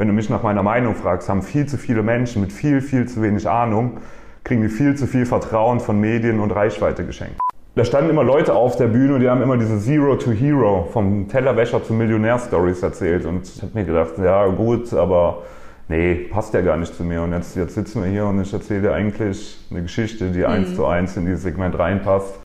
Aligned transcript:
wenn 0.00 0.08
du 0.08 0.14
mich 0.14 0.30
nach 0.30 0.42
meiner 0.42 0.62
Meinung 0.62 0.94
fragst, 0.94 1.28
haben 1.28 1.42
viel 1.42 1.66
zu 1.66 1.76
viele 1.76 2.02
Menschen 2.02 2.40
mit 2.40 2.54
viel, 2.54 2.80
viel 2.80 3.06
zu 3.06 3.20
wenig 3.20 3.46
Ahnung, 3.46 3.98
kriegen 4.44 4.62
die 4.62 4.70
viel 4.70 4.94
zu 4.94 5.06
viel 5.06 5.26
Vertrauen 5.26 5.78
von 5.78 6.00
Medien 6.00 6.40
und 6.40 6.52
Reichweite 6.52 7.04
geschenkt. 7.04 7.38
Da 7.74 7.84
standen 7.84 8.08
immer 8.08 8.24
Leute 8.24 8.54
auf 8.54 8.76
der 8.76 8.86
Bühne 8.86 9.16
und 9.16 9.20
die 9.20 9.28
haben 9.28 9.42
immer 9.42 9.58
diese 9.58 9.78
Zero 9.78 10.16
to 10.16 10.30
Hero 10.30 10.88
vom 10.90 11.28
Tellerwäscher 11.28 11.84
zu 11.84 11.92
Millionär-Stories 11.92 12.82
erzählt. 12.82 13.26
Und 13.26 13.46
ich 13.46 13.60
habe 13.60 13.72
mir 13.74 13.84
gedacht, 13.84 14.12
ja 14.16 14.46
gut, 14.46 14.90
aber 14.94 15.42
nee, 15.88 16.14
passt 16.30 16.54
ja 16.54 16.62
gar 16.62 16.78
nicht 16.78 16.94
zu 16.94 17.04
mir. 17.04 17.20
Und 17.20 17.34
jetzt, 17.34 17.54
jetzt 17.54 17.74
sitzen 17.74 18.02
wir 18.02 18.10
hier 18.10 18.24
und 18.24 18.40
ich 18.40 18.54
erzähle 18.54 18.80
dir 18.80 18.94
eigentlich 18.94 19.58
eine 19.70 19.82
Geschichte, 19.82 20.30
die 20.30 20.46
eins 20.46 20.70
mhm. 20.70 20.76
zu 20.76 20.86
eins 20.86 21.14
in 21.18 21.26
dieses 21.26 21.42
Segment 21.42 21.78
reinpasst. 21.78 22.40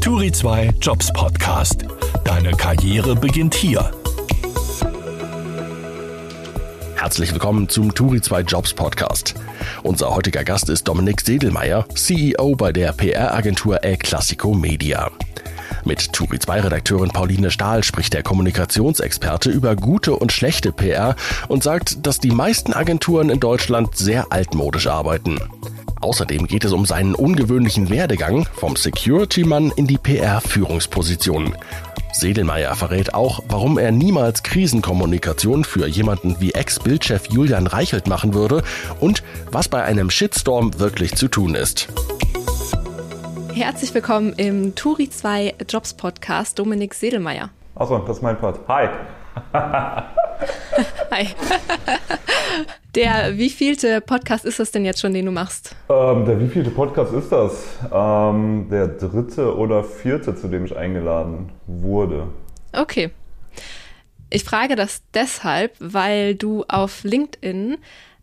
Turi 0.00 0.30
2 0.30 0.70
Jobs 0.80 1.12
Podcast. 1.12 1.86
Deine 2.24 2.52
Karriere 2.52 3.16
beginnt 3.16 3.56
hier. 3.56 3.90
Herzlich 7.04 7.32
willkommen 7.32 7.68
zum 7.68 7.94
Turi 7.94 8.22
2 8.22 8.40
Jobs 8.40 8.72
Podcast. 8.72 9.34
Unser 9.82 10.14
heutiger 10.14 10.42
Gast 10.42 10.70
ist 10.70 10.88
Dominik 10.88 11.20
Sedelmeier, 11.20 11.84
CEO 11.94 12.54
bei 12.56 12.72
der 12.72 12.92
PR-Agentur 12.92 13.84
El 13.84 13.98
Classico 13.98 14.54
Media. 14.54 15.10
Mit 15.84 16.14
Turi 16.14 16.38
2 16.38 16.60
Redakteurin 16.60 17.10
Pauline 17.10 17.50
Stahl 17.50 17.84
spricht 17.84 18.14
der 18.14 18.22
Kommunikationsexperte 18.22 19.50
über 19.50 19.76
gute 19.76 20.16
und 20.16 20.32
schlechte 20.32 20.72
PR 20.72 21.14
und 21.48 21.62
sagt, 21.62 22.06
dass 22.06 22.20
die 22.20 22.30
meisten 22.30 22.72
Agenturen 22.72 23.28
in 23.28 23.38
Deutschland 23.38 23.94
sehr 23.98 24.32
altmodisch 24.32 24.86
arbeiten. 24.86 25.38
Außerdem 26.00 26.46
geht 26.46 26.64
es 26.64 26.72
um 26.72 26.86
seinen 26.86 27.14
ungewöhnlichen 27.14 27.90
Werdegang 27.90 28.46
vom 28.54 28.76
Security-Mann 28.76 29.72
in 29.76 29.86
die 29.86 29.98
PR-Führungsposition. 29.98 31.54
Sedelmeier 32.14 32.76
verrät 32.76 33.12
auch, 33.12 33.42
warum 33.48 33.76
er 33.76 33.90
niemals 33.90 34.44
Krisenkommunikation 34.44 35.64
für 35.64 35.86
jemanden 35.86 36.36
wie 36.38 36.52
Ex-Bildchef 36.52 37.28
Julian 37.28 37.66
Reichelt 37.66 38.06
machen 38.06 38.34
würde 38.34 38.62
und 39.00 39.24
was 39.50 39.68
bei 39.68 39.82
einem 39.82 40.10
Shitstorm 40.10 40.78
wirklich 40.78 41.16
zu 41.16 41.26
tun 41.26 41.56
ist. 41.56 41.88
Herzlich 43.52 43.92
willkommen 43.94 44.32
im 44.36 44.74
Turi 44.76 45.10
2 45.10 45.54
Jobs 45.68 45.94
Podcast, 45.94 46.58
Dominik 46.58 46.94
Sedelmeier. 46.94 47.50
Achso, 47.74 47.98
das 47.98 48.18
ist 48.18 48.22
mein 48.22 48.38
Part. 48.38 48.60
Hi. 48.68 48.88
Hi. 51.10 51.28
Der 52.94 53.36
wievielte 53.36 54.00
Podcast 54.00 54.44
ist 54.44 54.60
das 54.60 54.70
denn 54.70 54.84
jetzt 54.84 55.00
schon, 55.00 55.12
den 55.12 55.26
du 55.26 55.32
machst? 55.32 55.74
Ähm, 55.88 56.24
der 56.24 56.38
wievielte 56.38 56.70
Podcast 56.70 57.12
ist 57.12 57.32
das? 57.32 57.78
Ähm, 57.92 58.68
der 58.70 58.86
dritte 58.86 59.56
oder 59.56 59.82
vierte, 59.82 60.36
zu 60.36 60.46
dem 60.46 60.64
ich 60.64 60.76
eingeladen 60.76 61.50
wurde. 61.66 62.28
Okay. 62.72 63.10
Ich 64.30 64.44
frage 64.44 64.76
das 64.76 65.02
deshalb, 65.12 65.74
weil 65.80 66.36
du 66.36 66.64
auf 66.68 67.02
LinkedIn 67.02 67.78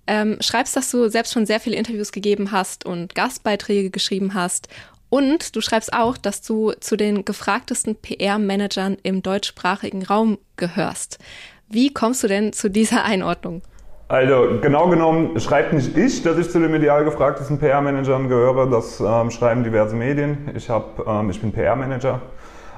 ähm, 0.07 0.37
schreibst, 0.41 0.75
dass 0.75 0.91
du 0.91 1.09
selbst 1.09 1.33
schon 1.33 1.45
sehr 1.45 1.59
viele 1.59 1.75
Interviews 1.75 2.11
gegeben 2.11 2.51
hast 2.51 2.85
und 2.85 3.15
Gastbeiträge 3.15 3.91
geschrieben 3.91 4.33
hast. 4.33 4.67
Und 5.11 5.57
du 5.57 5.61
schreibst 5.61 5.91
auch, 5.91 6.15
dass 6.15 6.41
du 6.41 6.71
zu 6.79 6.95
den 6.95 7.25
gefragtesten 7.25 7.97
PR-Managern 7.97 8.97
im 9.03 9.21
deutschsprachigen 9.21 10.05
Raum 10.05 10.37
gehörst. 10.55 11.19
Wie 11.67 11.93
kommst 11.93 12.23
du 12.23 12.29
denn 12.29 12.53
zu 12.53 12.69
dieser 12.69 13.03
Einordnung? 13.03 13.61
Also 14.07 14.59
genau 14.61 14.87
genommen 14.87 15.37
schreibt 15.41 15.73
nicht 15.73 15.97
ich, 15.97 16.23
dass 16.23 16.37
ich 16.37 16.49
zu 16.49 16.59
den 16.59 16.71
medial 16.71 17.03
gefragtesten 17.03 17.59
PR-Managern 17.59 18.29
gehöre. 18.29 18.69
Das 18.69 19.01
ähm, 19.01 19.31
schreiben 19.31 19.65
diverse 19.65 19.97
Medien. 19.97 20.49
Ich, 20.55 20.69
hab, 20.69 21.05
ähm, 21.05 21.29
ich 21.29 21.41
bin 21.41 21.51
PR-Manager. 21.51 22.21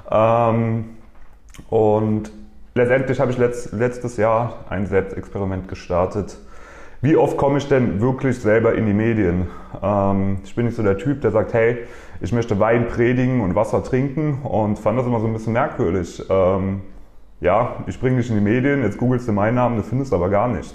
Ähm, 0.09 0.85
und 1.69 2.31
letztendlich 2.73 3.19
habe 3.19 3.31
ich 3.31 3.37
letzt, 3.37 3.73
letztes 3.73 4.17
Jahr 4.17 4.65
ein 4.69 4.87
Selbstexperiment 4.87 5.67
gestartet. 5.67 6.35
Wie 7.03 7.17
oft 7.17 7.35
komme 7.35 7.57
ich 7.57 7.67
denn 7.67 7.99
wirklich 7.99 8.39
selber 8.39 8.75
in 8.75 8.85
die 8.85 8.93
Medien? 8.93 9.49
Ähm, 9.83 10.37
ich 10.45 10.55
bin 10.55 10.65
nicht 10.65 10.77
so 10.77 10.83
der 10.83 10.97
Typ, 10.97 11.21
der 11.21 11.31
sagt, 11.31 11.53
hey, 11.53 11.79
ich 12.23 12.31
möchte 12.31 12.57
Wein 12.57 12.87
predigen 12.87 13.41
und 13.41 13.53
Wasser 13.53 13.83
trinken 13.83 14.41
und 14.43 14.79
fand 14.79 14.97
das 14.97 15.05
immer 15.05 15.19
so 15.19 15.27
ein 15.27 15.33
bisschen 15.33 15.51
merkwürdig. 15.51 16.23
Ähm, 16.29 16.81
ja, 17.41 17.83
ich 17.85 17.99
bringe 17.99 18.17
dich 18.17 18.29
in 18.29 18.35
die 18.35 18.41
Medien, 18.41 18.81
jetzt 18.81 18.97
googelst 18.97 19.27
du 19.27 19.33
meinen 19.33 19.55
Namen, 19.55 19.75
du 19.75 19.83
findest 19.83 20.13
aber 20.13 20.29
gar 20.29 20.47
nichts. 20.47 20.73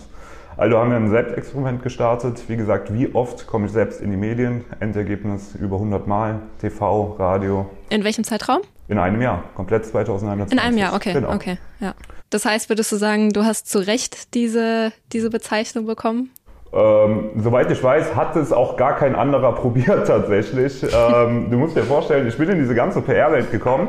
Also 0.59 0.77
haben 0.77 0.91
wir 0.91 0.99
ein 0.99 1.09
Selbstexperiment 1.09 1.83
gestartet. 1.83 2.43
Wie 2.49 2.57
gesagt, 2.57 2.93
wie 2.93 3.15
oft 3.15 3.47
komme 3.47 3.67
ich 3.67 3.73
selbst 3.73 4.03
in 4.03 4.11
die 4.11 4.17
Medien? 4.19 4.65
Endergebnis 4.81 5.55
über 5.55 5.77
100 5.77 6.07
Mal. 6.07 6.41
TV, 6.61 7.17
Radio. 7.19 7.71
In 7.89 8.05
welchem 8.05 8.25
Zeitraum? 8.25 8.61
In 8.89 8.99
einem 8.99 9.23
Jahr, 9.23 9.45
komplett 9.55 9.87
2021. 9.87 10.53
In 10.53 10.59
einem 10.59 10.77
Jahr, 10.77 10.95
okay, 10.95 11.15
genau. 11.15 11.33
okay, 11.33 11.57
ja. 11.81 11.95
Das 12.29 12.45
heißt, 12.45 12.69
würdest 12.69 12.93
du 12.93 12.97
sagen, 12.97 13.31
du 13.31 13.47
hast 13.47 13.71
zu 13.71 13.79
Recht 13.79 14.35
diese, 14.35 14.93
diese 15.13 15.31
Bezeichnung 15.31 15.87
bekommen? 15.87 16.31
Ähm, 16.73 17.31
soweit 17.37 17.71
ich 17.71 17.83
weiß, 17.83 18.15
hat 18.15 18.37
es 18.37 18.53
auch 18.53 18.77
gar 18.77 18.97
kein 18.97 19.15
anderer 19.15 19.53
probiert 19.55 20.07
tatsächlich. 20.07 20.83
Ähm, 20.83 21.51
du 21.51 21.59
musst 21.59 21.77
dir 21.77 21.83
vorstellen, 21.83 22.29
ich 22.29 22.37
bin 22.37 22.49
in 22.49 22.59
diese 22.59 22.75
ganze 22.75 23.01
PR-Welt 23.01 23.51
gekommen 23.51 23.89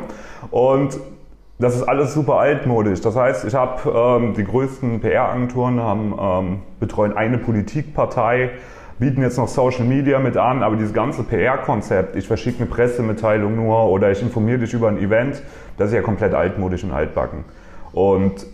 und 0.51 0.97
das 1.59 1.75
ist 1.75 1.83
alles 1.83 2.13
super 2.13 2.35
altmodisch. 2.35 3.01
Das 3.01 3.17
heißt, 3.17 3.43
ich 3.43 3.53
habe 3.53 3.89
ähm, 3.91 4.33
die 4.33 4.45
größten 4.45 5.01
PR-Agenturen 5.01 5.81
haben 5.81 6.15
ähm, 6.19 6.59
betreuen 6.79 7.17
eine 7.17 7.37
Politikpartei, 7.37 8.51
bieten 8.97 9.21
jetzt 9.21 9.37
noch 9.37 9.49
Social 9.49 9.83
Media 9.83 10.19
mit 10.19 10.37
an, 10.37 10.63
aber 10.63 10.77
dieses 10.77 10.93
ganze 10.93 11.23
PR-Konzept, 11.23 12.15
ich 12.15 12.27
verschicke 12.27 12.59
eine 12.59 12.67
Pressemitteilung 12.67 13.57
nur 13.57 13.87
oder 13.89 14.09
ich 14.09 14.21
informiere 14.21 14.59
dich 14.59 14.73
über 14.73 14.87
ein 14.87 14.97
Event, 14.97 15.41
das 15.77 15.89
ist 15.89 15.95
ja 15.95 16.01
komplett 16.01 16.33
altmodisch 16.33 16.85
und 16.85 16.91
altbacken. 16.91 17.43
Und 17.91 18.45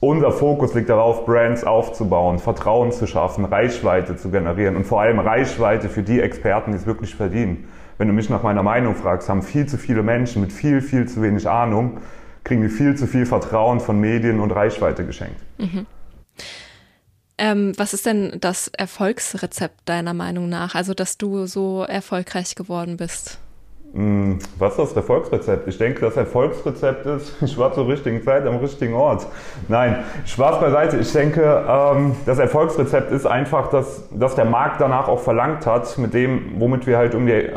unser 0.00 0.32
Fokus 0.32 0.74
liegt 0.74 0.88
darauf, 0.88 1.24
Brands 1.24 1.64
aufzubauen, 1.64 2.38
Vertrauen 2.38 2.92
zu 2.92 3.06
schaffen, 3.06 3.44
Reichweite 3.44 4.16
zu 4.16 4.30
generieren 4.30 4.76
und 4.76 4.84
vor 4.84 5.00
allem 5.00 5.18
Reichweite 5.18 5.88
für 5.88 6.02
die 6.02 6.20
Experten, 6.20 6.72
die 6.72 6.78
es 6.78 6.86
wirklich 6.86 7.14
verdienen. 7.14 7.68
Wenn 7.96 8.08
du 8.08 8.14
mich 8.14 8.28
nach 8.28 8.42
meiner 8.42 8.62
Meinung 8.62 8.94
fragst, 8.96 9.28
haben 9.28 9.42
viel 9.42 9.66
zu 9.66 9.78
viele 9.78 10.02
Menschen 10.02 10.42
mit 10.42 10.52
viel, 10.52 10.82
viel 10.82 11.06
zu 11.06 11.22
wenig 11.22 11.48
Ahnung 11.48 11.98
kriegen 12.44 12.62
die 12.62 12.68
viel 12.68 12.94
zu 12.94 13.06
viel 13.06 13.26
Vertrauen 13.26 13.80
von 13.80 13.98
Medien 13.98 14.38
und 14.38 14.52
Reichweite 14.52 15.04
geschenkt. 15.04 15.40
Mhm. 15.58 15.86
Ähm, 17.36 17.72
was 17.76 17.94
ist 17.94 18.06
denn 18.06 18.36
das 18.40 18.68
Erfolgsrezept 18.68 19.88
deiner 19.88 20.14
Meinung 20.14 20.48
nach? 20.48 20.76
Also, 20.76 20.94
dass 20.94 21.18
du 21.18 21.46
so 21.46 21.82
erfolgreich 21.82 22.54
geworden 22.54 22.96
bist? 22.96 23.40
Hm, 23.94 24.40
was 24.58 24.72
ist 24.72 24.78
das 24.80 24.96
Erfolgsrezept? 24.96 25.68
Ich 25.68 25.78
denke, 25.78 26.00
das 26.00 26.16
Erfolgsrezept 26.16 27.06
ist, 27.06 27.36
ich 27.42 27.56
war 27.56 27.72
zur 27.72 27.86
richtigen 27.86 28.22
Zeit 28.22 28.44
am 28.44 28.56
richtigen 28.56 28.94
Ort. 28.94 29.26
Nein, 29.68 29.98
Spaß 30.26 30.60
beiseite. 30.60 30.98
Ich 30.98 31.12
denke, 31.12 31.64
ähm, 31.68 32.16
das 32.26 32.40
Erfolgsrezept 32.40 33.12
ist 33.12 33.24
einfach, 33.24 33.68
dass, 33.68 34.08
dass 34.10 34.34
der 34.34 34.46
Markt 34.46 34.80
danach 34.80 35.06
auch 35.06 35.20
verlangt 35.20 35.64
hat, 35.66 35.96
mit 35.98 36.12
dem, 36.12 36.54
womit 36.58 36.88
wir 36.88 36.98
halt 36.98 37.14
um 37.14 37.26
die, 37.26 37.32
äh, 37.32 37.52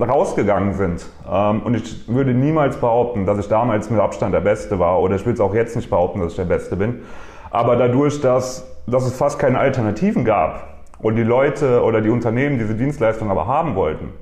rausgegangen 0.00 0.74
sind. 0.74 1.04
Ähm, 1.28 1.62
und 1.62 1.74
ich 1.74 2.06
würde 2.06 2.32
niemals 2.32 2.76
behaupten, 2.76 3.26
dass 3.26 3.38
ich 3.38 3.48
damals 3.48 3.90
mit 3.90 3.98
Abstand 3.98 4.34
der 4.34 4.40
Beste 4.40 4.78
war, 4.78 5.00
oder 5.00 5.16
ich 5.16 5.26
will 5.26 5.34
es 5.34 5.40
auch 5.40 5.54
jetzt 5.54 5.74
nicht 5.74 5.90
behaupten, 5.90 6.20
dass 6.20 6.30
ich 6.30 6.36
der 6.36 6.44
Beste 6.44 6.76
bin. 6.76 7.02
Aber 7.50 7.74
dadurch, 7.74 8.20
dass, 8.20 8.68
dass 8.86 9.04
es 9.04 9.16
fast 9.16 9.40
keine 9.40 9.58
Alternativen 9.58 10.24
gab 10.24 10.74
und 11.00 11.16
die 11.16 11.24
Leute 11.24 11.82
oder 11.82 12.00
die 12.00 12.10
Unternehmen 12.10 12.58
diese 12.60 12.76
Dienstleistung 12.76 13.32
aber 13.32 13.48
haben 13.48 13.74
wollten, 13.74 14.12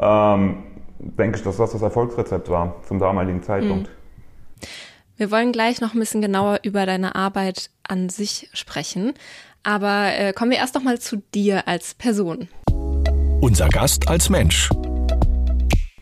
ähm, 0.00 0.62
denke 0.98 1.38
ich, 1.38 1.44
dass 1.44 1.56
das 1.56 1.72
das 1.72 1.82
Erfolgsrezept 1.82 2.48
war 2.48 2.76
zum 2.86 2.98
damaligen 2.98 3.42
Zeitpunkt. 3.42 3.88
Mhm. 3.88 4.68
Wir 5.16 5.30
wollen 5.32 5.50
gleich 5.50 5.80
noch 5.80 5.94
ein 5.94 6.00
bisschen 6.00 6.22
genauer 6.22 6.60
über 6.62 6.86
deine 6.86 7.16
Arbeit 7.16 7.70
an 7.82 8.08
sich 8.08 8.48
sprechen. 8.52 9.14
Aber 9.64 10.12
äh, 10.16 10.32
kommen 10.32 10.50
wir 10.52 10.58
erst 10.58 10.74
noch 10.74 10.82
mal 10.82 11.00
zu 11.00 11.22
dir 11.34 11.66
als 11.66 11.94
Person. 11.94 12.48
Unser 13.40 13.68
Gast 13.68 14.08
als 14.08 14.30
Mensch. 14.30 14.70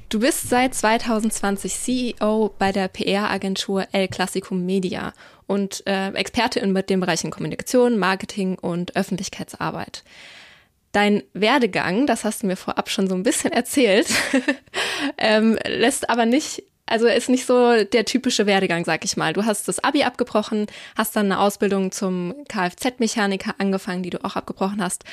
Du 0.08 0.20
bist 0.20 0.48
seit 0.48 0.74
2020 0.74 1.74
CEO 1.74 2.54
bei 2.58 2.72
der 2.72 2.88
PR-Agentur 2.88 3.86
El 3.92 4.08
Classico 4.08 4.54
Media 4.54 5.12
und 5.46 5.82
äh, 5.86 6.10
Experte 6.10 6.60
in 6.60 6.74
den 6.74 7.00
Bereichen 7.00 7.30
Kommunikation, 7.30 7.98
Marketing 7.98 8.56
und 8.58 8.94
Öffentlichkeitsarbeit. 8.94 10.04
Dein 10.96 11.24
Werdegang, 11.34 12.06
das 12.06 12.24
hast 12.24 12.42
du 12.42 12.46
mir 12.46 12.56
vorab 12.56 12.88
schon 12.88 13.06
so 13.06 13.14
ein 13.14 13.22
bisschen 13.22 13.52
erzählt, 13.52 14.06
ähm, 15.18 15.58
lässt 15.66 16.08
aber 16.08 16.24
nicht, 16.24 16.62
also 16.86 17.06
ist 17.06 17.28
nicht 17.28 17.44
so 17.44 17.84
der 17.84 18.06
typische 18.06 18.46
Werdegang, 18.46 18.86
sag 18.86 19.04
ich 19.04 19.14
mal. 19.18 19.34
Du 19.34 19.44
hast 19.44 19.68
das 19.68 19.84
Abi 19.84 20.04
abgebrochen, 20.04 20.66
hast 20.96 21.14
dann 21.14 21.26
eine 21.26 21.38
Ausbildung 21.38 21.92
zum 21.92 22.34
Kfz-Mechaniker 22.48 23.56
angefangen, 23.58 24.04
die 24.04 24.08
du 24.08 24.24
auch 24.24 24.36
abgebrochen 24.36 24.82
hast. 24.82 25.04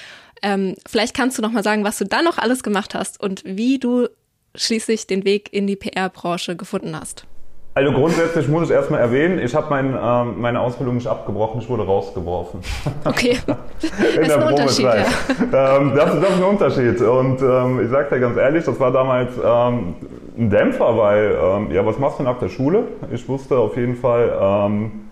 Ähm, 0.41 0.75
vielleicht 0.87 1.17
kannst 1.17 1.37
du 1.37 1.41
noch 1.41 1.51
mal 1.51 1.63
sagen, 1.63 1.83
was 1.83 1.97
du 1.97 2.05
dann 2.05 2.23
noch 2.23 2.37
alles 2.37 2.63
gemacht 2.63 2.95
hast 2.95 3.19
und 3.19 3.43
wie 3.43 3.77
du 3.77 4.07
schließlich 4.55 5.05
den 5.07 5.25
Weg 5.25 5.51
in 5.51 5.67
die 5.67 5.75
PR-Branche 5.75 6.55
gefunden 6.55 6.97
hast. 6.97 7.25
Also 7.75 7.91
grundsätzlich 7.91 8.47
muss 8.47 8.65
ich 8.65 8.71
erstmal 8.71 8.99
erwähnen, 8.99 9.39
ich 9.39 9.55
habe 9.55 9.67
mein, 9.71 9.97
ähm, 9.99 10.39
meine 10.39 10.59
Ausbildung 10.59 10.95
nicht 10.95 11.07
abgebrochen, 11.07 11.59
ich 11.59 11.67
wurde 11.67 11.83
rausgeworfen. 11.83 12.59
Okay, 13.03 13.39
das 13.47 14.27
ist 14.27 14.31
ein 14.31 14.43
Unterschied. 14.43 14.85
Ja. 14.85 15.77
Ähm, 15.77 15.93
das, 15.95 16.13
das, 16.13 16.29
ist 16.29 16.37
ein 16.37 16.43
Unterschied 16.43 17.01
und 17.01 17.41
ähm, 17.41 17.83
ich 17.83 17.89
sage 17.89 18.09
dir 18.13 18.19
ganz 18.19 18.37
ehrlich, 18.37 18.63
das 18.63 18.79
war 18.79 18.91
damals 18.91 19.31
ähm, 19.43 19.95
ein 20.37 20.49
Dämpfer, 20.51 20.95
weil, 20.97 21.35
ähm, 21.43 21.71
ja, 21.71 21.83
was 21.83 21.97
machst 21.97 22.19
du 22.19 22.23
nach 22.23 22.37
der 22.37 22.49
Schule? 22.49 22.83
Ich 23.11 23.27
wusste 23.27 23.57
auf 23.57 23.75
jeden 23.75 23.95
Fall, 23.95 24.37
ähm, 24.39 25.09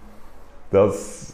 dass, 0.69 1.33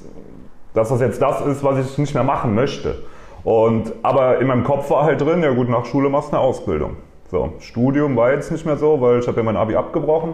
dass 0.74 0.88
das 0.88 1.02
jetzt 1.02 1.22
das 1.22 1.42
ist, 1.42 1.62
was 1.62 1.86
ich 1.86 1.98
nicht 1.98 2.14
mehr 2.14 2.24
machen 2.24 2.56
möchte. 2.56 3.04
Und, 3.44 3.92
aber 4.02 4.40
in 4.40 4.48
meinem 4.48 4.64
Kopf 4.64 4.90
war 4.90 5.04
halt 5.04 5.20
drin, 5.20 5.44
ja 5.44 5.52
gut, 5.52 5.68
nach 5.68 5.86
Schule 5.86 6.08
machst 6.08 6.32
du 6.32 6.38
eine 6.38 6.46
Ausbildung. 6.46 6.96
So, 7.30 7.54
Studium 7.60 8.16
war 8.16 8.32
jetzt 8.32 8.50
nicht 8.50 8.66
mehr 8.66 8.78
so, 8.78 9.02
weil 9.02 9.20
ich 9.20 9.28
habe 9.28 9.36
ja 9.36 9.44
mein 9.44 9.58
Abi 9.58 9.76
abgebrochen. 9.76 10.34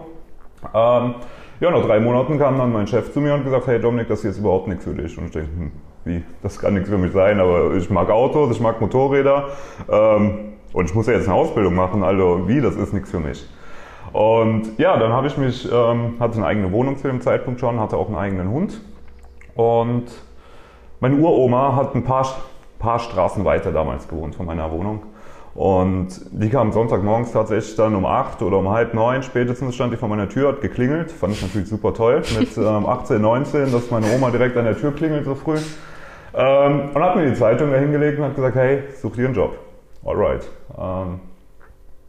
Ähm, 0.72 1.14
ja, 1.60 1.70
nach 1.70 1.84
drei 1.84 2.00
Monaten 2.00 2.38
kam 2.38 2.58
dann 2.58 2.72
mein 2.72 2.86
Chef 2.86 3.12
zu 3.12 3.20
mir 3.20 3.34
und 3.34 3.44
gesagt, 3.44 3.66
hey 3.66 3.80
Dominik, 3.80 4.08
das 4.08 4.22
hier 4.22 4.30
ist 4.30 4.38
überhaupt 4.38 4.68
nichts 4.68 4.84
für 4.84 4.94
dich. 4.94 5.16
Und 5.18 5.26
ich 5.26 5.32
denke, 5.32 5.50
hm, 5.56 5.72
wie, 6.04 6.22
das 6.42 6.58
kann 6.58 6.74
nichts 6.74 6.88
für 6.88 6.98
mich 6.98 7.12
sein, 7.12 7.40
aber 7.40 7.74
ich 7.74 7.88
mag 7.90 8.10
Autos, 8.10 8.50
ich 8.50 8.60
mag 8.60 8.80
Motorräder 8.80 9.48
ähm, 9.90 10.54
und 10.72 10.84
ich 10.84 10.94
muss 10.94 11.06
ja 11.06 11.14
jetzt 11.14 11.28
eine 11.28 11.36
Ausbildung 11.36 11.74
machen, 11.74 12.02
also 12.02 12.46
wie, 12.48 12.60
das 12.60 12.76
ist 12.76 12.92
nichts 12.92 13.10
für 13.10 13.20
mich. 13.20 13.48
Und 14.12 14.78
ja, 14.78 14.96
dann 14.96 15.12
habe 15.12 15.26
ich 15.26 15.36
mich, 15.38 15.70
ähm, 15.72 16.14
hatte 16.20 16.36
eine 16.36 16.46
eigene 16.46 16.72
Wohnung 16.72 16.98
zu 16.98 17.08
dem 17.08 17.20
Zeitpunkt 17.20 17.60
schon, 17.60 17.80
hatte 17.80 17.96
auch 17.96 18.08
einen 18.08 18.16
eigenen 18.16 18.50
Hund 18.50 18.80
und 19.54 20.04
meine 21.00 21.16
Uroma 21.16 21.76
hat 21.76 21.94
ein 21.94 22.04
paar, 22.04 22.26
paar 22.78 22.98
Straßen 22.98 23.44
weiter 23.44 23.72
damals 23.72 24.08
gewohnt 24.08 24.34
von 24.34 24.46
meiner 24.46 24.70
Wohnung. 24.70 25.02
Und 25.54 26.08
die 26.32 26.50
kam 26.50 26.72
Sonntagmorgens 26.72 27.30
tatsächlich 27.30 27.76
dann 27.76 27.94
um 27.94 28.04
acht 28.04 28.42
oder 28.42 28.58
um 28.58 28.70
halb 28.70 28.92
neun 28.92 29.22
spätestens 29.22 29.76
stand 29.76 29.92
die 29.92 29.96
vor 29.96 30.08
meiner 30.08 30.28
Tür, 30.28 30.48
hat 30.48 30.60
geklingelt. 30.60 31.12
Fand 31.12 31.34
ich 31.34 31.42
natürlich 31.42 31.68
super 31.68 31.94
toll 31.94 32.22
mit 32.38 32.56
ähm, 32.56 32.86
18, 32.86 33.20
19, 33.20 33.72
dass 33.72 33.90
meine 33.90 34.06
Oma 34.14 34.30
direkt 34.30 34.56
an 34.56 34.64
der 34.64 34.76
Tür 34.76 34.92
klingelt 34.92 35.24
so 35.24 35.36
früh. 35.36 35.58
Ähm, 36.34 36.90
und 36.92 37.02
hat 37.02 37.14
mir 37.14 37.26
die 37.26 37.34
Zeitung 37.34 37.70
da 37.70 37.76
hingelegt 37.76 38.18
und 38.18 38.24
hat 38.24 38.34
gesagt, 38.34 38.56
hey, 38.56 38.82
such 39.00 39.12
dir 39.12 39.26
einen 39.26 39.34
Job. 39.34 39.56
Alright. 40.04 40.44
Ähm, 40.76 41.20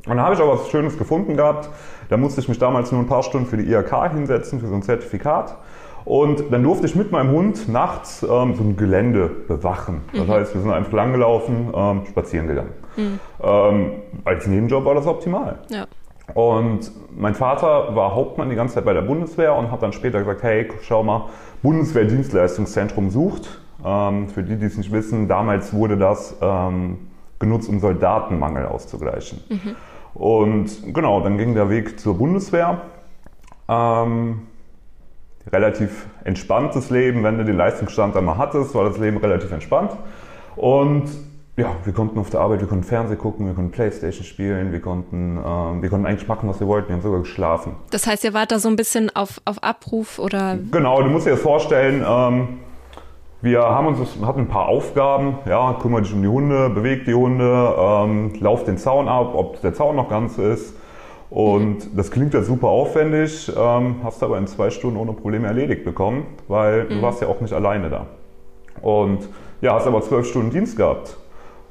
und 0.08 0.18
da 0.18 0.24
habe 0.24 0.34
ich 0.34 0.42
auch 0.42 0.52
was 0.52 0.70
Schönes 0.70 0.98
gefunden 0.98 1.38
gehabt. 1.38 1.70
Da 2.10 2.18
musste 2.18 2.42
ich 2.42 2.48
mich 2.48 2.58
damals 2.58 2.92
nur 2.92 3.02
ein 3.02 3.08
paar 3.08 3.24
Stunden 3.24 3.48
für 3.48 3.58
die 3.58 3.72
IHK 3.72 4.12
hinsetzen, 4.12 4.60
für 4.60 4.68
so 4.68 4.76
ein 4.76 4.82
Zertifikat. 4.82 5.56
Und 6.06 6.52
dann 6.52 6.64
durfte 6.64 6.86
ich 6.86 6.96
mit 6.96 7.12
meinem 7.12 7.32
Hund 7.32 7.68
nachts 7.68 8.22
ähm, 8.22 8.54
so 8.56 8.64
ein 8.64 8.78
Gelände 8.78 9.28
bewachen. 9.48 10.02
Das 10.14 10.28
mhm. 10.28 10.32
heißt, 10.32 10.54
wir 10.54 10.62
sind 10.62 10.72
einfach 10.72 10.94
langgelaufen, 10.94 11.74
ähm, 11.76 12.02
spazieren 12.08 12.48
gegangen. 12.48 12.74
Mhm. 12.96 13.20
Ähm, 13.42 13.92
als 14.24 14.46
Nebenjob 14.46 14.86
war 14.86 14.94
das 14.94 15.08
optimal. 15.08 15.60
Ja. 15.70 15.88
Und 16.34 16.92
mein 17.16 17.34
Vater 17.34 17.96
war 17.96 18.14
Hauptmann 18.16 18.50
die 18.50 18.56
ganze 18.56 18.76
Zeit 18.76 18.86
bei 18.86 18.94
der 18.94 19.02
Bundeswehr 19.02 19.56
und 19.56 19.72
hat 19.72 19.82
dann 19.82 19.94
später 19.94 20.20
gesagt, 20.20 20.44
hey, 20.44 20.70
schau 20.82 21.04
mal, 21.04 21.26
Bundeswehrdienstleistungszentrum 21.64 23.10
sucht. 23.10 23.60
Ähm, 23.84 24.30
für 24.30 24.44
die, 24.44 24.58
die 24.58 24.66
es 24.66 24.78
nicht 24.78 24.92
wissen, 24.92 25.28
damals 25.28 25.74
wurde 25.74 25.98
das 25.98 26.36
ähm, 26.42 26.98
genutzt, 27.40 27.68
um 27.68 27.80
Soldatenmangel 27.80 28.68
auszugleichen. 28.68 29.40
Mhm. 29.50 29.76
Und 30.14 30.94
genau, 30.94 31.22
dann 31.22 31.38
ging 31.38 31.56
der 31.56 31.70
Weg 31.70 32.00
zur 32.00 32.18
Bundeswehr. 32.18 32.82
Ähm, 33.68 34.42
relativ 35.52 36.08
entspanntes 36.24 36.90
Leben, 36.90 37.24
wenn 37.24 37.38
du 37.38 37.46
den 37.46 37.58
Leistungsstand 37.58 38.16
einmal 38.16 38.38
hattest, 38.38 38.74
war 38.76 38.86
das 38.86 38.98
Leben 38.98 39.18
relativ 39.18 39.52
entspannt. 39.52 39.92
Und 40.56 41.10
ja, 41.58 41.68
wir 41.86 41.94
konnten 41.94 42.20
auf 42.20 42.30
der 42.30 42.42
Arbeit, 42.42 42.60
wir 42.60 42.68
konnten 42.68 42.84
Fernsehen 42.84 43.18
gucken, 43.18 43.48
wir 43.48 43.54
konnten 43.54 43.72
Playstation 43.72 44.26
spielen, 44.26 44.74
wir 44.74 44.82
konnten, 44.82 45.38
ähm, 45.38 45.82
wir 45.82 45.90
konnten 45.90 46.06
eigentlich 46.06 46.28
machen, 46.28 46.50
was 46.50 46.60
wir 46.60 46.68
wollten, 46.68 46.90
wir 46.90 46.96
haben 46.96 47.02
sogar 47.02 47.22
geschlafen. 47.22 47.76
Das 47.92 48.08
heißt, 48.08 48.26
ihr 48.26 48.34
wart 48.34 48.52
da 48.52 48.60
so 48.60 48.68
ein 48.68 48.76
bisschen 48.76 49.16
auf, 49.16 49.42
auf 49.46 49.64
Abruf 49.64 50.20
oder? 50.20 50.58
Genau, 50.72 51.02
du 51.02 51.10
musst 51.10 51.28
dir 51.28 51.32
das 51.32 51.42
vorstellen, 51.42 52.04
ähm, 52.06 52.60
wir 53.42 53.62
haben 53.62 53.88
uns, 53.88 54.00
hatten 54.26 54.42
ein 54.42 54.48
paar 54.48 54.68
Aufgaben, 54.68 55.38
ja, 55.46 55.78
kümmere 55.82 56.02
dich 56.02 56.14
um 56.14 56.22
die 56.22 56.28
Hunde, 56.28 56.70
beweg 56.72 57.06
die 57.06 57.14
Hunde, 57.14 57.76
ähm, 57.78 58.34
lauf 58.40 58.64
den 58.66 58.78
Zaun 58.78 59.08
ab, 59.08 59.34
ob 59.34 59.62
der 59.62 59.74
Zaun 59.74 59.96
noch 59.96 60.10
ganz 60.10 60.38
ist. 60.38 60.75
Und 61.30 61.98
das 61.98 62.12
klingt 62.12 62.34
ja 62.34 62.44
super 62.44 62.68
aufwendig, 62.68 63.52
ähm, 63.58 63.98
hast 64.04 64.22
aber 64.24 64.38
in 64.38 64.48
zwei 64.48 64.70
Stunden 64.70 64.98
ohne 64.98 65.14
Probleme 65.14 65.48
erledigt 65.48 65.84
bekommen, 65.84 66.26
weil 66.48 66.84
mhm. 66.84 66.90
du 66.90 67.02
warst 67.02 67.22
ja 67.22 67.28
auch 67.28 67.42
nicht 67.42 67.54
alleine 67.54 67.90
da. 67.90 68.06
Und 68.82 69.28
ja, 69.62 69.74
hast 69.74 69.88
aber 69.88 70.02
zwölf 70.02 70.28
Stunden 70.28 70.52
Dienst 70.52 70.78
gehabt. 70.78 71.18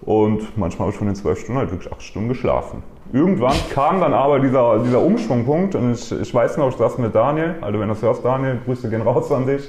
Und 0.02 0.56
manchmal 0.58 0.86
habe 0.86 0.90
ich 0.90 0.98
von 0.98 1.06
den 1.06 1.16
zwölf 1.16 1.40
Stunden 1.40 1.58
halt 1.58 1.70
wirklich 1.70 1.90
acht 1.92 2.02
Stunden 2.02 2.28
geschlafen. 2.28 2.82
Irgendwann 3.12 3.54
kam 3.72 4.00
dann 4.00 4.12
aber 4.12 4.40
dieser, 4.40 4.80
dieser 4.80 5.00
Umschwungpunkt 5.00 5.74
und 5.76 5.92
ich, 5.92 6.10
ich 6.10 6.34
weiß 6.34 6.56
noch, 6.56 6.68
ich 6.68 6.76
saß 6.76 6.98
mit 6.98 7.14
Daniel, 7.14 7.54
also 7.60 7.78
wenn 7.78 7.88
du 7.88 7.94
das 7.94 8.02
hörst, 8.02 8.24
Daniel, 8.24 8.58
Grüße 8.64 8.90
gehen 8.90 9.02
raus 9.02 9.30
an 9.30 9.46
dich, 9.46 9.68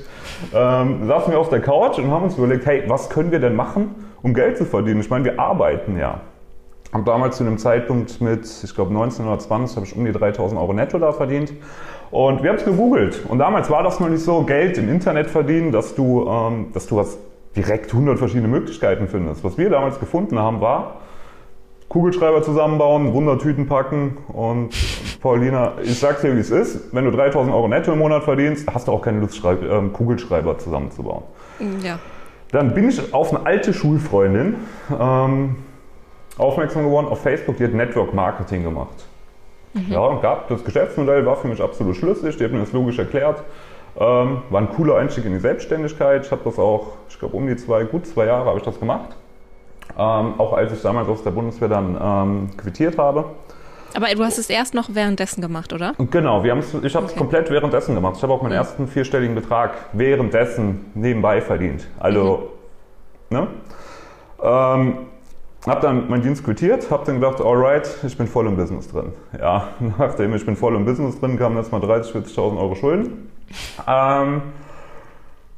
ähm, 0.53 1.05
saßen 1.05 1.31
wir 1.31 1.39
auf 1.39 1.49
der 1.49 1.61
Couch 1.61 1.99
und 1.99 2.09
haben 2.09 2.23
uns 2.23 2.37
überlegt, 2.37 2.65
hey, 2.65 2.83
was 2.87 3.09
können 3.09 3.31
wir 3.31 3.39
denn 3.39 3.55
machen, 3.55 3.93
um 4.23 4.33
Geld 4.33 4.57
zu 4.57 4.65
verdienen? 4.65 4.99
Ich 4.99 5.09
meine, 5.09 5.25
wir 5.25 5.39
arbeiten 5.39 5.97
ja. 5.97 6.21
Habe 6.95 7.03
damals 7.03 7.35
zu 7.35 7.43
einem 7.43 7.57
Zeitpunkt 7.57 8.21
mit, 8.21 8.47
ich 8.63 8.73
glaube 8.73 8.93
19 8.93 9.27
oder 9.27 9.37
20, 9.37 9.75
habe 9.75 9.85
ich 9.85 9.97
um 9.97 10.05
die 10.05 10.13
3000 10.13 10.57
Euro 10.57 10.71
netto 10.71 10.97
da 10.97 11.11
verdient. 11.11 11.51
Und 12.09 12.41
wir 12.41 12.51
haben 12.51 12.55
es 12.55 12.63
gegoogelt. 12.63 13.19
Und 13.27 13.39
damals 13.39 13.69
war 13.69 13.83
das 13.83 13.99
noch 13.99 14.07
nicht 14.07 14.23
so, 14.23 14.43
Geld 14.43 14.77
im 14.77 14.87
Internet 14.87 15.29
verdienen, 15.29 15.73
dass 15.73 15.93
du, 15.93 16.25
ähm, 16.25 16.67
dass 16.73 16.87
du 16.87 16.95
was 16.95 17.17
direkt 17.53 17.91
100 17.91 18.17
verschiedene 18.17 18.47
Möglichkeiten 18.47 19.09
findest. 19.09 19.43
Was 19.43 19.57
wir 19.57 19.69
damals 19.69 19.99
gefunden 19.99 20.39
haben, 20.39 20.61
war, 20.61 21.01
Kugelschreiber 21.89 22.43
zusammenbauen, 22.43 23.13
Wundertüten 23.13 23.67
packen 23.67 24.15
und 24.29 24.69
Paulina, 25.19 25.73
ich 25.83 25.99
sag's 25.99 26.21
dir, 26.21 26.33
wie 26.33 26.39
es 26.39 26.49
ist. 26.49 26.93
Wenn 26.93 27.03
du 27.03 27.11
3000 27.11 27.53
Euro 27.53 27.67
netto 27.67 27.91
im 27.91 27.99
Monat 27.99 28.23
verdienst, 28.23 28.73
hast 28.73 28.87
du 28.87 28.93
auch 28.93 29.01
keine 29.01 29.19
Lust, 29.19 29.43
ähm, 29.43 29.91
Kugelschreiber 29.91 30.57
zusammenzubauen. 30.59 31.23
Ja. 31.83 31.99
Dann 32.53 32.73
bin 32.73 32.87
ich 32.87 33.13
auf 33.13 33.35
eine 33.35 33.45
alte 33.45 33.73
Schulfreundin 33.73 34.55
ähm, 34.97 35.57
aufmerksam 36.37 36.83
geworden 36.83 37.07
auf 37.07 37.21
Facebook, 37.21 37.57
die 37.57 37.63
hat 37.63 37.73
Network 37.73 38.13
Marketing 38.13 38.63
gemacht. 38.63 39.05
Mhm. 39.73 39.91
Ja, 39.91 39.99
und 39.99 40.21
gab 40.21 40.47
das 40.47 40.63
Geschäftsmodell 40.63 41.25
war 41.25 41.35
für 41.35 41.47
mich 41.47 41.61
absolut 41.61 41.95
schlüssig, 41.95 42.37
die 42.37 42.43
hat 42.43 42.51
mir 42.51 42.59
das 42.59 42.71
logisch 42.71 42.97
erklärt. 42.97 43.43
Ähm, 43.97 44.41
war 44.49 44.61
ein 44.61 44.69
cooler 44.69 44.97
Einstieg 44.97 45.25
in 45.25 45.33
die 45.33 45.39
Selbstständigkeit. 45.39 46.25
Ich 46.25 46.31
habe 46.31 46.41
das 46.43 46.59
auch, 46.59 46.87
ich 47.09 47.17
glaube, 47.17 47.35
um 47.37 47.47
die 47.47 47.55
zwei, 47.55 47.85
gut 47.85 48.05
zwei 48.05 48.25
Jahre 48.25 48.45
habe 48.45 48.57
ich 48.57 48.65
das 48.65 48.79
gemacht. 48.79 49.15
Ähm, 49.97 50.33
auch 50.37 50.51
als 50.51 50.73
ich 50.73 50.81
damals 50.81 51.07
aus 51.07 51.23
der 51.23 51.31
Bundeswehr 51.31 51.69
dann 51.69 51.97
ähm, 52.01 52.57
quittiert 52.57 52.97
habe. 52.97 53.25
Aber 53.95 54.07
du 54.07 54.23
hast 54.25 54.37
es 54.37 54.49
erst 54.49 54.73
noch 54.73 54.89
währenddessen 54.93 55.41
gemacht, 55.41 55.71
oder? 55.71 55.93
Genau, 56.11 56.43
wir 56.43 56.57
ich 56.57 56.95
habe 56.95 57.05
es 57.05 57.11
okay. 57.11 57.17
komplett 57.17 57.49
währenddessen 57.49 57.95
gemacht. 57.95 58.15
Ich 58.17 58.23
habe 58.23 58.33
auch 58.33 58.41
meinen 58.41 58.51
mhm. 58.51 58.57
ersten 58.57 58.87
vierstelligen 58.87 59.35
Betrag 59.35 59.75
währenddessen 59.93 60.91
nebenbei 60.95 61.39
verdient. 61.39 61.87
Also, 61.97 62.49
mhm. 63.29 63.37
ne? 63.37 63.47
Ähm, 64.43 64.97
habe 65.67 65.81
dann 65.81 66.09
meinen 66.09 66.21
Dienst 66.21 66.43
quittiert, 66.43 66.91
habe 66.91 67.05
dann 67.05 67.19
gedacht, 67.19 67.41
alright, 67.41 67.89
ich 68.05 68.17
bin 68.17 68.27
voll 68.27 68.47
im 68.47 68.55
Business 68.55 68.87
drin. 68.87 69.13
Ja, 69.39 69.69
nachdem 69.97 70.33
ich 70.35 70.45
bin 70.45 70.55
voll 70.55 70.75
im 70.75 70.85
Business 70.85 71.19
drin, 71.19 71.37
kamen 71.37 71.57
jetzt 71.57 71.71
mal 71.71 71.81
30.000, 71.81 72.25
40.000 72.25 72.57
Euro 72.59 72.75
Schulden. 72.75 73.31
Ähm, 73.87 74.41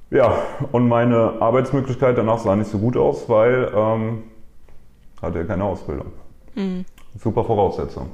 ja, 0.10 0.34
und 0.72 0.88
meine 0.88 1.34
Arbeitsmöglichkeit 1.40 2.18
danach 2.18 2.38
sah 2.38 2.56
nicht 2.56 2.72
so 2.72 2.78
gut 2.78 2.96
aus, 2.96 3.28
weil 3.28 3.72
ähm, 3.76 4.24
hatte 5.22 5.40
ja 5.40 5.44
keine 5.44 5.66
Ausbildung. 5.66 6.14
Mhm. 6.56 6.86
Super 7.20 7.44
Voraussetzung. 7.44 8.12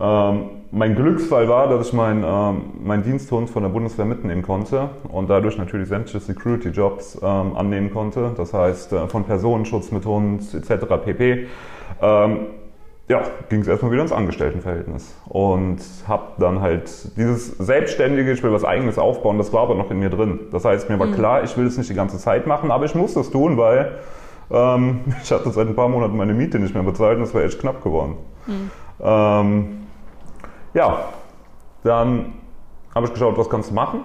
Ähm, 0.00 0.44
mein 0.72 0.94
Glücksfall 0.94 1.48
war, 1.48 1.68
dass 1.68 1.88
ich 1.88 1.92
meinen 1.92 2.24
ähm, 2.24 2.62
mein 2.82 3.02
Diensthund 3.02 3.50
von 3.50 3.62
der 3.64 3.70
Bundeswehr 3.70 4.04
mitnehmen 4.04 4.42
konnte 4.42 4.90
und 5.08 5.28
dadurch 5.28 5.58
natürlich 5.58 5.88
sämtliche 5.88 6.20
Security-Jobs 6.20 7.18
ähm, 7.22 7.56
annehmen 7.56 7.90
konnte. 7.92 8.32
Das 8.36 8.54
heißt, 8.54 8.92
äh, 8.92 9.08
von 9.08 9.24
Personenschutz 9.24 9.90
mit 9.90 10.06
Hund 10.06 10.42
etc. 10.54 10.86
pp. 11.04 11.46
Ähm, 12.00 12.38
ja, 13.08 13.22
ging 13.48 13.60
es 13.60 13.68
erstmal 13.68 13.90
wieder 13.90 14.02
ins 14.02 14.12
Angestelltenverhältnis 14.12 15.16
und 15.28 15.80
habe 16.06 16.22
dann 16.38 16.60
halt 16.60 17.16
dieses 17.16 17.58
selbstständige, 17.58 18.30
ich 18.30 18.42
will 18.44 18.52
was 18.52 18.64
eigenes 18.64 18.98
aufbauen, 18.98 19.36
das 19.36 19.52
war 19.52 19.62
aber 19.62 19.74
noch 19.74 19.90
in 19.90 19.98
mir 19.98 20.10
drin. 20.10 20.38
Das 20.52 20.64
heißt, 20.64 20.88
mir 20.88 21.00
war 21.00 21.08
mhm. 21.08 21.14
klar, 21.14 21.42
ich 21.42 21.56
will 21.56 21.66
es 21.66 21.76
nicht 21.76 21.90
die 21.90 21.94
ganze 21.94 22.18
Zeit 22.18 22.46
machen, 22.46 22.70
aber 22.70 22.84
ich 22.84 22.94
muss 22.94 23.14
das 23.14 23.30
tun, 23.30 23.56
weil 23.56 23.98
ähm, 24.52 25.00
ich 25.24 25.32
hatte 25.32 25.50
seit 25.50 25.66
ein 25.66 25.74
paar 25.74 25.88
Monaten 25.88 26.16
meine 26.16 26.32
Miete 26.32 26.60
nicht 26.60 26.72
mehr 26.72 26.84
bezahlt 26.84 27.18
und 27.18 27.24
es 27.24 27.34
war 27.34 27.42
echt 27.42 27.58
knapp 27.58 27.82
geworden. 27.82 28.14
Mhm. 28.46 28.70
Ja, 30.72 31.08
dann 31.82 32.34
habe 32.94 33.06
ich 33.06 33.12
geschaut, 33.12 33.36
was 33.36 33.50
kannst 33.50 33.70
du 33.70 33.74
machen 33.74 34.04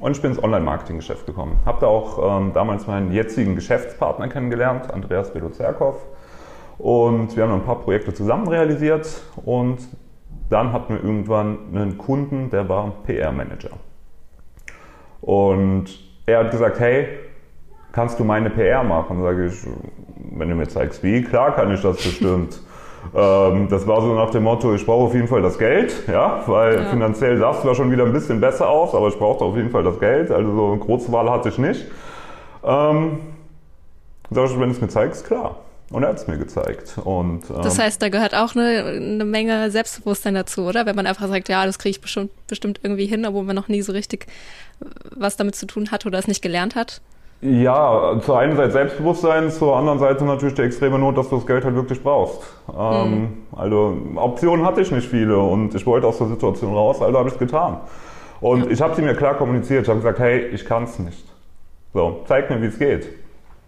und 0.00 0.14
ich 0.14 0.20
bin 0.20 0.32
ins 0.32 0.42
Online-Marketing-Geschäft 0.42 1.24
gekommen. 1.24 1.58
Habe 1.64 1.78
da 1.80 1.86
auch 1.86 2.38
ähm, 2.38 2.52
damals 2.52 2.86
meinen 2.86 3.12
jetzigen 3.12 3.54
Geschäftspartner 3.54 4.28
kennengelernt, 4.28 4.92
Andreas 4.92 5.32
Belozerkov 5.32 5.96
und 6.76 7.34
wir 7.34 7.44
haben 7.44 7.54
ein 7.54 7.64
paar 7.64 7.80
Projekte 7.80 8.12
zusammen 8.12 8.46
realisiert 8.46 9.22
und 9.44 9.78
dann 10.50 10.74
hatten 10.74 10.94
wir 10.94 11.02
irgendwann 11.02 11.58
einen 11.74 11.96
Kunden, 11.96 12.50
der 12.50 12.68
war 12.68 12.92
PR-Manager. 13.06 13.70
Und 15.22 15.98
er 16.26 16.40
hat 16.40 16.50
gesagt, 16.50 16.78
hey, 16.78 17.08
kannst 17.92 18.18
du 18.20 18.24
meine 18.24 18.50
PR 18.50 18.82
machen? 18.82 19.22
Sage 19.22 19.46
ich, 19.46 19.54
wenn 20.30 20.50
du 20.50 20.54
mir 20.56 20.68
zeigst, 20.68 21.02
wie, 21.02 21.22
klar 21.22 21.54
kann 21.54 21.72
ich 21.72 21.80
das 21.80 21.96
bestimmt. 21.96 22.60
ähm, 23.14 23.68
das 23.68 23.86
war 23.86 24.00
so 24.00 24.14
nach 24.14 24.30
dem 24.30 24.44
Motto, 24.44 24.74
ich 24.74 24.86
brauche 24.86 25.06
auf 25.06 25.14
jeden 25.14 25.28
Fall 25.28 25.42
das 25.42 25.58
Geld, 25.58 25.92
ja, 26.08 26.42
weil 26.46 26.76
ja. 26.76 26.84
finanziell 26.86 27.38
sah 27.38 27.50
es 27.50 27.60
zwar 27.60 27.74
schon 27.74 27.90
wieder 27.90 28.04
ein 28.04 28.12
bisschen 28.12 28.40
besser 28.40 28.68
aus, 28.68 28.94
aber 28.94 29.08
ich 29.08 29.18
brauchte 29.18 29.44
auf 29.44 29.56
jeden 29.56 29.70
Fall 29.70 29.82
das 29.82 29.98
Geld, 29.98 30.30
also 30.30 30.54
so 30.54 30.66
eine 30.68 30.78
große 30.78 31.12
Wahl 31.12 31.30
hatte 31.30 31.48
ich 31.48 31.58
nicht. 31.58 31.86
Ähm, 32.64 33.20
sag 34.30 34.46
ich, 34.46 34.52
wenn 34.58 34.68
du 34.68 34.74
es 34.74 34.80
mir 34.80 34.88
zeigst, 34.88 35.26
klar. 35.26 35.56
Und 35.90 36.04
er 36.04 36.08
hat 36.08 36.16
es 36.16 36.26
mir 36.26 36.38
gezeigt. 36.38 36.94
Und, 37.04 37.50
ähm, 37.50 37.62
das 37.62 37.78
heißt, 37.78 38.00
da 38.00 38.08
gehört 38.08 38.34
auch 38.34 38.54
eine, 38.54 38.84
eine, 38.84 39.24
Menge 39.26 39.70
Selbstbewusstsein 39.70 40.34
dazu, 40.34 40.62
oder? 40.62 40.86
Wenn 40.86 40.96
man 40.96 41.06
einfach 41.06 41.28
sagt, 41.28 41.50
ja, 41.50 41.66
das 41.66 41.78
kriege 41.78 41.90
ich 41.90 42.00
bestimmt, 42.00 42.30
bestimmt 42.46 42.80
irgendwie 42.82 43.04
hin, 43.04 43.26
obwohl 43.26 43.42
man 43.42 43.54
noch 43.54 43.68
nie 43.68 43.82
so 43.82 43.92
richtig 43.92 44.26
was 45.14 45.36
damit 45.36 45.54
zu 45.54 45.66
tun 45.66 45.90
hat 45.90 46.06
oder 46.06 46.18
es 46.18 46.28
nicht 46.28 46.40
gelernt 46.40 46.76
hat. 46.76 47.02
Ja, 47.42 48.20
zur 48.20 48.38
einen 48.38 48.56
Seite 48.56 48.70
Selbstbewusstsein, 48.70 49.50
zur 49.50 49.76
anderen 49.76 49.98
Seite 49.98 50.24
natürlich 50.24 50.54
die 50.54 50.62
extreme 50.62 50.96
Not, 50.96 51.18
dass 51.18 51.28
du 51.28 51.36
das 51.36 51.46
Geld 51.46 51.64
halt 51.64 51.74
wirklich 51.74 52.00
brauchst. 52.00 52.40
Ähm, 52.72 53.10
mhm. 53.10 53.28
Also 53.50 53.96
Optionen 54.14 54.64
hatte 54.64 54.80
ich 54.80 54.92
nicht 54.92 55.08
viele 55.08 55.36
und 55.38 55.74
ich 55.74 55.84
wollte 55.84 56.06
aus 56.06 56.18
der 56.18 56.28
Situation 56.28 56.72
raus, 56.72 57.02
also 57.02 57.18
habe 57.18 57.28
ich 57.28 57.34
es 57.34 57.40
getan. 57.40 57.80
Und 58.40 58.66
ja. 58.66 58.70
ich 58.70 58.80
habe 58.80 58.94
sie 58.94 59.02
mir 59.02 59.14
klar 59.14 59.34
kommuniziert. 59.34 59.82
Ich 59.82 59.88
habe 59.88 59.98
gesagt, 59.98 60.20
hey, 60.20 60.46
ich 60.46 60.64
kann 60.64 60.84
es 60.84 61.00
nicht. 61.00 61.26
So, 61.92 62.22
zeig 62.26 62.48
mir, 62.48 62.62
wie 62.62 62.66
es 62.66 62.78
geht. 62.78 63.08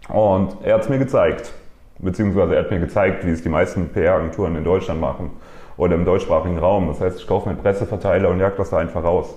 Und 0.07 0.55
er 0.63 0.75
hat 0.75 0.83
es 0.83 0.89
mir 0.89 0.97
gezeigt. 0.97 1.51
Beziehungsweise 1.99 2.55
er 2.55 2.63
hat 2.63 2.71
mir 2.71 2.79
gezeigt, 2.79 3.25
wie 3.25 3.31
es 3.31 3.43
die 3.43 3.49
meisten 3.49 3.89
PR-Agenturen 3.89 4.55
in 4.55 4.63
Deutschland 4.63 5.01
machen 5.01 5.31
oder 5.75 5.95
im 5.95 6.05
deutschsprachigen 6.05 6.59
Raum. 6.59 6.87
Das 6.87 7.01
heißt, 7.01 7.19
ich 7.19 7.27
kaufe 7.27 7.49
mir 7.49 7.55
einen 7.55 7.61
Presseverteiler 7.61 8.29
und 8.29 8.39
jag 8.39 8.55
das 8.55 8.69
da 8.69 8.77
einfach 8.77 9.03
raus. 9.03 9.35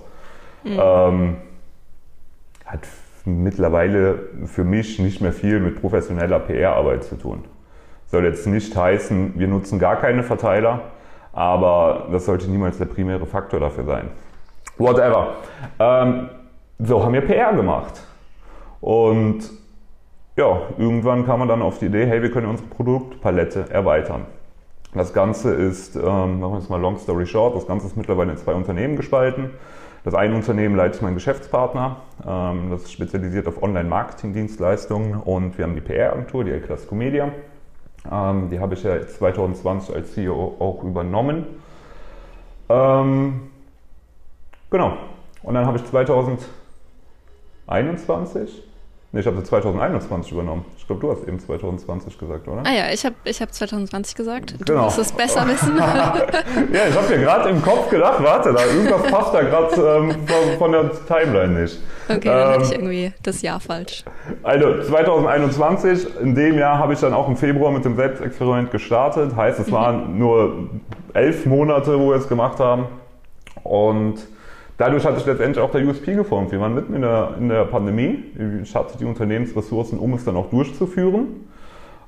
Mhm. 0.63 0.79
Ähm, 0.81 1.37
hat 2.65 2.81
mittlerweile 3.29 4.19
für 4.47 4.65
mich 4.65 4.99
nicht 4.99 5.21
mehr 5.21 5.33
viel 5.33 5.61
mit 5.61 5.81
professioneller 5.81 6.39
PR-Arbeit 6.41 7.05
zu 7.05 7.17
tun. 7.17 7.45
Soll 8.07 8.25
jetzt 8.25 8.47
nicht 8.47 8.75
heißen, 8.75 9.35
wir 9.37 9.49
nutzen 9.49 9.79
gar 9.79 9.97
keine 9.97 10.23
Verteiler, 10.23 10.81
aber 11.33 12.09
das 12.11 12.25
sollte 12.25 12.51
niemals 12.51 12.79
der 12.79 12.87
primäre 12.87 13.27
Faktor 13.27 13.61
dafür 13.61 13.85
sein. 13.85 14.09
Whatever. 14.79 15.35
Ähm, 15.79 16.31
so 16.79 17.05
haben 17.05 17.13
wir 17.13 17.21
PR 17.21 17.53
gemacht. 17.53 18.03
Und 18.81 19.51
ja, 20.37 20.63
irgendwann 20.79 21.27
kam 21.27 21.41
man 21.41 21.49
dann 21.49 21.63
auf 21.63 21.79
die 21.79 21.87
Idee, 21.87 22.07
hey, 22.07 22.23
wir 22.23 22.31
können 22.31 22.47
unsere 22.47 22.69
Produktpalette 22.69 23.67
erweitern. 23.71 24.27
Das 24.95 25.13
Ganze 25.13 25.53
ist, 25.53 25.97
ähm, 25.97 26.41
machen 26.41 26.53
wir 26.53 26.59
jetzt 26.59 26.71
mal 26.71 26.81
long 26.81 26.97
story 26.97 27.27
short, 27.27 27.57
das 27.57 27.67
Ganze 27.67 27.89
ist 27.89 27.97
mittlerweile 27.97 28.31
in 28.33 28.39
zwei 28.39 28.55
Unternehmen 28.55 28.97
gespalten. 28.97 29.51
Das 30.05 30.15
eine 30.15 30.35
Unternehmen 30.35 30.77
leitet 30.77 31.03
mein 31.03 31.15
Geschäftspartner, 31.15 31.97
ähm, 32.27 32.71
das 32.71 32.85
ist 32.85 32.93
spezialisiert 32.93 33.47
auf 33.49 33.63
Online-Marketing-Dienstleistungen 33.63 35.21
und 35.21 35.59
wir 35.59 35.65
haben 35.65 35.75
die 35.75 35.81
PR-Agentur, 35.81 36.45
die 36.45 36.53
El 36.53 36.61
Clasico 36.61 36.95
Media. 36.95 37.33
Ähm, 38.11 38.49
die 38.51 38.61
habe 38.61 38.75
ich 38.75 38.85
ja 38.85 39.07
2020 39.07 39.95
als 39.95 40.15
CEO 40.15 40.57
auch 40.59 40.83
übernommen. 40.85 41.47
Ähm, 42.69 43.51
genau. 44.71 44.97
Und 45.43 45.55
dann 45.55 45.67
habe 45.67 45.79
ich 45.79 45.85
2021 45.85 48.68
Nee, 49.11 49.21
ich 49.21 49.27
habe 49.27 49.39
sie 49.39 49.45
2021 49.45 50.33
übernommen. 50.33 50.67
Ich 50.77 50.87
glaube, 50.87 51.01
du 51.01 51.11
hast 51.11 51.27
eben 51.27 51.41
2020 51.41 52.19
gesagt, 52.19 52.47
oder? 52.47 52.63
Ah 52.67 52.73
ja, 52.75 52.93
ich 52.93 53.07
habe 53.07 53.15
ich 53.25 53.41
hab 53.41 53.55
2020 53.55 54.15
gesagt. 54.15 54.61
Du 54.61 54.65
genau. 54.67 54.85
musst 54.85 54.99
es 54.99 55.13
besser 55.13 55.49
wissen. 55.49 55.79
ja, 55.79 56.89
ich 56.91 56.95
habe 56.95 57.09
mir 57.09 57.19
gerade 57.19 57.49
im 57.49 57.63
Kopf 57.63 57.89
gedacht, 57.89 58.23
warte, 58.23 58.53
da 58.53 58.67
irgendwas 58.67 59.03
passt 59.11 59.33
da 59.33 59.41
gerade 59.41 59.75
ähm, 59.77 60.11
von, 60.27 60.59
von, 60.59 60.73
der 60.73 60.91
Timeline 61.07 61.63
nicht. 61.63 61.79
Okay, 62.07 62.21
dann 62.29 62.39
ähm, 62.39 62.53
hatte 62.53 62.65
ich 62.65 62.73
irgendwie 62.73 63.13
das 63.23 63.41
Jahr 63.41 63.61
falsch. 63.61 64.05
Also 64.43 64.83
2021, 64.83 66.21
in 66.21 66.35
dem 66.35 66.59
Jahr 66.59 66.79
habe 66.79 66.93
ich 66.93 67.01
dann 67.01 67.15
auch 67.15 67.29
im 67.29 67.37
Februar 67.39 67.73
mit 67.73 67.87
dem 67.87 67.97
Selbstexperiment 67.97 68.71
gestartet. 68.71 69.35
Heißt, 69.35 69.59
es 69.59 69.73
waren 69.73 70.13
mhm. 70.13 70.19
nur 70.19 70.69
elf 71.15 71.47
Monate, 71.47 71.99
wo 71.99 72.11
wir 72.11 72.17
es 72.17 72.29
gemacht 72.29 72.61
haben. 72.61 72.85
Und 73.63 74.19
Dadurch 74.79 75.05
hat 75.05 75.17
sich 75.17 75.27
letztendlich 75.27 75.63
auch 75.63 75.73
der 75.73 75.85
USP 75.85 76.15
geformt. 76.15 76.53
Wir 76.53 76.61
waren 76.61 76.73
mitten 76.73 76.95
in 76.95 77.03
der, 77.03 77.35
in 77.37 77.49
der 77.49 77.65
Pandemie. 77.65 78.23
Ich 78.63 78.75
hatte 78.77 78.97
die 78.97 79.05
Unternehmensressourcen, 79.05 79.99
um 79.99 80.15
es 80.15 80.25
dann 80.25 80.37
auch 80.37 80.51
durchzuführen, 80.51 81.49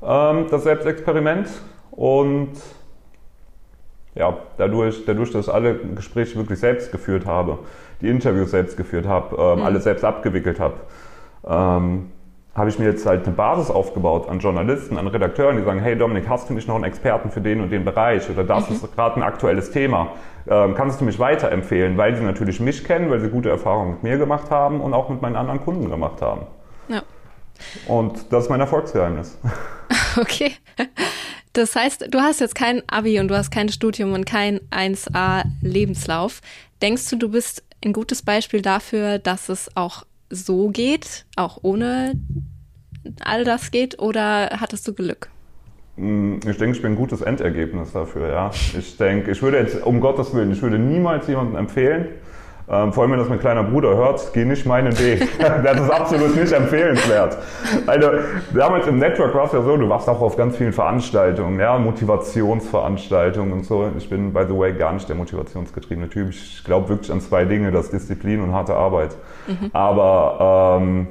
ähm, 0.02 0.46
das 0.50 0.62
Selbstexperiment. 0.62 1.48
Und 1.90 2.52
ja, 4.14 4.38
dadurch, 4.56 5.04
dadurch, 5.04 5.32
dass 5.32 5.48
ich 5.48 5.52
alle 5.52 5.74
Gespräche 5.96 6.36
wirklich 6.36 6.60
selbst 6.60 6.92
geführt 6.92 7.26
habe, 7.26 7.58
die 8.00 8.08
Interviews 8.08 8.52
selbst 8.52 8.76
geführt 8.76 9.06
habe, 9.06 9.36
ähm, 9.36 9.58
mhm. 9.58 9.64
alles 9.64 9.82
selbst 9.84 10.04
abgewickelt 10.04 10.60
habe, 10.60 10.74
ähm, 11.44 12.10
habe 12.60 12.70
ich 12.70 12.78
mir 12.78 12.84
jetzt 12.84 13.04
halt 13.06 13.26
eine 13.26 13.34
Basis 13.34 13.70
aufgebaut 13.70 14.28
an 14.28 14.38
Journalisten, 14.38 14.98
an 14.98 15.08
Redakteuren, 15.08 15.56
die 15.56 15.64
sagen, 15.64 15.80
hey 15.80 15.96
Dominik, 15.96 16.28
hast 16.28 16.48
du 16.48 16.54
nicht 16.54 16.68
noch 16.68 16.76
einen 16.76 16.84
Experten 16.84 17.30
für 17.30 17.40
den 17.40 17.60
und 17.60 17.70
den 17.70 17.84
Bereich 17.84 18.28
oder 18.30 18.44
das 18.44 18.68
mhm. 18.68 18.76
ist 18.76 18.94
gerade 18.94 19.16
ein 19.16 19.22
aktuelles 19.22 19.70
Thema? 19.70 20.12
Ähm, 20.48 20.74
kannst 20.74 21.00
du 21.00 21.04
mich 21.04 21.18
weiterempfehlen? 21.18 21.96
Weil 21.96 22.16
sie 22.16 22.22
natürlich 22.22 22.60
mich 22.60 22.84
kennen, 22.84 23.10
weil 23.10 23.20
sie 23.20 23.28
gute 23.28 23.50
Erfahrungen 23.50 23.92
mit 23.92 24.02
mir 24.02 24.18
gemacht 24.18 24.50
haben 24.50 24.80
und 24.80 24.94
auch 24.94 25.08
mit 25.08 25.22
meinen 25.22 25.36
anderen 25.36 25.60
Kunden 25.60 25.90
gemacht 25.90 26.22
haben. 26.22 26.42
Ja. 26.88 27.02
Und 27.88 28.32
das 28.32 28.44
ist 28.44 28.50
mein 28.50 28.60
Erfolgsgeheimnis. 28.60 29.38
Okay. 30.16 30.52
Das 31.52 31.76
heißt, 31.76 32.06
du 32.10 32.20
hast 32.20 32.40
jetzt 32.40 32.54
kein 32.54 32.82
Abi 32.88 33.20
und 33.20 33.28
du 33.28 33.36
hast 33.36 33.50
kein 33.50 33.68
Studium 33.68 34.12
und 34.12 34.24
kein 34.24 34.60
1A-Lebenslauf. 34.70 36.40
Denkst 36.82 37.10
du, 37.10 37.16
du 37.16 37.28
bist 37.28 37.64
ein 37.84 37.92
gutes 37.92 38.22
Beispiel 38.22 38.62
dafür, 38.62 39.18
dass 39.18 39.48
es 39.48 39.68
auch 39.76 40.04
so 40.30 40.68
geht, 40.68 41.26
auch 41.36 41.58
ohne 41.62 42.14
all 43.24 43.44
das 43.44 43.70
geht, 43.70 43.98
oder 43.98 44.50
hattest 44.60 44.86
du 44.88 44.94
Glück? 44.94 45.30
Mm, 45.96 46.36
ich 46.46 46.56
denke, 46.56 46.76
ich 46.76 46.82
bin 46.82 46.92
ein 46.92 46.96
gutes 46.96 47.20
Endergebnis 47.20 47.92
dafür, 47.92 48.28
ja. 48.28 48.50
Ich 48.78 48.96
denke, 48.96 49.30
ich 49.32 49.42
würde 49.42 49.58
jetzt, 49.58 49.84
um 49.84 50.00
Gottes 50.00 50.32
Willen, 50.34 50.52
ich 50.52 50.62
würde 50.62 50.78
niemals 50.78 51.26
jemandem 51.26 51.56
empfehlen, 51.56 52.08
ähm, 52.70 52.92
vor 52.92 53.02
allem 53.02 53.12
wenn 53.12 53.18
das 53.18 53.28
mein 53.28 53.40
kleiner 53.40 53.64
Bruder 53.64 53.96
hört, 53.96 54.32
geh 54.32 54.44
nicht 54.44 54.64
meinen 54.64 54.96
Weg. 54.98 55.26
das 55.64 55.80
ist 55.80 55.90
absolut 55.90 56.36
nicht 56.36 56.52
empfehlenswert. 56.52 57.36
Also 57.86 58.10
damals 58.54 58.86
im 58.86 58.98
Network 58.98 59.34
war 59.34 59.46
es 59.46 59.52
ja 59.52 59.62
so, 59.62 59.76
du 59.76 59.88
warst 59.88 60.08
auch 60.08 60.20
auf 60.20 60.36
ganz 60.36 60.56
vielen 60.56 60.72
Veranstaltungen, 60.72 61.58
ja, 61.58 61.78
Motivationsveranstaltungen 61.78 63.52
und 63.52 63.64
so. 63.64 63.90
Ich 63.98 64.08
bin, 64.08 64.32
by 64.32 64.44
the 64.48 64.56
way, 64.56 64.72
gar 64.72 64.92
nicht 64.92 65.08
der 65.08 65.16
motivationsgetriebene 65.16 66.08
Typ. 66.08 66.30
Ich 66.30 66.62
glaube 66.64 66.88
wirklich 66.88 67.10
an 67.10 67.20
zwei 67.20 67.44
Dinge, 67.44 67.72
das 67.72 67.90
Disziplin 67.90 68.40
und 68.40 68.52
harte 68.52 68.74
Arbeit. 68.74 69.16
Mhm. 69.48 69.70
Aber 69.72 70.78
ähm, 70.80 71.08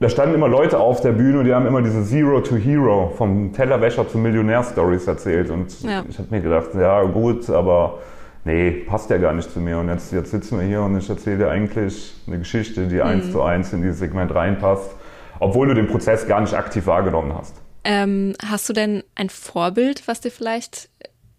da 0.00 0.08
standen 0.08 0.36
immer 0.36 0.48
Leute 0.48 0.78
auf 0.78 1.00
der 1.00 1.12
Bühne 1.12 1.40
und 1.40 1.44
die 1.44 1.52
haben 1.52 1.66
immer 1.66 1.82
diese 1.82 2.04
Zero 2.04 2.40
to 2.40 2.54
Hero 2.54 3.12
vom 3.16 3.52
Tellerwäscher 3.52 4.08
zu 4.08 4.16
Millionär-Stories 4.16 5.06
erzählt. 5.08 5.50
Und 5.50 5.82
ja. 5.82 6.04
ich 6.08 6.18
habe 6.18 6.28
mir 6.30 6.40
gedacht, 6.40 6.68
ja 6.74 7.02
gut, 7.02 7.50
aber 7.50 7.98
nee, 8.48 8.70
passt 8.70 9.10
ja 9.10 9.18
gar 9.18 9.34
nicht 9.34 9.50
zu 9.50 9.60
mir. 9.60 9.78
Und 9.78 9.88
jetzt, 9.88 10.12
jetzt 10.12 10.30
sitzen 10.30 10.58
wir 10.58 10.66
hier 10.66 10.82
und 10.82 10.96
ich 10.96 11.08
erzähle 11.08 11.38
dir 11.38 11.50
eigentlich 11.50 12.14
eine 12.26 12.38
Geschichte, 12.38 12.88
die 12.88 12.96
mhm. 12.96 13.02
eins 13.02 13.30
zu 13.30 13.42
eins 13.42 13.72
in 13.72 13.82
dieses 13.82 13.98
Segment 13.98 14.34
reinpasst, 14.34 14.90
obwohl 15.38 15.68
du 15.68 15.74
den 15.74 15.86
Prozess 15.86 16.26
gar 16.26 16.40
nicht 16.40 16.54
aktiv 16.54 16.86
wahrgenommen 16.86 17.34
hast. 17.36 17.54
Ähm, 17.84 18.34
hast 18.44 18.68
du 18.68 18.72
denn 18.72 19.04
ein 19.14 19.28
Vorbild, 19.28 20.08
was 20.08 20.20
dir 20.20 20.30
vielleicht 20.30 20.88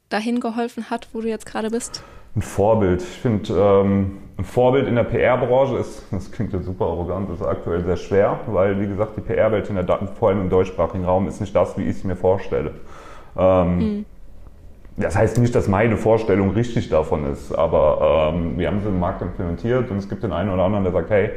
dahin 0.09 0.39
geholfen 0.39 0.89
hat, 0.89 1.09
wo 1.11 1.21
du 1.21 1.27
jetzt 1.27 1.45
gerade 1.45 1.69
bist? 1.69 2.03
Ein 2.35 2.41
Vorbild. 2.41 3.01
Ich 3.01 3.19
finde, 3.19 3.53
ähm, 3.53 4.19
ein 4.37 4.45
Vorbild 4.45 4.87
in 4.87 4.95
der 4.95 5.03
PR-Branche 5.03 5.77
ist, 5.77 6.03
das 6.11 6.31
klingt 6.31 6.53
jetzt 6.53 6.65
super 6.65 6.85
arrogant, 6.85 7.29
ist 7.31 7.41
aktuell 7.41 7.83
sehr 7.83 7.97
schwer, 7.97 8.39
weil, 8.47 8.79
wie 8.79 8.87
gesagt, 8.87 9.17
die 9.17 9.21
PR-Welt 9.21 9.69
in 9.69 9.75
der 9.75 9.85
vor 10.17 10.29
allem 10.29 10.41
im 10.41 10.49
deutschsprachigen 10.49 11.05
Raum 11.05 11.27
ist 11.27 11.41
nicht 11.41 11.55
das, 11.55 11.77
wie 11.77 11.83
ich 11.83 11.97
es 11.97 12.03
mir 12.03 12.15
vorstelle. 12.15 12.75
Ähm, 13.37 13.77
mhm. 13.77 14.05
Das 14.99 15.15
heißt 15.15 15.37
nicht, 15.37 15.55
dass 15.55 15.69
meine 15.69 15.95
Vorstellung 15.95 16.51
richtig 16.51 16.89
davon 16.89 17.25
ist, 17.31 17.53
aber 17.53 18.33
ähm, 18.33 18.57
wir 18.57 18.67
haben 18.67 18.81
sie 18.81 18.89
im 18.89 18.99
Markt 18.99 19.21
implementiert 19.21 19.89
und 19.89 19.97
es 19.97 20.09
gibt 20.09 20.23
den 20.23 20.33
einen 20.33 20.49
oder 20.49 20.63
anderen, 20.63 20.83
der 20.83 20.91
sagt, 20.91 21.09
hey, 21.09 21.31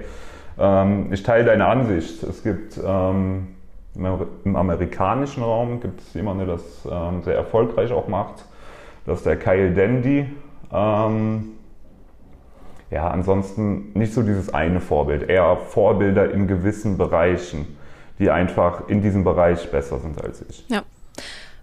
ähm, 0.59 1.13
ich 1.13 1.23
teile 1.23 1.45
deine 1.45 1.67
Ansicht. 1.67 2.25
Es 2.25 2.43
gibt 2.43 2.81
ähm, 2.85 3.49
im 3.95 4.57
amerikanischen 4.57 5.45
Raum 5.45 5.81
gibt 5.81 6.01
es 6.01 6.13
jemanden, 6.15 6.47
der 6.47 6.57
das 6.57 6.89
ähm, 6.91 7.23
sehr 7.23 7.37
erfolgreich 7.37 7.93
auch 7.93 8.09
macht. 8.09 8.45
Das 9.07 9.19
ist 9.19 9.27
der 9.27 9.37
Kyle 9.37 9.71
Dandy. 9.73 10.27
Ähm, 10.73 11.45
ja, 12.91 13.09
ansonsten 13.09 13.93
nicht 13.95 14.13
so 14.13 14.23
dieses 14.23 14.53
eine 14.53 14.81
Vorbild, 14.81 15.29
eher 15.29 15.57
Vorbilder 15.57 16.33
in 16.33 16.49
gewissen 16.49 16.99
Bereichen, 16.99 17.77
die 18.19 18.29
einfach 18.29 18.89
in 18.89 19.03
diesem 19.03 19.23
Bereich 19.23 19.71
besser 19.71 19.99
sind 19.99 20.23
als 20.23 20.45
ich. 20.49 20.69
Ja. 20.69 20.83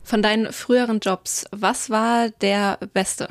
Von 0.09 0.23
deinen 0.23 0.51
früheren 0.51 0.99
Jobs, 1.01 1.45
was 1.51 1.91
war 1.91 2.29
der 2.41 2.79
beste? 2.95 3.27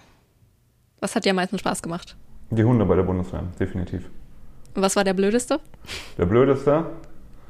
Was 1.00 1.16
hat 1.16 1.24
dir 1.24 1.30
am 1.30 1.36
meisten 1.36 1.58
Spaß 1.58 1.82
gemacht? 1.82 2.16
Die 2.50 2.62
Hunde 2.62 2.84
bei 2.84 2.94
der 2.94 3.02
Bundeswehr, 3.02 3.42
definitiv. 3.58 4.08
Und 4.76 4.82
was 4.82 4.94
war 4.94 5.02
der 5.02 5.14
blödeste? 5.14 5.58
Der 6.16 6.26
blödeste? 6.26 6.84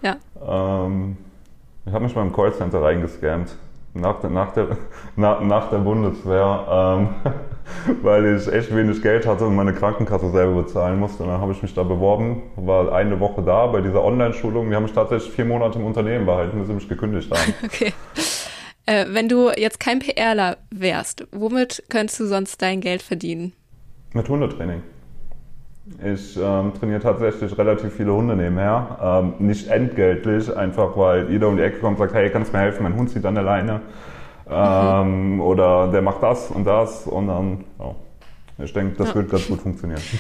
Ja. 0.01 0.17
Ähm, 0.43 1.19
ich 1.85 1.93
habe 1.93 2.05
mich 2.05 2.17
mal 2.17 2.23
im 2.23 2.33
Callcenter 2.33 2.81
reingescammt. 2.81 3.51
Nach 3.93 4.19
der, 4.19 4.31
nach 4.31 4.55
der, 4.55 4.79
nach, 5.17 5.43
nach 5.43 5.69
der 5.69 5.79
Bundeswehr, 5.79 6.67
ähm, 6.71 7.09
weil 8.03 8.35
ich 8.35 8.51
echt 8.51 8.75
wenig 8.75 9.03
Geld 9.03 9.27
hatte 9.27 9.45
und 9.45 9.55
meine 9.55 9.75
Krankenkasse 9.75 10.31
selber 10.31 10.63
bezahlen 10.63 10.99
musste. 10.99 11.25
Und 11.25 11.29
dann 11.29 11.41
habe 11.43 11.53
ich 11.53 11.61
mich 11.61 11.75
da 11.75 11.83
beworben, 11.83 12.45
war 12.57 12.95
eine 12.95 13.21
Woche 13.21 13.43
da 13.43 13.67
bei 13.67 13.83
dieser 13.83 14.03
Online-Schulung. 14.03 14.71
Die 14.71 14.75
haben 14.75 14.85
mich 14.85 14.95
tatsächlich 14.95 15.31
vier 15.31 15.45
Monate 15.45 15.79
im 15.79 15.85
Unternehmen 15.85 16.25
behalten, 16.25 16.59
bis 16.59 16.69
sie 16.69 16.73
mich 16.73 16.89
gekündigt 16.89 17.31
haben. 17.31 17.53
Okay. 17.63 17.93
Äh, 18.89 19.05
wenn 19.11 19.29
du 19.29 19.51
jetzt 19.51 19.81
kein 19.81 19.99
PRler 19.99 20.57
wärst, 20.71 21.27
womit 21.31 21.85
könntest 21.91 22.21
du 22.21 22.27
sonst 22.27 22.63
dein 22.63 22.81
Geld 22.81 23.03
verdienen? 23.03 23.53
Mit 24.15 24.31
Hundetraining. 24.31 24.83
Ich 26.03 26.39
ähm, 26.39 26.73
trainiere 26.73 27.01
tatsächlich 27.01 27.57
relativ 27.59 27.93
viele 27.93 28.15
Hunde 28.15 28.35
nebenher. 28.35 28.99
Ähm, 29.03 29.47
nicht 29.47 29.69
entgeltlich, 29.69 30.55
einfach 30.57 30.97
weil 30.97 31.31
jeder 31.31 31.49
um 31.49 31.59
die 31.59 31.63
Ecke 31.65 31.81
kommt 31.81 31.99
und 31.99 32.07
sagt, 32.07 32.15
hey, 32.15 32.31
kannst 32.31 32.51
du 32.51 32.57
mir 32.57 32.63
helfen, 32.63 32.83
mein 32.83 32.97
Hund 32.97 33.11
zieht 33.11 33.27
an 33.27 33.35
der 33.35 33.45
Leine. 33.45 33.83
Ähm, 34.49 35.35
mhm. 35.35 35.41
Oder 35.43 35.89
der 35.89 36.01
macht 36.01 36.23
das 36.23 36.51
und 36.51 36.65
das 36.65 37.07
und 37.07 37.27
dann, 37.27 37.65
ja. 37.79 37.95
Ich 38.65 38.73
denke, 38.73 38.97
das 38.97 39.11
ja. 39.11 39.15
wird 39.17 39.31
ganz 39.31 39.49
gut 39.49 39.61
funktionieren. 39.61 40.01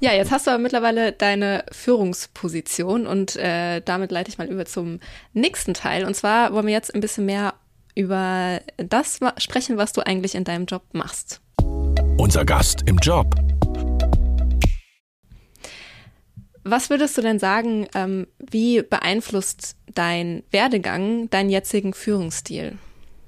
Ja, 0.00 0.12
jetzt 0.12 0.30
hast 0.30 0.46
du 0.46 0.52
aber 0.52 0.62
mittlerweile 0.62 1.10
deine 1.10 1.64
Führungsposition 1.72 3.08
und 3.08 3.34
äh, 3.34 3.80
damit 3.80 4.12
leite 4.12 4.30
ich 4.30 4.38
mal 4.38 4.46
über 4.46 4.64
zum 4.64 5.00
nächsten 5.32 5.74
Teil. 5.74 6.04
Und 6.04 6.14
zwar 6.14 6.52
wollen 6.52 6.66
wir 6.66 6.72
jetzt 6.72 6.94
ein 6.94 7.00
bisschen 7.00 7.26
mehr 7.26 7.54
über 7.98 8.60
das 8.76 9.18
sprechen, 9.38 9.76
was 9.76 9.92
du 9.92 10.06
eigentlich 10.06 10.36
in 10.36 10.44
deinem 10.44 10.66
Job 10.66 10.82
machst. 10.92 11.40
Unser 12.16 12.44
Gast 12.44 12.88
im 12.88 12.96
Job. 12.98 13.34
Was 16.62 16.90
würdest 16.90 17.18
du 17.18 17.22
denn 17.22 17.40
sagen, 17.40 17.88
ähm, 17.94 18.28
wie 18.38 18.82
beeinflusst 18.82 19.76
dein 19.94 20.44
Werdegang 20.52 21.28
deinen 21.30 21.50
jetzigen 21.50 21.92
Führungsstil? 21.92 22.78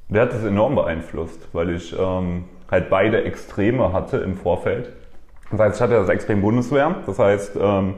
Der 0.08 0.22
hat 0.22 0.34
es 0.34 0.44
enorm 0.44 0.76
beeinflusst, 0.76 1.48
weil 1.52 1.74
ich 1.74 1.92
ähm, 1.98 2.44
halt 2.70 2.90
beide 2.90 3.24
Extreme 3.24 3.92
hatte 3.92 4.18
im 4.18 4.36
Vorfeld. 4.36 4.92
Das 5.50 5.58
heißt, 5.58 5.76
ich 5.76 5.82
hatte 5.82 5.94
das 5.94 6.08
Extrem 6.08 6.42
Bundeswehr. 6.42 7.02
Das 7.06 7.18
heißt, 7.18 7.56
ähm, 7.60 7.94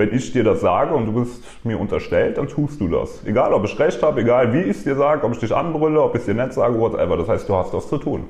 wenn 0.00 0.14
ich 0.14 0.32
dir 0.32 0.42
das 0.42 0.62
sage 0.62 0.94
und 0.94 1.06
du 1.06 1.12
bist 1.12 1.44
mir 1.62 1.78
unterstellt, 1.78 2.38
dann 2.38 2.48
tust 2.48 2.80
du 2.80 2.88
das. 2.88 3.24
Egal, 3.26 3.52
ob 3.52 3.64
ich 3.64 3.78
recht 3.78 4.02
habe, 4.02 4.22
egal 4.22 4.52
wie 4.54 4.62
ich 4.62 4.78
es 4.78 4.84
dir 4.84 4.96
sage, 4.96 5.24
ob 5.24 5.32
ich 5.32 5.38
dich 5.38 5.54
anbrülle, 5.54 6.02
ob 6.02 6.14
ich 6.14 6.20
es 6.20 6.26
dir 6.26 6.34
nett 6.34 6.54
sage, 6.54 6.78
whatever. 6.80 7.18
Das 7.18 7.28
heißt, 7.28 7.48
du 7.48 7.54
hast 7.54 7.74
das 7.74 7.88
zu 7.88 7.98
tun. 7.98 8.24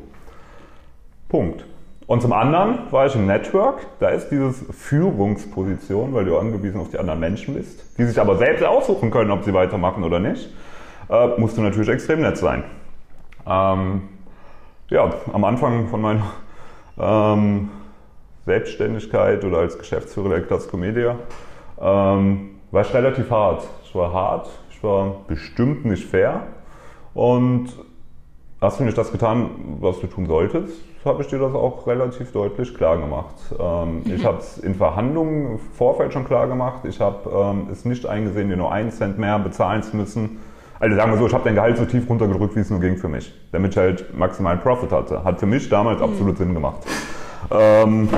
Punkt. 1.28 1.64
Und 2.08 2.22
zum 2.22 2.32
anderen 2.32 2.90
war 2.90 3.06
ich 3.06 3.14
im 3.14 3.26
Network, 3.26 3.86
da 4.00 4.08
ist 4.08 4.30
dieses 4.30 4.64
Führungsposition, 4.72 6.12
weil 6.12 6.24
du 6.24 6.36
angewiesen 6.36 6.80
auf 6.80 6.90
die 6.90 6.98
anderen 6.98 7.20
Menschen 7.20 7.54
bist, 7.54 7.96
die 7.96 8.04
sich 8.04 8.20
aber 8.20 8.36
selbst 8.36 8.64
aussuchen 8.64 9.12
können, 9.12 9.30
ob 9.30 9.44
sie 9.44 9.54
weitermachen 9.54 10.02
oder 10.02 10.18
nicht, 10.18 10.50
äh, 11.08 11.28
musst 11.38 11.56
du 11.56 11.62
natürlich 11.62 11.88
extrem 11.88 12.22
nett 12.22 12.36
sein. 12.36 12.64
Ähm, 13.46 14.02
ja, 14.88 15.08
am 15.32 15.44
Anfang 15.44 15.86
von 15.86 16.00
meiner 16.00 16.24
ähm, 16.98 17.70
Selbstständigkeit 18.44 19.44
oder 19.44 19.58
als 19.58 19.78
Geschäftsführer 19.78 20.30
der 20.30 20.42
Class 20.42 20.68
Comedia 20.68 21.16
ähm, 21.80 22.50
war 22.70 22.82
ich 22.82 22.94
relativ 22.94 23.30
hart. 23.30 23.66
Ich 23.84 23.94
war 23.94 24.12
hart, 24.12 24.48
ich 24.70 24.82
war 24.82 25.16
bestimmt 25.26 25.84
nicht 25.84 26.06
fair 26.06 26.42
und 27.14 27.68
hast 28.60 28.78
du 28.78 28.84
nicht 28.84 28.96
das 28.96 29.10
getan, 29.10 29.50
was 29.80 30.00
du 30.00 30.06
tun 30.06 30.26
solltest, 30.26 30.74
habe 31.04 31.22
ich 31.22 31.28
dir 31.28 31.38
das 31.38 31.54
auch 31.54 31.86
relativ 31.86 32.30
deutlich 32.32 32.74
klar 32.74 32.98
gemacht. 32.98 33.34
Ähm, 33.58 34.02
mhm. 34.04 34.14
Ich 34.14 34.24
habe 34.24 34.38
es 34.38 34.58
in 34.58 34.74
Verhandlungen 34.74 35.52
im 35.52 35.58
Vorfeld 35.58 36.12
schon 36.12 36.24
klar 36.24 36.46
gemacht. 36.46 36.84
Ich 36.84 37.00
habe 37.00 37.30
ähm, 37.30 37.68
es 37.72 37.84
nicht 37.84 38.06
eingesehen, 38.06 38.48
dir 38.50 38.56
nur 38.56 38.70
einen 38.70 38.90
Cent 38.90 39.18
mehr 39.18 39.38
bezahlen 39.38 39.82
zu 39.82 39.96
müssen. 39.96 40.38
Also 40.78 40.96
sagen 40.96 41.12
wir 41.12 41.18
so, 41.18 41.26
ich 41.26 41.34
habe 41.34 41.44
dein 41.44 41.54
Gehalt 41.54 41.76
so 41.76 41.84
tief 41.84 42.08
runtergedrückt, 42.08 42.56
wie 42.56 42.60
es 42.60 42.70
nur 42.70 42.80
ging 42.80 42.96
für 42.96 43.08
mich, 43.08 43.32
damit 43.52 43.72
ich 43.72 43.78
halt 43.78 44.16
maximalen 44.16 44.60
Profit 44.60 44.92
hatte. 44.92 45.24
Hat 45.24 45.40
für 45.40 45.46
mich 45.46 45.68
damals 45.68 45.98
mhm. 45.98 46.04
absolut 46.04 46.38
Sinn 46.38 46.54
gemacht. 46.54 46.80
Ähm, 47.50 48.08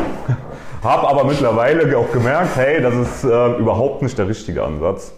habe 0.82 1.08
aber 1.08 1.24
mittlerweile 1.24 1.96
auch 1.96 2.10
gemerkt, 2.12 2.56
hey, 2.56 2.82
das 2.82 2.94
ist 2.94 3.24
äh, 3.24 3.56
überhaupt 3.58 4.02
nicht 4.02 4.18
der 4.18 4.28
richtige 4.28 4.64
Ansatz. 4.64 5.12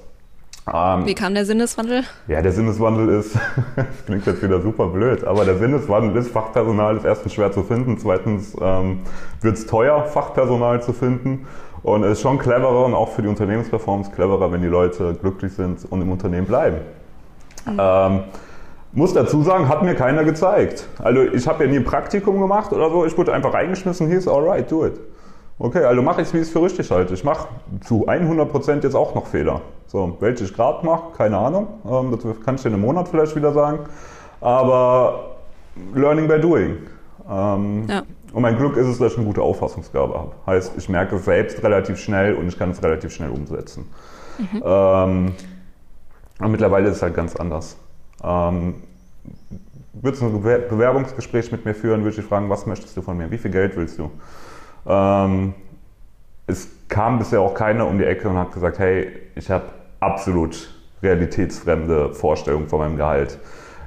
Ähm, 0.73 1.05
Wie 1.05 1.15
kam 1.15 1.35
der 1.35 1.45
Sinneswandel? 1.45 2.05
Ja, 2.27 2.41
der 2.41 2.53
Sinneswandel 2.53 3.11
ist, 3.11 3.35
das 3.77 3.87
klingt 4.07 4.27
jetzt 4.27 4.43
wieder 4.43 4.63
super 4.63 4.87
blöd, 4.87 5.25
aber 5.25 5.45
der 5.45 5.59
Sinneswandel 5.59 6.17
ist, 6.17 6.31
Fachpersonal 6.31 6.97
ist 6.97 7.05
erstens 7.05 7.35
schwer 7.35 7.53
zu 7.53 7.63
finden, 7.63 7.99
zweitens 7.99 8.57
ähm, 8.61 9.01
wird 9.43 9.57
es 9.57 9.67
teuer, 9.67 10.05
Fachpersonal 10.05 10.83
zu 10.83 10.95
finden 10.95 11.47
und 11.83 12.03
es 12.03 12.13
ist 12.13 12.21
schon 12.23 12.39
cleverer 12.39 12.87
und 12.87 12.95
auch 12.95 13.11
für 13.11 13.21
die 13.21 13.29
Unternehmensperformance 13.29 14.11
cleverer, 14.13 14.51
wenn 14.53 14.63
die 14.63 14.69
Leute 14.69 15.15
glücklich 15.21 15.53
sind 15.53 15.81
und 15.91 16.01
im 16.01 16.11
Unternehmen 16.11 16.47
bleiben. 16.47 16.79
Mhm. 17.67 17.79
Ähm, 17.79 18.21
muss 18.93 19.13
dazu 19.13 19.43
sagen, 19.43 19.69
hat 19.69 19.83
mir 19.83 19.95
keiner 19.95 20.25
gezeigt. 20.25 20.87
Also 20.99 21.23
ich 21.23 21.47
habe 21.47 21.65
ja 21.65 21.71
nie 21.71 21.77
ein 21.77 21.85
Praktikum 21.85 22.41
gemacht 22.41 22.73
oder 22.73 22.89
so, 22.91 23.05
ich 23.05 23.19
wurde 23.19 23.35
einfach 23.35 23.53
reingeschmissen, 23.53 24.09
hieß, 24.09 24.29
alright, 24.29 24.71
do 24.71 24.87
it. 24.87 24.95
Okay, 25.59 25.85
also 25.85 26.03
mache 26.03 26.23
ich 26.23 26.29
es, 26.29 26.35
wie 26.35 26.39
ich 26.39 26.45
es 26.45 26.51
für 26.51 26.63
richtig 26.63 26.91
halte. 26.91 27.15
Ich 27.15 27.23
mache 27.23 27.49
zu 27.83 28.09
100% 28.09 28.83
jetzt 28.83 28.95
auch 28.95 29.15
noch 29.15 29.27
Fehler. 29.27 29.61
So, 29.87 30.17
welche 30.21 30.45
ich 30.45 30.53
gerade 30.53 30.85
mache, 30.85 31.13
keine 31.17 31.39
Ahnung. 31.39 31.69
Ähm, 31.89 32.11
das 32.11 32.45
kann 32.45 32.57
ich 32.57 32.63
dir 32.63 32.69
in 32.69 32.75
einem 32.75 32.83
Monat 32.83 33.09
vielleicht 33.09 33.37
wieder 33.37 33.53
sagen. 33.53 33.81
Aber 34.41 35.37
learning 35.95 36.27
by 36.27 36.41
doing. 36.41 36.79
Ähm, 37.31 37.87
ja. 37.89 38.03
Und 38.33 38.43
mein 38.43 38.57
Glück 38.57 38.77
ist 38.77 38.89
es, 38.89 38.99
dass 38.99 39.13
ich 39.13 39.19
eine 39.19 39.27
gute 39.27 39.43
Auffassungsgabe 39.43 40.15
habe. 40.15 40.33
Heißt, 40.45 40.73
ich 40.77 40.89
merke 40.89 41.17
es 41.17 41.25
selbst 41.25 41.63
relativ 41.63 41.99
schnell 41.99 42.35
und 42.35 42.49
ich 42.49 42.59
kann 42.59 42.71
es 42.71 42.83
relativ 42.83 43.13
schnell 43.13 43.31
umsetzen. 43.31 43.89
Mhm. 44.39 44.63
Ähm, 44.65 45.33
und 46.41 46.51
mittlerweile 46.51 46.89
ist 46.89 46.97
es 46.97 47.03
halt 47.03 47.15
ganz 47.15 47.37
anders. 47.37 47.77
Ähm, 48.25 48.75
würdest 49.93 50.21
du 50.21 50.27
ein 50.27 50.43
Bewerbungsgespräch 50.43 51.53
mit 51.53 51.65
mir 51.65 51.75
führen, 51.75 52.03
würde 52.03 52.21
ich 52.21 52.27
fragen, 52.27 52.51
was 52.51 52.67
möchtest 52.67 52.97
du 52.97 53.03
von 53.03 53.17
mir? 53.17 53.31
Wie 53.31 53.39
viel 53.39 53.53
Geld 53.53 53.77
willst 53.77 54.01
du? 54.01 54.11
Ähm, 54.87 55.55
es 56.47 56.69
kam 56.89 57.19
bisher 57.19 57.41
auch 57.41 57.55
keiner 57.55 57.87
um 57.87 57.99
die 57.99 58.05
Ecke 58.05 58.29
und 58.29 58.37
hat 58.37 58.53
gesagt, 58.53 58.79
hey, 58.79 59.09
ich 59.35 59.51
habe 59.51 59.65
absolut 60.01 60.71
realitätsfremde 61.03 62.15
Vorstellungen 62.15 62.69
von 62.69 62.81
meinem 62.81 62.97
Gehalt. 62.97 63.39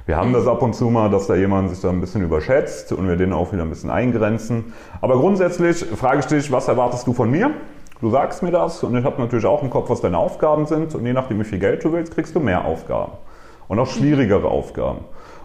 Wir 0.06 0.16
haben 0.16 0.32
das 0.32 0.46
ab 0.46 0.62
und 0.62 0.74
zu 0.74 0.86
mal, 0.86 1.10
dass 1.10 1.26
da 1.26 1.34
jemand 1.34 1.68
sich 1.68 1.80
da 1.80 1.90
ein 1.90 2.00
bisschen 2.00 2.22
überschätzt 2.22 2.92
und 2.92 3.06
wir 3.06 3.16
den 3.16 3.32
auch 3.34 3.52
wieder 3.52 3.62
ein 3.62 3.68
bisschen 3.68 3.90
eingrenzen. 3.90 4.72
Aber 5.02 5.18
grundsätzlich 5.18 5.84
frage 5.84 6.20
ich 6.20 6.26
dich, 6.26 6.50
was 6.50 6.66
erwartest 6.66 7.06
du 7.06 7.12
von 7.12 7.30
mir? 7.30 7.50
Du 8.00 8.10
sagst 8.10 8.42
mir 8.42 8.50
das 8.50 8.82
und 8.82 8.96
ich 8.96 9.04
habe 9.04 9.20
natürlich 9.20 9.44
auch 9.44 9.62
im 9.62 9.70
Kopf, 9.70 9.90
was 9.90 10.00
deine 10.00 10.16
Aufgaben 10.16 10.66
sind 10.66 10.94
und 10.94 11.04
je 11.04 11.12
nachdem, 11.12 11.40
wie 11.40 11.44
viel 11.44 11.58
Geld 11.58 11.84
du 11.84 11.92
willst, 11.92 12.14
kriegst 12.14 12.34
du 12.34 12.40
mehr 12.40 12.64
Aufgaben 12.64 13.12
und 13.66 13.78
auch 13.78 13.86
schwierigere 13.86 14.48
Aufgaben. 14.48 15.00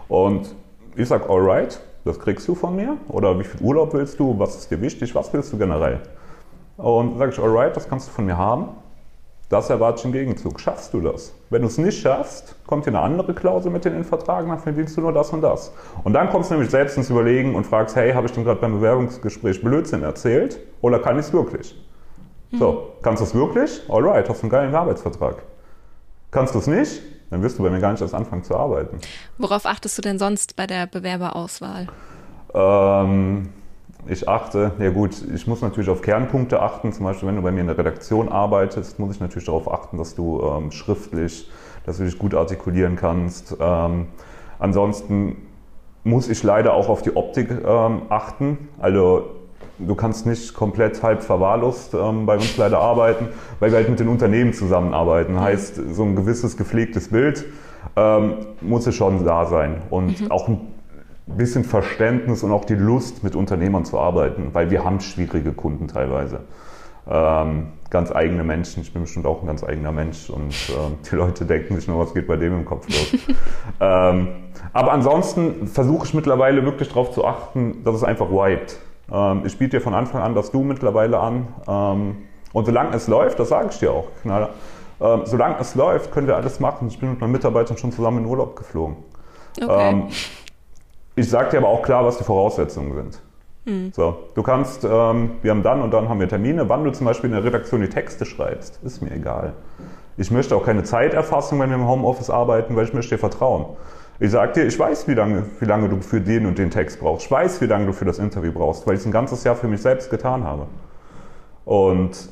Und 0.08 0.54
ich 0.96 1.08
sage, 1.08 1.28
alright, 1.28 1.80
das 2.04 2.18
kriegst 2.18 2.46
du 2.48 2.54
von 2.54 2.76
mir? 2.76 2.96
Oder 3.08 3.38
wie 3.38 3.44
viel 3.44 3.60
Urlaub 3.60 3.92
willst 3.94 4.18
du? 4.18 4.38
Was 4.38 4.56
ist 4.56 4.70
dir 4.70 4.80
wichtig? 4.80 5.14
Was 5.14 5.32
willst 5.32 5.52
du 5.52 5.58
generell? 5.58 6.00
Und 6.76 7.18
sage 7.18 7.32
ich, 7.32 7.38
alright, 7.38 7.76
das 7.76 7.88
kannst 7.88 8.08
du 8.08 8.12
von 8.12 8.26
mir 8.26 8.36
haben. 8.36 8.68
Das 9.48 9.70
erwarte 9.70 10.00
ich 10.00 10.04
im 10.06 10.12
Gegenzug. 10.12 10.58
Schaffst 10.58 10.94
du 10.94 11.00
das? 11.00 11.34
Wenn 11.50 11.62
du 11.62 11.68
es 11.68 11.78
nicht 11.78 12.00
schaffst, 12.00 12.56
kommt 12.66 12.84
hier 12.84 12.92
eine 12.92 13.02
andere 13.02 13.34
Klausel 13.34 13.70
mit 13.70 13.84
in 13.86 13.92
den 13.92 14.04
Vertrag, 14.04 14.46
dann 14.48 14.58
verdienst 14.58 14.96
du 14.96 15.02
nur 15.02 15.12
das 15.12 15.30
und 15.30 15.42
das. 15.42 15.72
Und 16.02 16.14
dann 16.14 16.30
kommst 16.30 16.50
du 16.50 16.54
nämlich 16.54 16.70
selbst 16.70 16.96
ins 16.96 17.10
Überlegen 17.10 17.54
und 17.54 17.64
fragst, 17.64 17.94
hey, 17.94 18.12
habe 18.12 18.26
ich 18.26 18.32
dem 18.32 18.44
gerade 18.44 18.60
beim 18.60 18.72
Bewerbungsgespräch 18.72 19.62
Blödsinn 19.62 20.02
erzählt 20.02 20.58
oder 20.80 20.98
kann 20.98 21.18
ich 21.18 21.26
es 21.26 21.32
wirklich? 21.32 21.76
Mhm. 22.50 22.58
So, 22.58 22.92
kannst 23.02 23.20
du 23.20 23.26
es 23.26 23.34
wirklich? 23.34 23.82
Alright, 23.88 24.28
hast 24.28 24.40
du 24.40 24.44
einen 24.44 24.50
geilen 24.50 24.74
Arbeitsvertrag. 24.74 25.42
Kannst 26.30 26.54
du 26.54 26.58
es 26.58 26.66
nicht? 26.66 27.02
Dann 27.30 27.42
wirst 27.42 27.58
du 27.58 27.62
bei 27.62 27.70
mir 27.70 27.80
gar 27.80 27.92
nicht 27.92 28.00
erst 28.00 28.14
anfangen 28.14 28.44
zu 28.44 28.56
arbeiten. 28.56 28.98
Worauf 29.38 29.66
achtest 29.66 29.96
du 29.98 30.02
denn 30.02 30.18
sonst 30.18 30.56
bei 30.56 30.66
der 30.66 30.86
Bewerberauswahl? 30.86 31.88
Ähm, 32.54 33.48
ich 34.06 34.28
achte, 34.28 34.72
ja 34.78 34.90
gut, 34.90 35.16
ich 35.34 35.46
muss 35.46 35.62
natürlich 35.62 35.88
auf 35.88 36.02
Kernpunkte 36.02 36.60
achten. 36.60 36.92
Zum 36.92 37.04
Beispiel, 37.04 37.28
wenn 37.28 37.36
du 37.36 37.42
bei 37.42 37.52
mir 37.52 37.62
in 37.62 37.66
der 37.66 37.78
Redaktion 37.78 38.28
arbeitest, 38.28 38.98
muss 38.98 39.14
ich 39.14 39.20
natürlich 39.20 39.46
darauf 39.46 39.72
achten, 39.72 39.98
dass 39.98 40.14
du 40.14 40.42
ähm, 40.42 40.70
schriftlich, 40.70 41.50
dass 41.86 41.98
du 41.98 42.04
dich 42.04 42.18
gut 42.18 42.34
artikulieren 42.34 42.96
kannst. 42.96 43.56
Ähm, 43.58 44.08
ansonsten 44.58 45.36
muss 46.04 46.28
ich 46.28 46.42
leider 46.42 46.74
auch 46.74 46.88
auf 46.88 47.02
die 47.02 47.16
Optik 47.16 47.50
ähm, 47.50 48.02
achten. 48.10 48.68
Also 48.78 49.30
du 49.78 49.94
kannst 49.94 50.26
nicht 50.26 50.54
komplett 50.54 51.02
halb 51.02 51.22
verwahrlost 51.22 51.94
ähm, 51.94 52.26
bei 52.26 52.34
uns 52.34 52.56
leider 52.56 52.78
arbeiten, 52.78 53.28
weil 53.60 53.70
wir 53.70 53.78
halt 53.78 53.88
mit 53.88 54.00
den 54.00 54.08
Unternehmen 54.08 54.52
zusammenarbeiten. 54.52 55.40
Heißt, 55.40 55.80
so 55.92 56.02
ein 56.04 56.16
gewisses 56.16 56.56
gepflegtes 56.56 57.08
Bild 57.08 57.44
ähm, 57.96 58.34
muss 58.60 58.86
es 58.86 58.94
schon 58.94 59.24
da 59.24 59.46
sein 59.46 59.82
und 59.90 60.20
mhm. 60.20 60.30
auch 60.30 60.48
ein 60.48 60.60
bisschen 61.26 61.64
Verständnis 61.64 62.42
und 62.42 62.52
auch 62.52 62.64
die 62.64 62.74
Lust, 62.74 63.24
mit 63.24 63.34
Unternehmern 63.34 63.84
zu 63.84 63.98
arbeiten, 63.98 64.50
weil 64.52 64.70
wir 64.70 64.84
haben 64.84 65.00
schwierige 65.00 65.52
Kunden 65.52 65.88
teilweise. 65.88 66.40
Ähm, 67.06 67.68
ganz 67.90 68.10
eigene 68.10 68.44
Menschen, 68.44 68.82
ich 68.82 68.92
bin 68.92 69.02
bestimmt 69.02 69.26
auch 69.26 69.42
ein 69.42 69.46
ganz 69.46 69.62
eigener 69.62 69.92
Mensch 69.92 70.30
und 70.30 70.54
ähm, 70.70 70.96
die 71.10 71.16
Leute 71.16 71.44
denken 71.44 71.76
sich 71.76 71.86
nur, 71.86 71.98
was 71.98 72.14
geht 72.14 72.26
bei 72.26 72.36
dem 72.36 72.54
im 72.54 72.64
Kopf 72.64 72.88
los. 72.88 73.12
ähm, 73.80 74.28
aber 74.72 74.92
ansonsten 74.92 75.66
versuche 75.66 76.06
ich 76.06 76.14
mittlerweile 76.14 76.64
wirklich 76.64 76.88
darauf 76.88 77.12
zu 77.12 77.24
achten, 77.24 77.84
dass 77.84 77.94
es 77.94 78.04
einfach 78.04 78.30
wiped. 78.30 78.78
Ähm, 79.14 79.42
ich 79.44 79.56
biete 79.58 79.76
dir 79.76 79.80
von 79.80 79.94
Anfang 79.94 80.22
an 80.22 80.34
das 80.34 80.50
Du 80.50 80.62
mittlerweile 80.62 81.20
an. 81.20 81.46
Ähm, 81.68 82.16
und 82.52 82.66
solange 82.66 82.94
es 82.94 83.06
läuft, 83.06 83.38
das 83.38 83.48
sage 83.48 83.68
ich 83.70 83.78
dir 83.78 83.92
auch, 83.92 84.08
Knaller, 84.22 84.50
ähm, 85.00 85.22
solange 85.24 85.58
es 85.60 85.74
läuft, 85.74 86.12
können 86.12 86.26
wir 86.26 86.36
alles 86.36 86.60
machen. 86.60 86.88
Ich 86.88 86.98
bin 86.98 87.10
mit 87.10 87.20
meinen 87.20 87.32
Mitarbeitern 87.32 87.76
schon 87.76 87.92
zusammen 87.92 88.18
in 88.18 88.26
Urlaub 88.26 88.56
geflogen. 88.56 88.96
Okay. 89.62 90.02
ich 91.14 91.30
sage 91.30 91.50
dir 91.50 91.58
aber 91.58 91.68
auch 91.68 91.82
klar, 91.82 92.04
was 92.04 92.18
die 92.18 92.24
Voraussetzungen 92.24 92.92
sind. 92.92 93.22
Mhm. 93.66 93.92
So, 93.92 94.16
du 94.34 94.42
kannst, 94.42 94.82
wir 94.82 94.90
haben 94.90 95.62
dann 95.62 95.80
und 95.80 95.92
dann 95.92 96.08
haben 96.08 96.18
wir 96.18 96.28
Termine, 96.28 96.68
wann 96.68 96.82
du 96.82 96.90
zum 96.90 97.06
Beispiel 97.06 97.30
in 97.30 97.36
der 97.36 97.44
Redaktion 97.44 97.80
die 97.80 97.88
Texte 97.88 98.24
schreibst, 98.24 98.80
ist 98.82 99.00
mir 99.00 99.12
egal. 99.12 99.52
Ich 100.16 100.32
möchte 100.32 100.56
auch 100.56 100.64
keine 100.64 100.82
Zeiterfassung, 100.82 101.60
wenn 101.60 101.70
wir 101.70 101.76
im 101.76 101.86
Homeoffice 101.86 102.30
arbeiten, 102.30 102.74
weil 102.74 102.84
ich 102.84 102.92
möchte 102.92 103.14
dir 103.14 103.20
vertrauen. 103.20 103.76
Ich 104.20 104.30
sage 104.30 104.52
dir, 104.52 104.66
ich 104.66 104.78
weiß, 104.78 105.08
wie 105.08 105.14
lange, 105.14 105.44
wie 105.58 105.64
lange 105.64 105.88
du 105.88 106.00
für 106.00 106.20
den 106.20 106.46
und 106.46 106.58
den 106.58 106.70
Text 106.70 107.00
brauchst. 107.00 107.26
Ich 107.26 107.30
weiß, 107.30 107.60
wie 107.60 107.66
lange 107.66 107.86
du 107.86 107.92
für 107.92 108.04
das 108.04 108.18
Interview 108.18 108.52
brauchst, 108.52 108.86
weil 108.86 108.94
ich 108.94 109.00
es 109.00 109.06
ein 109.06 109.12
ganzes 109.12 109.42
Jahr 109.44 109.56
für 109.56 109.66
mich 109.66 109.82
selbst 109.82 110.10
getan 110.10 110.44
habe. 110.44 110.66
Und 111.64 112.28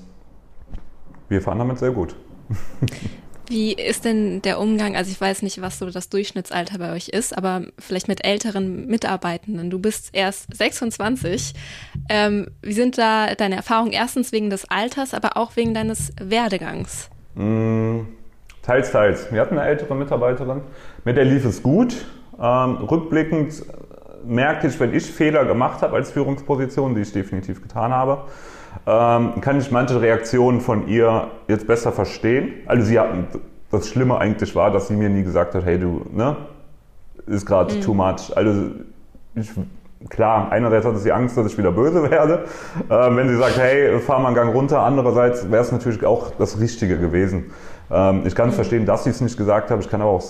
wir 1.29 1.43
fahren 1.43 1.59
damit 1.59 1.79
sehr 1.79 1.91
gut. 1.91 2.15
Wie 3.49 3.75
ist 3.75 4.05
denn 4.07 4.41
der 4.41 4.59
Umgang? 4.59 4.97
Also 4.97 5.11
ich 5.11 5.21
weiß 5.21 5.43
nicht, 5.43 5.61
was 5.61 5.79
so 5.79 5.91
das 5.91 6.09
Durchschnittsalter 6.09 6.79
bei 6.79 6.93
euch 6.93 7.09
ist, 7.09 7.37
aber 7.37 7.67
vielleicht 7.79 8.09
mit 8.09 8.25
älteren 8.25 8.87
Mitarbeitenden. 8.87 9.69
Du 9.69 9.79
bist 9.79 10.11
erst 10.13 10.57
26. 10.57 11.53
Ähm, 12.09 12.47
wie 12.63 12.73
sind 12.73 12.97
da 12.97 13.35
deine 13.35 13.57
Erfahrungen? 13.57 13.93
Erstens 13.93 14.33
wegen 14.33 14.49
des 14.49 14.71
Alters, 14.71 15.13
aber 15.13 15.37
auch 15.37 15.57
wegen 15.57 15.75
deines 15.75 16.13
Werdegangs. 16.19 17.11
Mm, 17.35 18.03
teils, 18.63 18.93
teils. 18.93 19.33
Wir 19.33 19.41
hatten 19.41 19.59
eine 19.59 19.69
ältere 19.69 19.95
Mitarbeiterin, 19.95 20.63
mit 21.05 21.17
der 21.17 21.25
lief 21.25 21.45
es 21.45 21.63
gut. 21.63 22.07
Ähm, 22.41 22.77
rückblickend 22.77 23.65
merke 24.25 24.69
ich, 24.69 24.79
wenn 24.81 24.95
ich 24.95 25.11
Fehler 25.11 25.45
gemacht 25.45 25.83
habe 25.83 25.97
als 25.97 26.11
Führungsposition, 26.11 26.95
die 26.95 27.03
ich 27.03 27.13
definitiv 27.13 27.61
getan 27.61 27.93
habe, 27.93 28.23
ähm, 28.87 29.41
kann 29.41 29.59
ich 29.59 29.71
manche 29.71 30.01
Reaktionen 30.01 30.61
von 30.61 30.89
ihr 30.89 31.29
jetzt 31.49 31.67
besser 31.67 31.93
verstehen. 31.93 32.53
Also 32.67 32.85
sie 32.85 32.99
hatten, 32.99 33.27
das 33.71 33.89
Schlimme 33.89 34.19
eigentlich 34.19 34.55
war, 34.55 34.71
dass 34.71 34.89
sie 34.89 34.95
mir 34.95 35.09
nie 35.09 35.23
gesagt 35.23 35.55
hat, 35.55 35.65
hey 35.65 35.79
du, 35.79 36.07
ne, 36.13 36.37
ist 37.27 37.47
gerade 37.47 37.75
mhm. 37.75 37.81
too 37.81 37.95
much. 37.95 38.35
Also 38.35 38.71
ich, 39.35 39.51
klar, 40.09 40.51
einerseits 40.51 40.87
hatte 40.87 40.99
sie 40.99 41.13
Angst, 41.13 41.37
dass 41.37 41.47
ich 41.47 41.59
wieder 41.59 41.73
böse 41.73 42.03
werde, 42.11 42.45
äh, 42.89 43.17
wenn 43.17 43.29
sie 43.29 43.37
sagt, 43.37 43.59
hey, 43.59 43.99
fahr 43.99 44.21
mal 44.21 44.29
einen 44.29 44.37
Gang 44.37 44.55
runter. 44.55 44.81
Andererseits 44.81 45.51
wäre 45.51 45.63
es 45.63 45.73
natürlich 45.73 46.05
auch 46.05 46.31
das 46.39 46.61
Richtige 46.61 46.99
gewesen. 46.99 47.51
Ähm, 47.93 48.23
ich 48.25 48.35
kann 48.35 48.49
mhm. 48.49 48.55
verstehen, 48.55 48.87
dass 48.87 49.05
sie 49.05 49.11
es 49.11 49.21
nicht 49.21 49.37
gesagt 49.37 49.71
hat. 49.71 49.81
Ich 49.81 49.89
kann 49.89 50.01
aber 50.01 50.11
auch 50.13 50.25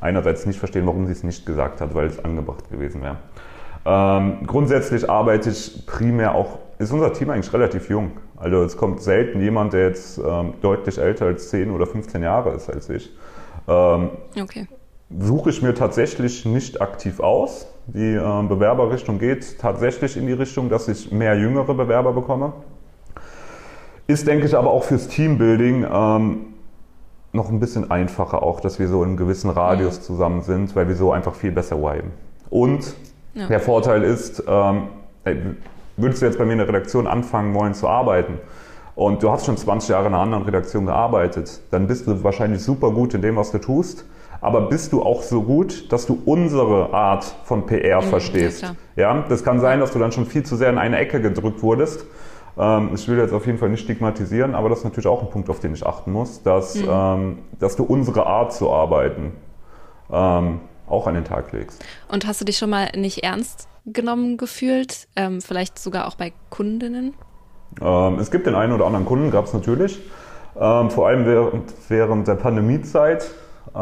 einerseits 0.00 0.44
nicht 0.46 0.58
verstehen, 0.58 0.86
warum 0.86 1.06
sie 1.06 1.12
es 1.12 1.22
nicht 1.22 1.46
gesagt 1.46 1.80
hat, 1.80 1.94
weil 1.94 2.06
es 2.06 2.22
angebracht 2.22 2.68
gewesen 2.70 3.02
wäre. 3.02 3.16
Ähm, 3.84 4.46
grundsätzlich 4.46 5.08
arbeite 5.08 5.50
ich 5.50 5.86
primär 5.86 6.34
auch, 6.34 6.58
ist 6.78 6.92
unser 6.92 7.12
Team 7.12 7.30
eigentlich 7.30 7.52
relativ 7.52 7.88
jung. 7.88 8.12
Also 8.36 8.62
es 8.62 8.76
kommt 8.76 9.00
selten 9.00 9.40
jemand, 9.40 9.72
der 9.72 9.88
jetzt 9.88 10.18
ähm, 10.18 10.54
deutlich 10.60 10.98
älter 10.98 11.26
als 11.26 11.50
10 11.50 11.70
oder 11.70 11.86
15 11.86 12.22
Jahre 12.22 12.50
ist 12.50 12.68
als 12.68 12.88
ich. 12.90 13.10
Ähm, 13.68 14.10
okay. 14.40 14.66
Suche 15.16 15.50
ich 15.50 15.62
mir 15.62 15.74
tatsächlich 15.74 16.44
nicht 16.44 16.80
aktiv 16.80 17.20
aus. 17.20 17.68
Die 17.86 18.14
äh, 18.14 18.42
Bewerberrichtung 18.48 19.18
geht 19.18 19.58
tatsächlich 19.60 20.16
in 20.16 20.26
die 20.26 20.32
Richtung, 20.32 20.68
dass 20.68 20.88
ich 20.88 21.12
mehr 21.12 21.36
jüngere 21.36 21.74
Bewerber 21.74 22.12
bekomme. 22.12 22.52
Ist, 24.08 24.26
denke 24.26 24.46
ich, 24.46 24.56
aber 24.56 24.70
auch 24.70 24.84
fürs 24.84 25.06
Teambuilding 25.08 25.86
ähm, 25.90 26.51
noch 27.32 27.48
ein 27.48 27.60
bisschen 27.60 27.90
einfacher 27.90 28.42
auch, 28.42 28.60
dass 28.60 28.78
wir 28.78 28.88
so 28.88 29.02
in 29.02 29.10
einem 29.10 29.16
gewissen 29.16 29.50
Radius 29.50 29.96
ja. 29.96 30.02
zusammen 30.02 30.42
sind, 30.42 30.76
weil 30.76 30.88
wir 30.88 30.96
so 30.96 31.12
einfach 31.12 31.34
viel 31.34 31.50
besser 31.50 31.78
viben. 31.78 32.12
Und 32.50 32.94
ja. 33.34 33.46
der 33.46 33.60
Vorteil 33.60 34.02
ist, 34.02 34.44
ähm, 34.46 34.88
würdest 35.96 36.22
du 36.22 36.26
jetzt 36.26 36.38
bei 36.38 36.44
mir 36.44 36.52
in 36.52 36.58
der 36.58 36.68
Redaktion 36.68 37.06
anfangen 37.06 37.54
wollen 37.54 37.74
zu 37.74 37.88
arbeiten 37.88 38.38
und 38.94 39.22
du 39.22 39.30
hast 39.30 39.46
schon 39.46 39.56
20 39.56 39.88
Jahre 39.88 40.08
in 40.08 40.14
einer 40.14 40.22
anderen 40.22 40.44
Redaktion 40.44 40.86
gearbeitet, 40.86 41.60
dann 41.70 41.86
bist 41.86 42.06
du 42.06 42.22
wahrscheinlich 42.22 42.62
super 42.62 42.90
gut 42.90 43.14
in 43.14 43.22
dem, 43.22 43.36
was 43.36 43.50
du 43.50 43.58
tust. 43.58 44.04
Aber 44.42 44.62
bist 44.62 44.92
du 44.92 45.02
auch 45.02 45.22
so 45.22 45.42
gut, 45.42 45.92
dass 45.92 46.04
du 46.04 46.20
unsere 46.24 46.92
Art 46.92 47.24
von 47.44 47.64
PR 47.64 48.02
mhm, 48.02 48.06
verstehst? 48.06 48.62
Ja, 48.62 48.74
ja, 48.96 49.24
das 49.28 49.44
kann 49.44 49.60
sein, 49.60 49.78
dass 49.78 49.92
du 49.92 50.00
dann 50.00 50.10
schon 50.10 50.26
viel 50.26 50.42
zu 50.42 50.56
sehr 50.56 50.68
in 50.68 50.78
eine 50.78 50.98
Ecke 50.98 51.22
gedrückt 51.22 51.62
wurdest 51.62 52.04
ich 52.94 53.08
will 53.08 53.18
jetzt 53.18 53.32
auf 53.32 53.46
jeden 53.46 53.58
Fall 53.58 53.70
nicht 53.70 53.84
stigmatisieren, 53.84 54.54
aber 54.54 54.68
das 54.68 54.78
ist 54.78 54.84
natürlich 54.84 55.06
auch 55.06 55.22
ein 55.22 55.30
Punkt, 55.30 55.48
auf 55.48 55.60
den 55.60 55.72
ich 55.72 55.86
achten 55.86 56.12
muss, 56.12 56.42
dass, 56.42 56.74
mhm. 56.74 56.88
ähm, 56.88 57.38
dass 57.58 57.76
du 57.76 57.84
unsere 57.84 58.26
Art 58.26 58.52
zu 58.52 58.70
arbeiten 58.70 59.32
ähm, 60.10 60.60
auch 60.86 61.06
an 61.06 61.14
den 61.14 61.24
Tag 61.24 61.52
legst. 61.52 61.82
Und 62.08 62.26
hast 62.26 62.40
du 62.42 62.44
dich 62.44 62.58
schon 62.58 62.68
mal 62.68 62.90
nicht 62.94 63.24
ernst 63.24 63.68
genommen 63.86 64.36
gefühlt? 64.36 65.08
Ähm, 65.16 65.40
vielleicht 65.40 65.78
sogar 65.78 66.06
auch 66.06 66.16
bei 66.16 66.34
Kundinnen? 66.50 67.14
Ähm, 67.80 68.18
es 68.18 68.30
gibt 68.30 68.46
den 68.46 68.54
einen 68.54 68.72
oder 68.72 68.84
anderen 68.84 69.06
Kunden, 69.06 69.30
gab 69.30 69.46
es 69.46 69.54
natürlich. 69.54 69.98
Ähm, 70.60 70.90
vor 70.90 71.08
allem 71.08 71.24
während, 71.24 71.72
während 71.88 72.28
der 72.28 72.34
Pandemiezeit. 72.34 73.30
so 73.74 73.80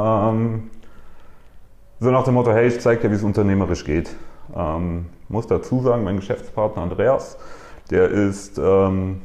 nach 2.11 2.25
dem 2.25 2.35
Motto, 2.35 2.53
hey, 2.53 2.69
ich 2.69 2.79
zeige 2.79 3.03
dir, 3.03 3.11
wie 3.11 3.17
es 3.17 3.25
unternehmerisch 3.25 3.85
geht. 3.85 4.15
muss 5.29 5.47
dazu 5.49 5.83
sagen, 5.83 6.05
mein 6.05 6.17
Geschäftspartner 6.17 6.83
Andreas, 6.83 7.37
der 7.91 8.09
ist, 8.09 8.59
ähm, 8.59 9.21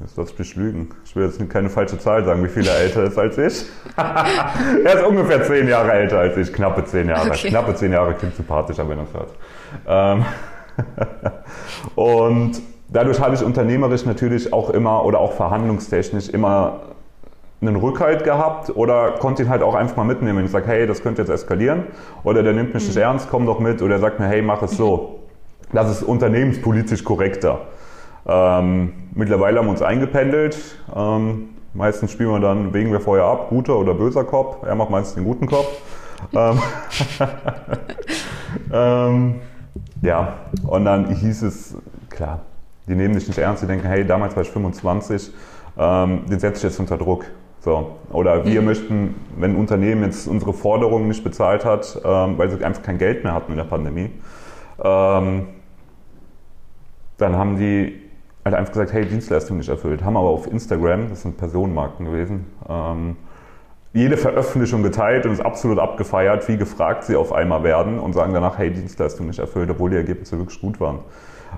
jetzt 0.00 0.16
lass 0.16 0.38
mich 0.38 0.56
lügen. 0.56 0.90
Ich 1.04 1.16
will 1.16 1.24
jetzt 1.24 1.50
keine 1.50 1.70
falsche 1.70 1.98
Zahl 1.98 2.24
sagen, 2.24 2.44
wie 2.44 2.48
viel 2.48 2.66
er 2.66 2.78
älter 2.78 3.04
ist 3.04 3.18
als 3.18 3.38
ich. 3.38 3.66
er 3.96 4.94
ist 4.94 5.04
ungefähr 5.04 5.42
zehn 5.44 5.68
Jahre 5.68 5.92
älter 5.92 6.18
als 6.18 6.36
ich, 6.36 6.52
knappe 6.52 6.84
zehn 6.84 7.08
Jahre. 7.08 7.30
Okay. 7.30 7.48
Knappe 7.48 7.74
zehn 7.74 7.92
Jahre 7.92 8.14
klingt 8.14 8.36
sympathischer, 8.36 8.88
wenn 8.88 8.98
er 8.98 9.04
es 9.04 9.14
hört. 9.14 9.34
Ähm 9.86 10.24
und 11.94 12.60
dadurch 12.88 13.20
habe 13.20 13.34
ich 13.34 13.42
unternehmerisch 13.42 14.04
natürlich 14.04 14.52
auch 14.52 14.70
immer 14.70 15.04
oder 15.04 15.18
auch 15.18 15.32
verhandlungstechnisch 15.32 16.28
immer 16.28 16.80
einen 17.60 17.76
Rückhalt 17.76 18.24
gehabt 18.24 18.74
oder 18.74 19.12
konnte 19.12 19.42
ihn 19.42 19.48
halt 19.50 19.62
auch 19.62 19.74
einfach 19.74 19.96
mal 19.96 20.04
mitnehmen. 20.04 20.44
Ich 20.44 20.50
sage, 20.50 20.66
hey, 20.66 20.86
das 20.86 21.02
könnte 21.02 21.22
jetzt 21.22 21.30
eskalieren 21.30 21.84
oder 22.24 22.42
der 22.42 22.54
nimmt 22.54 22.72
mich 22.72 22.82
mhm. 22.84 22.88
nicht 22.88 22.96
ernst, 22.96 23.28
komm 23.30 23.44
doch 23.46 23.58
mit 23.58 23.82
oder 23.82 23.96
er 23.96 24.00
sagt 24.00 24.18
mir, 24.18 24.26
hey, 24.26 24.40
mach 24.40 24.62
es 24.62 24.72
so 24.72 25.19
das 25.72 25.90
ist 25.90 26.02
unternehmenspolitisch 26.02 27.04
korrekter. 27.04 27.62
Ähm, 28.26 28.92
mittlerweile 29.14 29.58
haben 29.58 29.66
wir 29.66 29.72
uns 29.72 29.82
eingependelt. 29.82 30.56
Ähm, 30.94 31.50
meistens 31.74 32.12
spielen 32.12 32.30
wir 32.30 32.40
dann, 32.40 32.72
wegen 32.74 32.92
wir 32.92 33.00
vorher 33.00 33.24
ab, 33.24 33.48
guter 33.48 33.78
oder 33.78 33.94
böser 33.94 34.24
Kopf. 34.24 34.64
Er 34.64 34.74
macht 34.74 34.90
meistens 34.90 35.14
den 35.14 35.24
guten 35.24 35.46
Kopf. 35.46 35.68
ähm, 36.34 36.58
ähm, 38.72 39.34
ja, 40.02 40.34
und 40.66 40.84
dann 40.84 41.14
hieß 41.14 41.42
es, 41.42 41.76
klar, 42.08 42.40
die 42.88 42.94
nehmen 42.94 43.14
dich 43.14 43.26
nicht 43.26 43.38
ernst, 43.38 43.62
die 43.62 43.66
denken, 43.66 43.86
hey, 43.86 44.04
damals 44.04 44.34
war 44.34 44.42
ich 44.42 44.50
25, 44.50 45.32
ähm, 45.78 46.22
den 46.28 46.40
setze 46.40 46.58
ich 46.58 46.62
jetzt 46.64 46.80
unter 46.80 46.98
Druck. 46.98 47.24
So. 47.60 47.96
Oder 48.10 48.44
wir 48.44 48.60
mhm. 48.60 48.66
möchten, 48.66 49.14
wenn 49.36 49.52
ein 49.52 49.56
Unternehmen 49.56 50.04
jetzt 50.04 50.26
unsere 50.26 50.52
Forderungen 50.52 51.08
nicht 51.08 51.22
bezahlt 51.22 51.64
hat, 51.64 52.00
ähm, 52.04 52.38
weil 52.38 52.50
sie 52.50 52.64
einfach 52.64 52.82
kein 52.82 52.98
Geld 52.98 53.22
mehr 53.22 53.34
hatten 53.34 53.52
in 53.52 53.58
der 53.58 53.64
Pandemie, 53.64 54.10
ähm, 54.82 55.46
dann 57.20 57.36
haben 57.36 57.56
die 57.56 58.00
halt 58.44 58.54
einfach 58.54 58.72
gesagt, 58.72 58.92
hey, 58.92 59.04
Dienstleistung 59.04 59.58
nicht 59.58 59.68
erfüllt. 59.68 60.04
Haben 60.04 60.16
aber 60.16 60.28
auf 60.28 60.46
Instagram, 60.46 61.08
das 61.10 61.22
sind 61.22 61.36
Personenmarken 61.36 62.06
gewesen, 62.06 62.46
ähm, 62.68 63.16
jede 63.92 64.16
Veröffentlichung 64.16 64.82
geteilt 64.82 65.26
und 65.26 65.32
ist 65.32 65.40
absolut 65.40 65.80
abgefeiert, 65.80 66.46
wie 66.48 66.56
gefragt 66.56 67.04
sie 67.04 67.16
auf 67.16 67.32
einmal 67.32 67.64
werden 67.64 67.98
und 67.98 68.12
sagen 68.12 68.32
danach, 68.32 68.56
hey, 68.56 68.70
Dienstleistung 68.70 69.26
nicht 69.26 69.40
erfüllt, 69.40 69.68
obwohl 69.68 69.90
die 69.90 69.96
Ergebnisse 69.96 70.38
wirklich 70.38 70.60
gut 70.60 70.80
waren. 70.80 71.00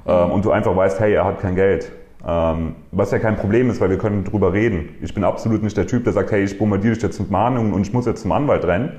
Ähm, 0.06 0.30
und 0.30 0.44
du 0.44 0.50
einfach 0.50 0.74
weißt, 0.74 0.98
hey, 0.98 1.12
er 1.12 1.24
hat 1.24 1.40
kein 1.40 1.54
Geld. 1.54 1.92
Ähm, 2.26 2.76
was 2.90 3.10
ja 3.10 3.18
kein 3.18 3.36
Problem 3.36 3.68
ist, 3.68 3.80
weil 3.80 3.90
wir 3.90 3.98
können 3.98 4.24
drüber 4.24 4.52
reden. 4.52 4.96
Ich 5.02 5.12
bin 5.12 5.24
absolut 5.24 5.62
nicht 5.62 5.76
der 5.76 5.86
Typ, 5.86 6.04
der 6.04 6.12
sagt, 6.12 6.30
hey, 6.30 6.42
ich 6.42 6.58
bombardiere 6.58 6.94
dich 6.94 7.02
jetzt 7.02 7.20
mit 7.20 7.30
Mahnungen 7.30 7.74
und 7.74 7.82
ich 7.82 7.92
muss 7.92 8.06
jetzt 8.06 8.22
zum 8.22 8.32
Anwalt 8.32 8.64
rennen. 8.64 8.92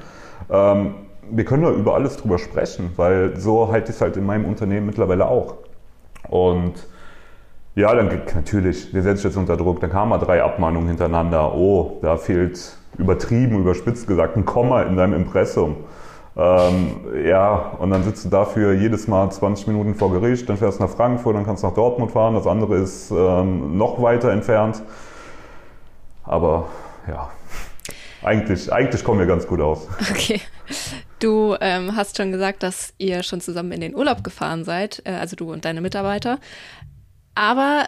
Ähm, 0.52 0.96
wir 1.32 1.46
können 1.46 1.64
da 1.64 1.72
über 1.72 1.96
alles 1.96 2.18
drüber 2.18 2.38
sprechen, 2.38 2.92
weil 2.98 3.38
so 3.38 3.72
halte 3.72 3.90
ich 3.90 3.96
es 3.96 4.02
halt 4.02 4.18
in 4.18 4.26
meinem 4.26 4.46
Unternehmen 4.46 4.86
mittlerweile 4.86 5.28
auch. 5.28 5.56
Und 6.30 6.74
ja, 7.76 7.94
dann 7.96 8.22
natürlich, 8.36 8.94
wir 8.94 9.02
setzen 9.02 9.28
jetzt 9.28 9.38
unter 9.38 9.58
Druck, 9.58 9.80
dann 9.80 9.90
kamen 9.90 10.10
mal 10.10 10.20
drei 10.20 10.44
Abmahnungen 10.44 10.90
hintereinander. 10.90 11.56
Oh, 11.56 11.98
da 12.02 12.18
fehlt 12.18 12.78
übertrieben, 12.98 13.60
überspitzt 13.60 14.08
gesagt, 14.08 14.38
ein 14.38 14.46
Komma 14.46 14.84
in 14.84 14.96
deinem 14.96 15.14
Impressum. 15.14 15.78
Ähm, 16.36 16.96
ja, 17.26 17.74
und 17.80 17.92
dann 17.92 18.04
sitzt 18.04 18.26
du 18.26 18.30
dafür 18.30 18.74
jedes 18.74 19.08
Mal 19.08 19.30
20 19.30 19.68
Minuten 19.68 19.96
vor 19.96 20.12
Gericht, 20.12 20.50
dann 20.50 20.58
fährst 20.58 20.80
du 20.80 20.84
nach 20.84 20.90
Frankfurt, 20.90 21.36
dann 21.36 21.46
kannst 21.46 21.64
du 21.64 21.68
nach 21.68 21.76
Dortmund 21.76 22.12
fahren, 22.12 22.34
das 22.34 22.48
andere 22.48 22.78
ist 22.78 23.12
ähm, 23.12 23.78
noch 23.78 24.02
weiter 24.02 24.32
entfernt. 24.32 24.82
Aber 26.24 26.66
ja, 27.08 27.30
eigentlich, 28.24 28.72
eigentlich 28.72 29.04
kommen 29.04 29.20
wir 29.20 29.28
ganz 29.28 29.46
gut 29.46 29.62
aus. 29.62 29.88
Okay. 30.12 30.42
Du 31.24 31.56
ähm, 31.62 31.96
hast 31.96 32.18
schon 32.18 32.34
gesagt, 32.34 32.64
dass 32.64 32.94
ihr 32.98 33.24
schon 33.24 33.40
zusammen 33.40 33.72
in 33.72 33.80
den 33.80 33.96
Urlaub 33.96 34.26
gefahren 34.26 34.66
seid, 34.66 35.02
äh, 35.06 35.12
also 35.12 35.38
du 35.38 35.54
und 35.54 35.64
deine 35.64 35.80
Mitarbeiter. 35.80 36.38
Aber 37.34 37.86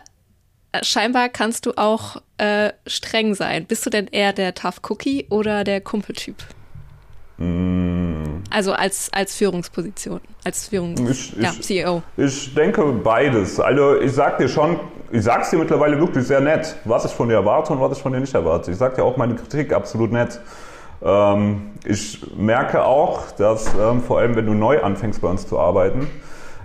äh, 0.72 0.82
scheinbar 0.86 1.28
kannst 1.28 1.66
du 1.66 1.74
auch 1.76 2.22
äh, 2.38 2.72
streng 2.88 3.36
sein. 3.36 3.66
Bist 3.66 3.86
du 3.86 3.90
denn 3.90 4.08
eher 4.08 4.32
der 4.32 4.56
Tough 4.56 4.80
Cookie 4.90 5.28
oder 5.30 5.66
der 5.66 5.82
Kumpeltyp? 5.82 6.38
Mm. 7.38 8.42
Also 8.52 8.72
als, 8.72 9.12
als 9.12 9.36
Führungsposition, 9.36 10.22
als 10.46 10.70
Führungs 10.70 11.02
ich, 11.02 11.36
ja, 11.36 11.52
ich, 11.52 11.62
CEO. 11.62 12.04
Ich 12.16 12.54
denke 12.56 12.86
beides. 12.86 13.60
Also 13.60 14.00
ich 14.00 14.14
sag 14.14 14.38
dir 14.38 14.48
schon, 14.48 14.80
ich 15.12 15.24
sag's 15.24 15.50
dir 15.50 15.58
mittlerweile 15.58 16.00
wirklich 16.00 16.26
sehr 16.26 16.40
nett, 16.40 16.78
was 16.86 17.04
ich 17.04 17.12
von 17.12 17.28
dir 17.28 17.36
erwarte 17.36 17.74
und 17.74 17.82
was 17.82 17.98
ich 17.98 18.02
von 18.02 18.14
dir 18.14 18.22
nicht 18.22 18.34
erwarte. 18.34 18.72
Ich 18.72 18.78
sag 18.78 18.96
dir 18.96 19.04
auch 19.04 19.18
meine 19.18 19.36
Kritik 19.36 19.74
absolut 19.74 20.14
nett. 20.14 20.40
Ähm, 21.04 21.72
ich 21.86 22.36
merke 22.36 22.84
auch, 22.84 23.32
dass 23.32 23.74
ähm, 23.76 24.02
vor 24.02 24.20
allem, 24.20 24.36
wenn 24.36 24.46
du 24.46 24.54
neu 24.54 24.82
anfängst 24.82 25.22
bei 25.22 25.28
uns 25.28 25.48
zu 25.48 25.60
arbeiten, 25.60 26.08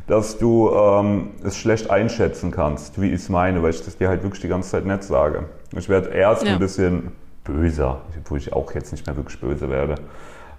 dass 0.07 0.39
du 0.39 0.71
ähm, 0.71 1.31
es 1.45 1.57
schlecht 1.57 1.91
einschätzen 1.91 2.51
kannst, 2.51 3.01
wie 3.01 3.09
ich 3.09 3.23
es 3.23 3.29
meine, 3.29 3.63
weil 3.63 3.71
ich 3.71 3.85
das 3.85 3.97
dir 3.97 4.09
halt 4.09 4.23
wirklich 4.23 4.41
die 4.41 4.49
ganze 4.49 4.71
Zeit 4.71 4.85
nett 4.85 5.05
sage. 5.05 5.45
Ich 5.77 5.89
werde 5.89 6.11
erst 6.11 6.45
ja. 6.45 6.53
ein 6.53 6.59
bisschen 6.59 7.13
böser, 7.45 8.01
obwohl 8.19 8.39
ich 8.39 8.53
auch 8.53 8.73
jetzt 8.75 8.93
nicht 8.93 9.07
mehr 9.07 9.17
wirklich 9.17 9.41
böse 9.41 9.71
werde. 9.71 9.95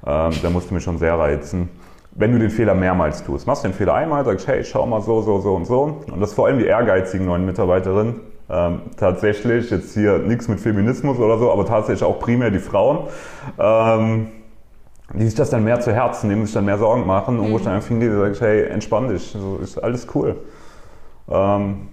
Da 0.03 0.31
musst 0.51 0.71
du 0.71 0.73
mich 0.73 0.83
schon 0.83 0.97
sehr 0.97 1.19
reizen. 1.19 1.69
Wenn 2.11 2.31
du 2.31 2.39
den 2.39 2.49
Fehler 2.49 2.73
mehrmals 2.73 3.23
tust, 3.23 3.45
machst 3.45 3.63
du 3.63 3.67
den 3.67 3.73
Fehler 3.75 3.93
einmal, 3.93 4.25
sagst, 4.25 4.47
hey, 4.47 4.63
schau 4.63 4.85
mal 4.85 5.01
so, 5.01 5.21
so, 5.21 5.39
so 5.41 5.53
und 5.53 5.65
so. 5.65 6.01
Und 6.11 6.19
das 6.19 6.33
vor 6.33 6.47
allem 6.47 6.57
die 6.57 6.65
ehrgeizigen 6.65 7.25
neuen 7.25 7.45
Mitarbeiterinnen, 7.45 8.19
Ähm, 8.51 8.81
tatsächlich, 8.97 9.69
jetzt 9.69 9.93
hier 9.93 10.17
nichts 10.17 10.49
mit 10.49 10.59
Feminismus 10.59 11.17
oder 11.17 11.37
so, 11.37 11.51
aber 11.53 11.65
tatsächlich 11.65 12.03
auch 12.03 12.19
primär 12.19 12.51
die 12.51 12.59
Frauen, 12.59 13.07
ähm, 13.57 14.27
die 15.13 15.23
sich 15.23 15.35
das 15.35 15.49
dann 15.49 15.63
mehr 15.63 15.79
zu 15.79 15.93
Herzen 15.93 16.27
nehmen, 16.27 16.45
sich 16.45 16.53
dann 16.53 16.65
mehr 16.65 16.77
Sorgen 16.77 17.07
machen 17.07 17.39
und 17.39 17.49
wo 17.49 17.57
ich 17.57 17.63
dann 17.63 17.75
einfach 17.75 17.87
hingehe 17.87 18.11
und 18.11 18.35
sage, 18.35 18.45
hey, 18.45 18.63
entspann 18.65 19.07
dich, 19.07 19.23
so 19.23 19.57
ist 19.57 19.77
alles 19.77 20.05
cool. 20.13 20.35
Ähm, 21.29 21.87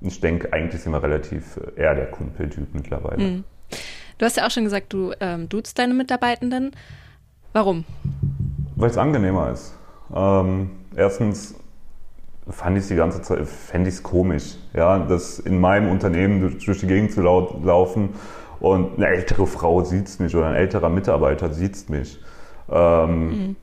ich 0.00 0.20
denke, 0.20 0.52
eigentlich 0.52 0.82
sind 0.82 0.90
wir 0.90 1.02
relativ 1.02 1.60
eher 1.76 1.94
der 1.94 2.10
Kumpeltyp 2.10 2.74
mittlerweile. 2.74 3.22
Mhm. 3.22 3.44
Du 4.18 4.26
hast 4.26 4.36
ja 4.36 4.46
auch 4.46 4.50
schon 4.50 4.64
gesagt, 4.64 4.92
du 4.92 5.12
ähm, 5.20 5.48
duzt 5.48 5.78
deine 5.78 5.94
Mitarbeitenden. 5.94 6.72
Warum? 7.52 7.84
Weil 8.74 8.90
es 8.90 8.98
angenehmer 8.98 9.52
ist. 9.52 9.76
Ähm, 10.12 10.70
erstens 10.96 11.54
fand 12.50 12.78
ich 12.78 12.88
die 12.88 12.96
ganze 12.96 13.22
Zeit, 13.22 13.46
fände 13.46 13.88
ich 13.88 13.96
es 13.96 14.02
komisch, 14.02 14.56
ja, 14.74 14.98
dass 14.98 15.38
in 15.38 15.60
meinem 15.60 15.90
Unternehmen 15.90 16.58
durch, 16.64 16.80
die 16.80 16.86
Gegend 16.86 17.12
zu 17.12 17.22
laufen 17.22 18.10
und 18.60 18.96
eine 18.96 19.06
ältere 19.06 19.46
Frau 19.46 19.82
sieht 19.82 20.20
mich 20.20 20.36
oder 20.36 20.48
ein 20.48 20.54
älterer 20.54 20.88
Mitarbeiter 20.88 21.52
sieht 21.52 21.88
mich. 21.88 22.18
Ähm, 22.70 23.28
mhm. 23.28 23.56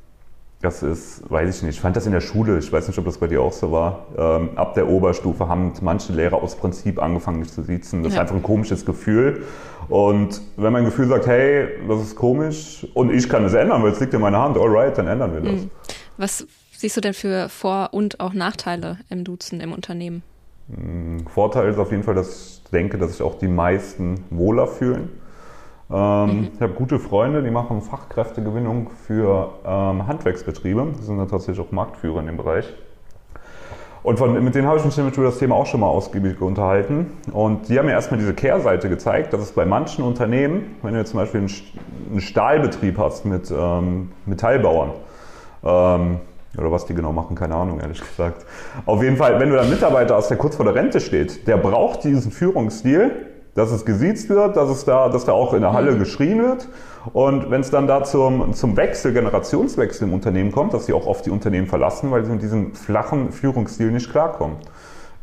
Das 0.62 0.84
ist, 0.84 1.24
weiß 1.30 1.58
ich 1.58 1.64
nicht, 1.64 1.76
ich 1.76 1.82
fand 1.82 1.96
das 1.96 2.06
in 2.06 2.12
der 2.12 2.22
Schule, 2.22 2.60
ich 2.60 2.72
weiß 2.72 2.88
nicht, 2.88 3.00
ob 3.00 3.06
das 3.06 3.18
bei 3.18 3.26
dir 3.26 3.42
auch 3.42 3.52
so 3.52 3.72
war. 3.72 4.06
Ähm, 4.16 4.50
ab 4.56 4.76
der 4.76 4.88
Oberstufe 4.88 5.48
haben 5.48 5.74
manche 5.82 6.14
Lehrer 6.14 6.36
aus 6.36 6.56
Prinzip 6.56 7.02
angefangen, 7.02 7.40
mich 7.40 7.52
zu 7.52 7.64
siezen. 7.64 8.04
Das 8.04 8.14
ja. 8.14 8.18
ist 8.18 8.22
einfach 8.22 8.36
ein 8.36 8.44
komisches 8.44 8.86
Gefühl. 8.86 9.44
Und 9.90 10.40
wenn 10.58 10.72
mein 10.72 10.86
Gefühl 10.86 11.08
sagt, 11.08 11.26
hey, 11.26 11.68
das 11.88 12.02
ist 12.02 12.16
komisch 12.16 12.86
und 12.94 13.12
ich 13.12 13.28
kann 13.28 13.44
es 13.44 13.56
ändern, 13.56 13.82
weil 13.82 13.92
es 13.92 14.00
liegt 14.00 14.14
in 14.14 14.22
meiner 14.22 14.40
Hand, 14.40 14.56
alright, 14.56 14.96
dann 14.96 15.08
ändern 15.08 15.34
wir 15.34 15.42
das. 15.42 15.62
Mhm. 15.64 15.70
Was 16.18 16.46
siehst 16.82 16.98
du 16.98 17.02
denn 17.02 17.14
für 17.14 17.48
Vor- 17.50 17.90
und 17.94 18.20
auch 18.20 18.34
Nachteile 18.34 18.98
im 19.10 19.24
Duzen 19.24 19.62
im 19.62 19.72
Unternehmen? 19.72 20.24
Mhm, 20.68 21.26
Vorteil 21.28 21.70
ist 21.70 21.78
auf 21.78 21.92
jeden 21.92 22.04
Fall, 22.04 22.16
dass 22.16 22.62
ich 22.64 22.72
denke, 22.72 22.98
dass 22.98 23.12
sich 23.12 23.22
auch 23.22 23.38
die 23.38 23.48
meisten 23.48 24.24
wohler 24.30 24.68
fühlen. 24.68 25.10
Ähm, 25.90 26.26
mhm. 26.26 26.48
Ich 26.54 26.62
habe 26.62 26.74
gute 26.74 27.00
Freunde, 27.00 27.44
die 27.44 27.52
machen 27.52 27.82
Fachkräftegewinnung 27.82 28.90
für 29.06 29.54
ähm, 29.66 30.08
Handwerksbetriebe. 30.08 30.94
Die 31.00 31.04
sind 31.04 31.18
dann 31.18 31.28
tatsächlich 31.28 31.66
auch 31.66 31.72
Marktführer 31.72 32.20
in 32.20 32.28
dem 32.28 32.38
Bereich. 32.38 32.66
Und 34.04 34.18
von, 34.18 34.44
mit 34.44 34.56
denen 34.56 34.68
habe 34.68 34.80
ich 34.80 34.86
mich 34.86 34.98
nämlich 34.98 35.16
über 35.16 35.28
das 35.28 35.38
Thema 35.38 35.54
auch 35.56 35.68
schon 35.68 35.82
mal 35.82 35.88
ausgiebig 35.88 36.42
unterhalten. 36.42 37.12
Und 37.32 37.70
die 37.70 37.78
haben 37.78 37.86
mir 37.86 37.92
erstmal 37.92 38.20
diese 38.20 38.34
Kehrseite 38.34 38.90
gezeigt, 38.90 39.32
dass 39.34 39.42
es 39.42 39.52
bei 39.52 39.66
manchen 39.66 40.04
Unternehmen, 40.04 40.78
wenn 40.82 40.94
du 40.94 41.00
jetzt 41.00 41.12
zum 41.12 41.20
Beispiel 41.20 41.42
einen 41.42 42.22
Stahlbetrieb 42.22 42.98
hast 42.98 43.26
mit 43.26 43.52
ähm, 43.56 44.12
Metallbauern, 44.26 44.94
ähm, 45.64 46.20
oder 46.58 46.72
was 46.72 46.86
die 46.86 46.94
genau 46.94 47.12
machen, 47.12 47.36
keine 47.36 47.56
Ahnung, 47.56 47.80
ehrlich 47.80 48.02
gesagt. 48.02 48.46
Auf 48.86 49.02
jeden 49.02 49.18
Fall, 49.18 49.40
wenn 49.40 49.50
du 49.50 49.56
da 49.56 49.62
einen 49.62 49.72
Mitarbeiter 49.72 50.16
hast, 50.16 50.30
der 50.30 50.38
kurz 50.38 50.56
vor 50.56 50.66
der 50.66 50.76
Rente 50.76 51.00
steht, 51.00 51.48
der 51.48 51.58
braucht 51.58 52.04
diesen 52.04 52.32
Führungsstil, 52.32 53.28
dass 53.56 53.72
es 53.72 53.86
gesiezt 53.86 54.30
wird, 54.30 54.56
dass 54.56 54.70
es 54.70 54.86
da, 54.86 55.10
dass 55.10 55.26
da 55.26 55.34
auch 55.34 55.54
in 55.54 55.62
der 55.62 55.74
Halle 55.74 55.92
mhm. 55.92 56.00
geschrien 56.00 56.42
wird. 56.42 56.68
Und 57.14 57.50
wenn 57.50 57.62
es 57.62 57.72
dann 57.72 57.88
da 57.88 58.04
zum, 58.04 58.54
zum 58.54 58.78
Wechsel, 58.78 59.14
Generationswechsel 59.14 60.08
im 60.08 60.14
Unternehmen 60.14 60.52
kommt, 60.52 60.74
dass 60.74 60.86
sie 60.86 60.94
auch 60.94 61.08
oft 61.08 61.26
die 61.26 61.32
Unternehmen 61.32 61.68
verlassen, 61.68 62.12
weil 62.12 62.24
sie 62.26 62.32
mit 62.32 62.42
diesem 62.42 62.76
flachen 62.76 63.32
Führungsstil 63.32 63.92
nicht 63.92 64.12
klarkommen. 64.12 64.58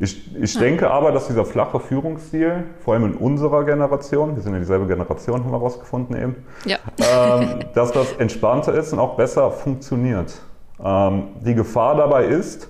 Ich, 0.00 0.36
ich 0.36 0.54
ja. 0.54 0.60
denke 0.60 0.90
aber, 0.90 1.10
dass 1.10 1.26
dieser 1.26 1.44
flache 1.44 1.80
Führungsstil, 1.80 2.64
vor 2.84 2.94
allem 2.94 3.04
in 3.04 3.14
unserer 3.14 3.64
Generation, 3.64 4.36
wir 4.36 4.42
sind 4.42 4.52
ja 4.52 4.60
dieselbe 4.60 4.86
Generation, 4.86 5.42
haben 5.42 5.50
wir 5.50 5.58
rausgefunden 5.58 6.16
eben, 6.16 6.36
ja. 6.64 6.78
ähm, 6.98 7.60
dass 7.74 7.92
das 7.92 8.12
entspannter 8.12 8.74
ist 8.74 8.92
und 8.92 9.00
auch 9.00 9.16
besser 9.16 9.50
funktioniert. 9.50 10.40
Ähm, 10.82 11.28
die 11.44 11.54
Gefahr 11.54 11.96
dabei 11.96 12.26
ist, 12.26 12.68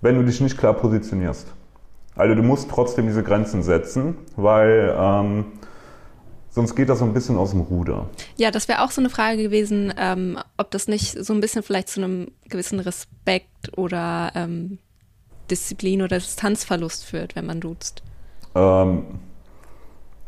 wenn 0.00 0.16
du 0.16 0.24
dich 0.24 0.40
nicht 0.40 0.58
klar 0.58 0.74
positionierst. 0.74 1.46
Also 2.16 2.34
du 2.34 2.42
musst 2.42 2.70
trotzdem 2.70 3.06
diese 3.06 3.22
Grenzen 3.22 3.62
setzen, 3.62 4.16
weil 4.36 4.94
ähm, 4.98 5.44
sonst 6.50 6.74
geht 6.74 6.88
das 6.88 6.98
so 6.98 7.04
ein 7.04 7.14
bisschen 7.14 7.38
aus 7.38 7.50
dem 7.50 7.60
Ruder. 7.60 8.08
Ja, 8.36 8.50
das 8.50 8.68
wäre 8.68 8.82
auch 8.82 8.90
so 8.90 9.00
eine 9.00 9.10
Frage 9.10 9.42
gewesen, 9.42 9.92
ähm, 9.96 10.38
ob 10.56 10.70
das 10.70 10.88
nicht 10.88 11.12
so 11.24 11.32
ein 11.32 11.40
bisschen 11.40 11.62
vielleicht 11.62 11.88
zu 11.88 12.02
einem 12.02 12.32
gewissen 12.48 12.80
Respekt 12.80 13.76
oder 13.78 14.32
ähm, 14.34 14.78
Disziplin 15.50 16.02
oder 16.02 16.18
Distanzverlust 16.18 17.04
führt, 17.04 17.36
wenn 17.36 17.46
man 17.46 17.60
duzt. 17.60 18.02
Ähm, 18.54 19.04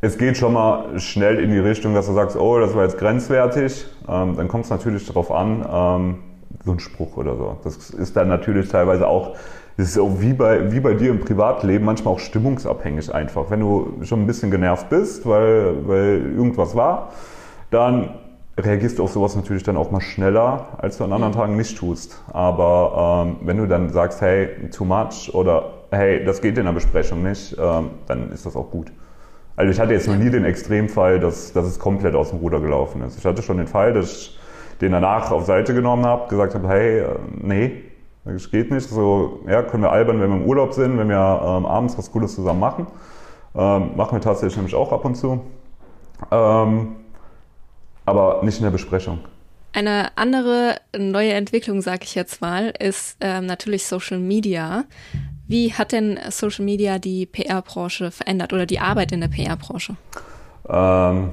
es 0.01 0.18
geht 0.18 0.37
schon 0.37 0.53
mal 0.53 0.98
schnell 0.98 1.38
in 1.38 1.51
die 1.51 1.59
Richtung, 1.59 1.94
dass 1.94 2.07
du 2.07 2.14
sagst, 2.14 2.37
oh, 2.37 2.59
das 2.59 2.75
war 2.75 2.85
jetzt 2.85 2.98
grenzwertig. 2.98 3.85
Ähm, 4.09 4.37
dann 4.37 4.48
kommt 4.48 4.64
es 4.64 4.70
natürlich 4.70 5.07
darauf 5.07 5.31
an, 5.31 5.66
ähm, 5.70 6.18
so 6.64 6.72
ein 6.72 6.81
Spruch 6.81 7.16
oder 7.16 7.37
so. 7.37 7.59
Das 7.64 7.90
ist 7.90 8.16
dann 8.16 8.29
natürlich 8.29 8.68
teilweise 8.68 9.07
auch 9.07 9.37
das 9.77 9.88
ist 9.88 9.98
auch 9.98 10.20
wie 10.20 10.35
bei, 10.35 10.70
wie 10.70 10.81
bei 10.81 10.94
dir 10.94 11.11
im 11.11 11.20
Privatleben 11.20 11.85
manchmal 11.85 12.14
auch 12.14 12.18
stimmungsabhängig 12.18 13.14
einfach. 13.14 13.51
Wenn 13.51 13.61
du 13.61 13.94
schon 14.03 14.20
ein 14.20 14.27
bisschen 14.27 14.51
genervt 14.51 14.90
bist, 14.90 15.27
weil, 15.27 15.88
weil 15.88 16.33
irgendwas 16.37 16.77
war, 16.77 17.11
dann 17.70 18.11
reagierst 18.59 18.98
du 18.98 19.05
auf 19.05 19.12
sowas 19.12 19.35
natürlich 19.35 19.62
dann 19.62 19.79
auch 19.79 19.90
mal 19.90 20.03
schneller, 20.03 20.66
als 20.77 20.98
du 20.98 21.05
an 21.05 21.12
anderen. 21.12 21.33
Tagen 21.33 21.57
nicht 21.57 21.79
tust. 21.79 22.22
Aber 22.33 23.25
ähm, 23.27 23.46
wenn 23.46 23.57
du 23.57 23.66
dann 23.66 23.88
sagst, 23.90 24.20
hey, 24.20 24.51
too 24.70 24.85
much 24.85 25.31
oder 25.33 25.70
hey, 25.90 26.22
das 26.25 26.42
geht 26.42 26.59
in 26.59 26.66
der 26.66 26.72
Besprechung 26.72 27.22
nicht, 27.22 27.57
ähm, 27.59 27.90
dann 28.07 28.31
ist 28.31 28.44
das 28.44 28.57
auch 28.57 28.70
gut. 28.70 28.92
Also 29.57 29.72
ich 29.72 29.81
hatte 29.81 29.94
jetzt 29.94 30.07
noch 30.07 30.16
nie 30.16 30.31
den 30.31 30.44
Extremfall, 30.44 31.18
dass, 31.18 31.53
dass 31.53 31.66
es 31.66 31.79
komplett 31.79 32.14
aus 32.14 32.31
dem 32.31 32.40
Ruder 32.40 32.61
gelaufen 32.61 33.03
ist. 33.03 33.18
Ich 33.18 33.25
hatte 33.25 33.42
schon 33.42 33.57
den 33.57 33.66
Fall, 33.66 33.94
dass 33.94 34.12
ich 34.12 34.38
den 34.83 34.92
danach 34.92 35.31
auf 35.31 35.47
Seite 35.47 35.75
genommen 35.75 36.05
habe, 36.05 36.29
gesagt 36.29 36.55
habe, 36.55 36.68
hey, 36.68 36.99
äh, 36.99 37.07
nee, 37.40 37.83
das 38.25 38.51
geht 38.51 38.71
nicht. 38.71 38.88
So, 38.88 39.40
ja, 39.49 39.62
können 39.62 39.83
wir 39.83 39.92
albern, 39.92 40.21
wenn 40.21 40.29
wir 40.29 40.37
im 40.37 40.45
Urlaub 40.45 40.75
sind, 40.75 40.99
wenn 40.99 41.09
wir 41.09 41.16
ähm, 41.16 41.66
abends 41.66 41.97
was 41.97 42.11
Cooles 42.11 42.35
zusammen 42.35 42.61
machen. 42.61 42.87
Ähm, 43.55 43.97
machen 43.97 44.16
wir 44.16 44.21
tatsächlich 44.21 44.57
nämlich 44.57 44.75
auch 44.75 44.92
ab 44.92 45.05
und 45.05 45.14
zu. 45.14 45.40
Ähm, 46.31 46.97
aber 48.05 48.40
nicht 48.42 48.59
in 48.59 48.64
der 48.64 48.71
Besprechung. 48.71 49.21
Eine 49.73 50.16
andere 50.16 50.77
neue 50.97 51.33
Entwicklung, 51.33 51.81
sage 51.81 52.01
ich 52.03 52.14
jetzt 52.14 52.40
mal, 52.40 52.75
ist 52.79 53.16
ähm, 53.21 53.47
natürlich 53.47 53.87
Social 53.87 54.18
Media. 54.18 54.85
Wie 55.47 55.73
hat 55.73 55.92
denn 55.92 56.18
Social 56.31 56.64
Media 56.64 56.99
die 56.99 57.27
PR-Branche 57.27 58.11
verändert 58.11 58.53
oder 58.53 58.66
die 58.66 58.81
Arbeit 58.81 59.12
in 59.12 59.21
der 59.21 59.29
PR-Branche? 59.29 59.97
Ähm, 60.68 61.31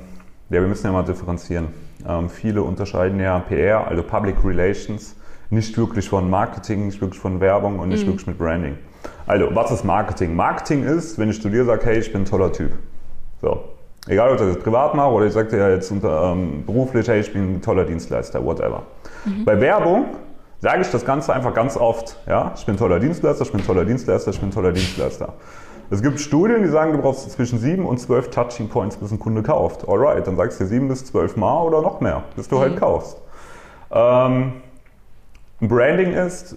ja, 0.49 0.61
wir 0.61 0.61
müssen 0.61 0.85
ja 0.85 0.91
mal 0.91 1.03
differenzieren. 1.03 1.67
Ähm, 2.07 2.29
viele 2.29 2.63
unterscheiden 2.63 3.19
ja 3.19 3.39
PR, 3.39 3.87
also 3.87 4.03
Public 4.03 4.37
Relations, 4.43 5.15
nicht 5.49 5.77
wirklich 5.77 6.07
von 6.07 6.29
Marketing, 6.29 6.85
nicht 6.85 7.01
wirklich 7.01 7.19
von 7.19 7.39
Werbung 7.39 7.79
und 7.79 7.89
nicht 7.89 8.05
mhm. 8.05 8.11
wirklich 8.11 8.27
mit 8.27 8.37
Branding. 8.37 8.77
Also, 9.25 9.53
was 9.53 9.71
ist 9.71 9.83
Marketing? 9.83 10.35
Marketing 10.35 10.83
ist, 10.83 11.17
wenn 11.17 11.29
ich 11.29 11.41
zu 11.41 11.49
dir 11.49 11.65
sage, 11.65 11.85
hey, 11.85 11.99
ich 11.99 12.11
bin 12.11 12.21
ein 12.21 12.25
toller 12.25 12.51
Typ. 12.51 12.71
So. 13.41 13.63
Egal, 14.07 14.29
ob 14.29 14.39
ich 14.39 14.47
das 14.47 14.57
privat 14.63 14.95
mache 14.95 15.11
oder 15.11 15.25
ich 15.25 15.33
sage 15.33 15.49
dir 15.49 15.57
ja 15.57 15.69
jetzt 15.69 15.91
unter, 15.91 16.31
ähm, 16.31 16.63
beruflich, 16.65 17.07
hey, 17.07 17.19
ich 17.19 17.31
bin 17.31 17.55
ein 17.55 17.61
toller 17.61 17.85
Dienstleister, 17.85 18.43
whatever. 18.43 18.83
Mhm. 19.25 19.45
Bei 19.45 19.59
Werbung 19.59 20.05
sage 20.61 20.81
ich 20.81 20.89
das 20.89 21.05
Ganze 21.05 21.33
einfach 21.33 21.53
ganz 21.53 21.77
oft. 21.77 22.17
Ja? 22.27 22.53
Ich 22.55 22.65
bin 22.65 22.75
ein 22.75 22.77
toller 22.77 22.99
Dienstleister, 22.99 23.43
ich 23.43 23.51
bin 23.51 23.61
ein 23.61 23.65
toller 23.65 23.85
Dienstleister, 23.85 24.31
ich 24.31 24.39
bin 24.39 24.49
ein 24.49 24.53
toller 24.53 24.71
Dienstleister. 24.71 25.33
Es 25.91 26.03
gibt 26.03 26.19
Studien, 26.19 26.61
die 26.61 26.69
sagen, 26.69 26.93
du 26.93 26.99
brauchst 26.99 27.29
zwischen 27.31 27.57
sieben 27.57 27.85
und 27.85 27.97
zwölf 27.97 28.29
Touching 28.29 28.69
Points, 28.69 28.97
bis 28.97 29.11
ein 29.11 29.17
Kunde 29.17 29.41
kauft. 29.41 29.87
Alright, 29.89 30.27
dann 30.27 30.35
sagst 30.35 30.59
du 30.59 30.65
sieben 30.65 30.87
bis 30.87 31.05
zwölf 31.05 31.35
Mal 31.35 31.63
oder 31.63 31.81
noch 31.81 31.99
mehr, 31.99 32.23
bis 32.35 32.47
du 32.47 32.59
halt 32.59 32.69
mhm. 32.69 32.73
halt 32.73 32.81
kaufst. 32.81 33.17
Ähm, 33.91 34.53
Branding 35.61 36.13
ist, 36.13 36.55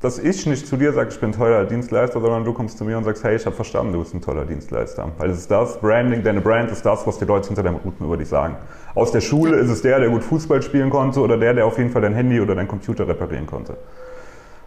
dass 0.00 0.18
ich 0.18 0.44
nicht 0.46 0.66
zu 0.66 0.76
dir 0.76 0.92
sage, 0.92 1.10
ich 1.10 1.20
bin 1.20 1.30
ein 1.30 1.32
toller 1.32 1.64
Dienstleister, 1.64 2.20
sondern 2.20 2.44
du 2.44 2.52
kommst 2.52 2.76
zu 2.76 2.84
mir 2.84 2.98
und 2.98 3.04
sagst, 3.04 3.22
hey, 3.22 3.36
ich 3.36 3.46
habe 3.46 3.54
verstanden, 3.54 3.92
du 3.92 4.00
bist 4.00 4.12
ein 4.12 4.20
toller 4.20 4.44
Dienstleister. 4.44 5.08
Weil 5.18 5.30
es 5.30 5.38
ist 5.38 5.50
das, 5.50 5.80
Branding, 5.80 6.24
deine 6.24 6.40
Brand 6.40 6.70
ist 6.70 6.84
das, 6.84 7.06
was 7.06 7.18
die 7.18 7.24
Leute 7.24 7.46
hinter 7.46 7.62
deinem 7.62 7.76
Rücken 7.76 8.04
über 8.04 8.16
dich 8.16 8.28
sagen. 8.28 8.56
Aus 8.94 9.12
der 9.12 9.20
Schule 9.20 9.56
ist 9.56 9.70
es 9.70 9.82
der, 9.82 10.00
der 10.00 10.10
gut 10.10 10.24
Fußball 10.24 10.60
spielen 10.62 10.90
konnte 10.90 11.20
oder 11.20 11.38
der, 11.38 11.54
der 11.54 11.64
auf 11.64 11.78
jeden 11.78 11.90
Fall 11.90 12.02
dein 12.02 12.14
Handy 12.14 12.40
oder 12.40 12.54
dein 12.54 12.68
Computer 12.68 13.06
reparieren 13.06 13.46
konnte. 13.46 13.76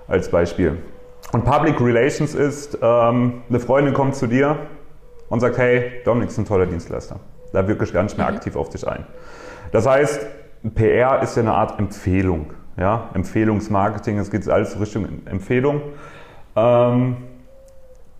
Als 0.07 0.31
Beispiel. 0.31 0.77
Und 1.33 1.43
Public 1.43 1.79
Relations 1.81 2.35
ist, 2.35 2.77
ähm, 2.81 3.41
eine 3.49 3.59
Freundin 3.59 3.93
kommt 3.93 4.15
zu 4.15 4.27
dir 4.27 4.57
und 5.29 5.39
sagt, 5.39 5.57
hey, 5.57 6.01
Dominik 6.05 6.29
ist 6.29 6.37
ein 6.37 6.45
toller 6.45 6.65
Dienstleister. 6.65 7.19
Da 7.53 7.67
wirklich 7.67 7.91
gar 7.93 8.03
nicht 8.03 8.17
mehr 8.17 8.27
aktiv 8.27 8.55
auf 8.55 8.69
dich 8.69 8.87
ein. 8.87 9.05
Das 9.71 9.85
heißt, 9.85 10.25
PR 10.75 11.21
ist 11.21 11.35
ja 11.35 11.43
eine 11.43 11.53
Art 11.53 11.79
Empfehlung 11.79 12.47
ja, 12.77 13.09
Empfehlungsmarketing, 13.13 14.19
es 14.19 14.29
geht 14.29 14.47
alles 14.47 14.79
Richtung 14.79 15.07
Empfehlung. 15.25 15.81
Ähm, 16.55 17.17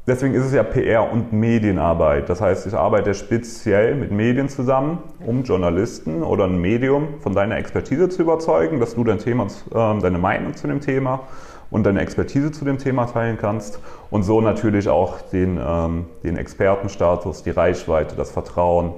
deswegen 0.08 0.34
ist 0.34 0.46
es 0.46 0.54
ja 0.54 0.64
PR 0.64 1.12
und 1.12 1.32
Medienarbeit. 1.32 2.28
Das 2.28 2.42
heißt, 2.42 2.66
ich 2.68 2.74
arbeite 2.74 3.14
speziell 3.14 3.96
mit 3.96 4.12
Medien 4.12 4.50
zusammen, 4.50 5.00
um 5.26 5.44
Journalisten 5.44 6.24
oder 6.24 6.46
ein 6.46 6.60
Medium 6.60 7.20
von 7.22 7.34
deiner 7.34 7.58
Expertise 7.58 8.10
zu 8.10 8.24
überzeugen, 8.24 8.80
dass 8.80 8.96
du 8.96 9.04
dein 9.04 9.20
Thema, 9.20 9.46
äh, 9.46 10.00
deine 10.02 10.18
Meinung 10.18 10.56
zu 10.56 10.68
dem 10.68 10.82
Thema 10.82 11.22
und 11.70 11.86
deine 11.86 12.02
Expertise 12.02 12.52
zu 12.52 12.66
dem 12.66 12.78
Thema 12.78 13.06
teilen 13.06 13.38
kannst 13.38 13.80
und 14.10 14.24
so 14.24 14.42
natürlich 14.42 14.90
auch 14.90 15.22
den, 15.22 15.60
ähm, 15.62 16.06
den 16.24 16.38
Expertenstatus, 16.38 17.44
die 17.44 17.52
Reichweite, 17.52 18.16
das 18.16 18.32
Vertrauen 18.32 18.94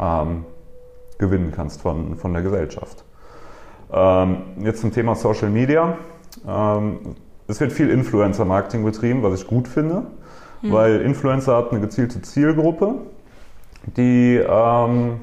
ähm, 0.00 0.44
gewinnen 1.18 1.52
kannst 1.54 1.80
von, 1.82 2.16
von 2.16 2.32
der 2.32 2.42
Gesellschaft. 2.42 3.04
Ähm, 3.92 4.38
jetzt 4.60 4.80
zum 4.80 4.92
Thema 4.92 5.14
Social 5.14 5.48
Media. 5.48 5.96
Ähm, 6.46 6.98
es 7.48 7.60
wird 7.60 7.72
viel 7.72 7.90
Influencer-Marketing 7.90 8.84
betrieben, 8.84 9.22
was 9.22 9.40
ich 9.40 9.46
gut 9.46 9.68
finde. 9.68 10.02
mhm. 10.62 10.72
weil 10.72 11.00
Influencer 11.00 11.56
hat 11.56 11.70
eine 11.70 11.80
gezielte 11.80 12.22
Zielgruppe, 12.22 12.94
die, 13.96 14.36
ähm, 14.36 15.20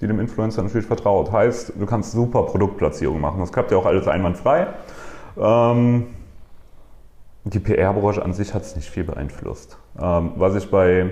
die 0.00 0.06
dem 0.06 0.20
Influencer 0.20 0.62
natürlich 0.62 0.86
vertraut. 0.86 1.32
Heißt, 1.32 1.74
du 1.78 1.86
kannst 1.86 2.12
super 2.12 2.42
Produktplatzierung 2.42 3.20
machen. 3.20 3.40
Das 3.40 3.52
klappt 3.52 3.70
ja 3.70 3.78
auch 3.78 3.86
alles 3.86 4.08
einwandfrei. 4.08 4.66
Ähm, 5.38 6.06
die 7.44 7.60
PR-Branche 7.60 8.22
an 8.22 8.32
sich 8.32 8.54
hat 8.54 8.62
es 8.62 8.74
nicht 8.76 8.88
viel 8.88 9.04
beeinflusst. 9.04 9.76
Ähm, 10.00 10.32
was 10.36 10.54
ich 10.54 10.70
bei, 10.70 11.10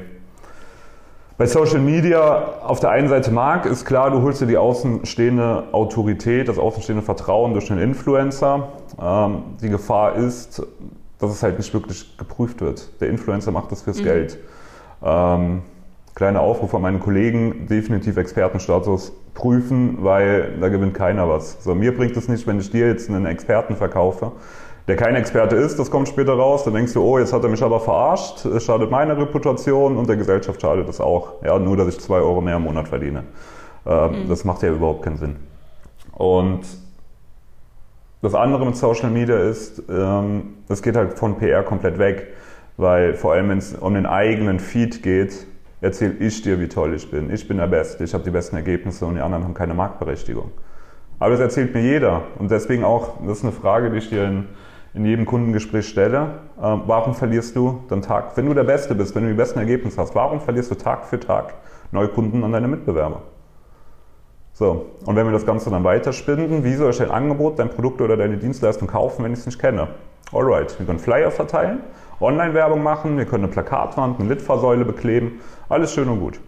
bei 1.36 1.46
Social 1.46 1.80
Media 1.80 2.60
auf 2.62 2.80
der 2.80 2.90
einen 2.90 3.08
Seite 3.08 3.30
mag, 3.30 3.66
ist 3.66 3.84
klar, 3.84 4.10
du 4.10 4.22
holst 4.22 4.40
dir 4.40 4.46
die 4.46 4.56
außenstehende 4.56 5.64
Autorität, 5.72 6.48
das 6.48 6.58
außenstehende 6.58 7.04
Vertrauen 7.04 7.52
durch 7.52 7.68
den 7.68 7.78
Influencer. 7.78 8.68
Ähm, 9.00 9.42
die 9.60 9.68
Gefahr 9.68 10.14
ist, 10.14 10.62
dass 11.18 11.30
es 11.30 11.42
halt 11.42 11.58
nicht 11.58 11.72
wirklich 11.74 12.16
geprüft 12.16 12.60
wird. 12.60 13.00
Der 13.00 13.08
Influencer 13.08 13.52
macht 13.52 13.70
das 13.70 13.82
fürs 13.82 14.00
mhm. 14.00 14.04
Geld. 14.04 14.38
Ähm, 15.02 15.62
kleiner 16.14 16.40
Aufruf 16.40 16.74
an 16.74 16.82
meine 16.82 16.98
Kollegen, 16.98 17.66
definitiv 17.66 18.16
Expertenstatus 18.16 19.12
prüfen, 19.34 19.98
weil 20.00 20.58
da 20.60 20.68
gewinnt 20.68 20.94
keiner 20.94 21.28
was. 21.28 21.62
So, 21.64 21.74
mir 21.74 21.96
bringt 21.96 22.16
es 22.16 22.28
nicht, 22.28 22.46
wenn 22.46 22.58
ich 22.58 22.70
dir 22.70 22.88
jetzt 22.88 23.08
einen 23.08 23.26
Experten 23.26 23.76
verkaufe, 23.76 24.32
der 24.88 24.96
kein 24.96 25.14
Experte 25.14 25.56
ist, 25.56 25.78
das 25.78 25.90
kommt 25.90 26.08
später 26.08 26.32
raus, 26.32 26.64
dann 26.64 26.74
denkst 26.74 26.92
du, 26.92 27.02
oh, 27.02 27.18
jetzt 27.18 27.32
hat 27.32 27.42
er 27.44 27.48
mich 27.48 27.62
aber 27.62 27.80
verarscht, 27.80 28.44
es 28.44 28.64
schadet 28.64 28.90
meine 28.90 29.16
Reputation 29.16 29.96
und 29.96 30.08
der 30.08 30.16
Gesellschaft 30.16 30.60
schadet 30.60 30.88
es 30.88 31.00
auch. 31.00 31.34
Ja, 31.44 31.58
nur, 31.58 31.76
dass 31.76 31.88
ich 31.88 32.00
zwei 32.00 32.16
Euro 32.16 32.40
mehr 32.40 32.56
im 32.56 32.62
Monat 32.62 32.88
verdiene. 32.88 33.24
Ähm, 33.86 34.24
mhm. 34.24 34.28
Das 34.28 34.44
macht 34.44 34.62
ja 34.62 34.70
überhaupt 34.70 35.02
keinen 35.02 35.16
Sinn. 35.16 35.36
Und 36.12 36.60
das 38.22 38.34
andere 38.34 38.66
mit 38.66 38.76
Social 38.76 39.10
Media 39.10 39.38
ist, 39.38 39.82
ähm, 39.88 40.54
das 40.68 40.82
geht 40.82 40.96
halt 40.96 41.18
von 41.18 41.38
PR 41.38 41.62
komplett 41.62 41.98
weg, 41.98 42.28
weil 42.76 43.14
vor 43.14 43.32
allem, 43.32 43.48
wenn 43.50 43.58
es 43.58 43.74
um 43.74 43.94
den 43.94 44.06
eigenen 44.06 44.58
Feed 44.58 45.02
geht, 45.02 45.46
erzähle 45.82 46.14
ich 46.20 46.40
dir, 46.40 46.58
wie 46.60 46.68
toll 46.68 46.94
ich 46.94 47.10
bin. 47.10 47.30
Ich 47.30 47.46
bin 47.46 47.58
der 47.58 47.66
Beste, 47.66 48.04
ich 48.04 48.14
habe 48.14 48.24
die 48.24 48.30
besten 48.30 48.56
Ergebnisse 48.56 49.04
und 49.04 49.16
die 49.16 49.20
anderen 49.20 49.44
haben 49.44 49.54
keine 49.54 49.74
Marktberechtigung. 49.74 50.50
Aber 51.18 51.30
das 51.30 51.40
erzählt 51.40 51.74
mir 51.74 51.82
jeder. 51.82 52.22
Und 52.38 52.50
deswegen 52.50 52.84
auch, 52.84 53.20
das 53.26 53.38
ist 53.38 53.44
eine 53.44 53.52
Frage, 53.52 53.90
die 53.90 53.98
ich 53.98 54.08
dir 54.08 54.24
in, 54.24 54.48
in 54.94 55.04
jedem 55.04 55.26
Kundengespräch 55.26 55.86
stelle. 55.86 56.38
Ähm, 56.60 56.82
warum 56.86 57.14
verlierst 57.14 57.56
du 57.56 57.82
dann 57.88 58.00
Tag, 58.00 58.36
wenn 58.36 58.46
du 58.46 58.54
der 58.54 58.64
Beste 58.64 58.94
bist, 58.94 59.14
wenn 59.14 59.24
du 59.24 59.28
die 59.28 59.36
besten 59.36 59.58
Ergebnisse 59.58 60.00
hast, 60.00 60.14
warum 60.14 60.40
verlierst 60.40 60.70
du 60.70 60.76
Tag 60.76 61.04
für 61.04 61.20
Tag 61.20 61.54
neue 61.90 62.08
Kunden 62.08 62.42
an 62.44 62.52
deine 62.52 62.68
Mitbewerber? 62.68 63.22
So, 64.52 64.86
und 65.06 65.16
wenn 65.16 65.26
wir 65.26 65.32
das 65.32 65.46
Ganze 65.46 65.70
dann 65.70 65.82
weiterspinnen, 65.82 66.62
wie 66.62 66.74
soll 66.74 66.90
ich 66.90 66.98
dein 66.98 67.10
Angebot, 67.10 67.58
dein 67.58 67.70
Produkt 67.70 68.00
oder 68.00 68.16
deine 68.16 68.36
Dienstleistung 68.36 68.86
kaufen, 68.86 69.24
wenn 69.24 69.32
ich 69.32 69.40
es 69.40 69.46
nicht 69.46 69.58
kenne? 69.58 69.88
Alright, 70.32 70.78
wir 70.78 70.86
können 70.86 70.98
Flyer 70.98 71.30
verteilen, 71.30 71.80
Online-Werbung 72.22 72.82
machen, 72.82 73.18
wir 73.18 73.26
können 73.26 73.44
eine 73.44 73.52
Plakatwand, 73.52 74.20
eine 74.20 74.28
Litfaßsäule 74.28 74.84
bekleben, 74.84 75.40
alles 75.68 75.92
schön 75.92 76.08
und 76.08 76.20
gut. 76.20 76.40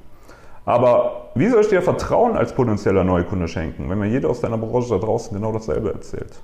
Aber 0.64 1.30
wie 1.34 1.48
soll 1.48 1.60
ich 1.60 1.68
dir 1.68 1.82
Vertrauen 1.82 2.36
als 2.36 2.54
potenzieller 2.54 3.04
Neukunde 3.04 3.48
schenken, 3.48 3.90
wenn 3.90 3.98
mir 3.98 4.08
jeder 4.08 4.30
aus 4.30 4.40
deiner 4.40 4.56
Branche 4.56 4.90
da 4.90 4.98
draußen 4.98 5.34
genau 5.36 5.52
dasselbe 5.52 5.92
erzählt? 5.92 6.40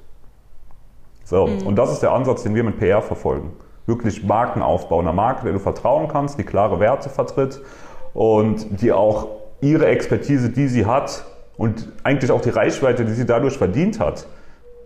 So, 1.24 1.46
mhm. 1.46 1.66
und 1.66 1.76
das 1.76 1.92
ist 1.92 2.02
der 2.02 2.12
Ansatz, 2.12 2.42
den 2.42 2.54
wir 2.54 2.64
mit 2.64 2.78
PR 2.78 3.02
verfolgen. 3.02 3.52
Wirklich 3.86 4.24
Markenaufbau, 4.24 5.00
einer 5.00 5.12
Marke, 5.12 5.44
der 5.44 5.52
du 5.52 5.58
vertrauen 5.58 6.08
kannst, 6.08 6.38
die 6.38 6.44
klare 6.44 6.80
Werte 6.80 7.08
vertritt 7.08 7.60
und 8.12 8.82
die 8.82 8.92
auch 8.92 9.28
ihre 9.60 9.86
Expertise, 9.86 10.50
die 10.50 10.68
sie 10.68 10.86
hat 10.86 11.24
und 11.56 11.88
eigentlich 12.02 12.30
auch 12.30 12.40
die 12.40 12.50
Reichweite, 12.50 13.04
die 13.04 13.12
sie 13.12 13.26
dadurch 13.26 13.58
verdient 13.58 14.00
hat, 14.00 14.26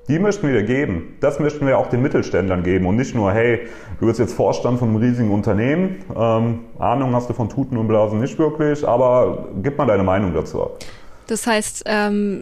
die 0.08 0.18
möchten 0.18 0.46
wir 0.46 0.54
dir 0.54 0.64
geben. 0.64 1.16
Das 1.20 1.40
möchten 1.40 1.66
wir 1.66 1.78
auch 1.78 1.88
den 1.88 2.02
Mittelständlern 2.02 2.62
geben 2.62 2.86
und 2.86 2.96
nicht 2.96 3.14
nur, 3.14 3.32
hey, 3.32 3.66
du 4.00 4.06
bist 4.06 4.18
jetzt 4.18 4.34
Vorstand 4.34 4.78
von 4.78 4.88
einem 4.88 4.98
riesigen 4.98 5.30
Unternehmen, 5.30 6.04
ähm, 6.14 6.60
Ahnung 6.78 7.14
hast 7.14 7.28
du 7.30 7.34
von 7.34 7.48
Tuten 7.48 7.76
und 7.76 7.88
Blasen 7.88 8.20
nicht 8.20 8.38
wirklich, 8.38 8.86
aber 8.86 9.48
gib 9.62 9.78
mal 9.78 9.86
deine 9.86 10.02
Meinung 10.02 10.34
dazu 10.34 10.62
ab. 10.62 10.78
Das 11.26 11.46
heißt, 11.46 11.84
ähm, 11.86 12.40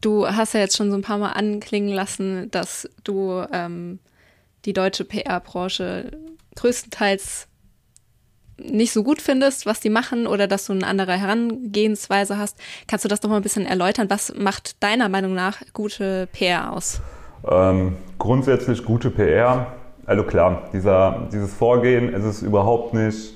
du 0.00 0.26
hast 0.26 0.52
ja 0.54 0.60
jetzt 0.60 0.76
schon 0.76 0.90
so 0.90 0.96
ein 0.96 1.02
paar 1.02 1.18
Mal 1.18 1.32
anklingen 1.32 1.90
lassen, 1.90 2.50
dass 2.50 2.88
du 3.04 3.42
ähm, 3.52 3.98
die 4.66 4.72
deutsche 4.72 5.04
PR-Branche 5.04 6.10
größtenteils 6.56 7.48
nicht 8.58 8.92
so 8.92 9.02
gut 9.02 9.20
findest, 9.20 9.66
was 9.66 9.80
die 9.80 9.90
machen 9.90 10.26
oder 10.26 10.46
dass 10.46 10.66
du 10.66 10.72
eine 10.72 10.86
andere 10.86 11.12
Herangehensweise 11.12 12.38
hast. 12.38 12.58
Kannst 12.86 13.04
du 13.04 13.08
das 13.08 13.22
noch 13.22 13.30
mal 13.30 13.36
ein 13.36 13.42
bisschen 13.42 13.66
erläutern? 13.66 14.08
Was 14.08 14.34
macht 14.34 14.82
deiner 14.82 15.08
Meinung 15.08 15.34
nach 15.34 15.60
gute 15.72 16.28
PR 16.32 16.72
aus? 16.72 17.00
Ähm, 17.48 17.96
grundsätzlich 18.18 18.84
gute 18.84 19.10
PR. 19.10 19.66
Also 20.06 20.22
klar, 20.22 20.70
dieser, 20.72 21.28
dieses 21.32 21.52
Vorgehen, 21.52 22.12
es 22.14 22.24
ist 22.24 22.42
überhaupt 22.42 22.94
nicht 22.94 23.34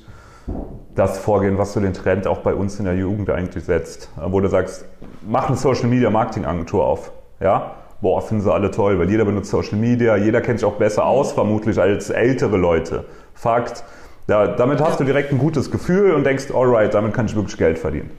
das 0.94 1.18
Vorgehen, 1.18 1.58
was 1.58 1.72
so 1.72 1.80
den 1.80 1.92
Trend 1.92 2.26
auch 2.26 2.38
bei 2.38 2.54
uns 2.54 2.78
in 2.78 2.84
der 2.84 2.96
Jugend 2.96 3.30
eigentlich 3.30 3.64
setzt. 3.64 4.10
Wo 4.16 4.40
du 4.40 4.48
sagst, 4.48 4.84
mach 5.26 5.48
eine 5.48 5.56
Social 5.56 5.86
Media 5.86 6.10
Marketing 6.10 6.44
Agentur 6.44 6.84
auf. 6.84 7.12
Ja? 7.40 7.74
Boah, 8.00 8.22
finden 8.22 8.42
sie 8.42 8.52
alle 8.52 8.70
toll, 8.70 8.98
weil 8.98 9.10
jeder 9.10 9.24
benutzt 9.24 9.50
Social 9.50 9.76
Media, 9.76 10.16
jeder 10.16 10.40
kennt 10.40 10.60
sich 10.60 10.66
auch 10.66 10.76
besser 10.76 11.04
aus, 11.04 11.32
vermutlich 11.32 11.78
als 11.78 12.08
ältere 12.10 12.56
Leute. 12.56 13.04
Fakt, 13.34 13.84
ja, 14.30 14.46
damit 14.46 14.80
hast 14.80 15.00
du 15.00 15.04
direkt 15.04 15.32
ein 15.32 15.38
gutes 15.38 15.72
Gefühl 15.72 16.14
und 16.14 16.24
denkst, 16.24 16.52
alright, 16.54 16.94
damit 16.94 17.14
kann 17.14 17.26
ich 17.26 17.34
wirklich 17.34 17.56
Geld 17.56 17.78
verdienen. 17.78 18.10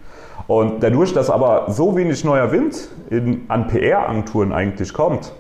Und 0.46 0.84
dadurch, 0.84 1.14
dass 1.14 1.30
aber 1.30 1.68
so 1.70 1.96
wenig 1.96 2.26
neuer 2.26 2.52
Wind 2.52 2.90
in, 3.10 3.46
an 3.48 3.68
PR-Agenturen 3.68 4.52
eigentlich 4.52 4.94
kommt, 4.94 5.32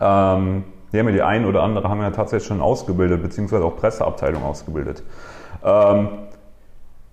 ähm, 0.00 0.62
ja 0.92 1.02
die 1.02 1.22
ein 1.22 1.44
oder 1.46 1.64
andere 1.64 1.88
haben 1.88 2.00
ja 2.00 2.10
tatsächlich 2.10 2.46
schon 2.46 2.60
ausgebildet, 2.60 3.22
beziehungsweise 3.22 3.64
auch 3.64 3.76
Presseabteilung 3.76 4.44
ausgebildet, 4.44 5.02
ähm, 5.64 6.10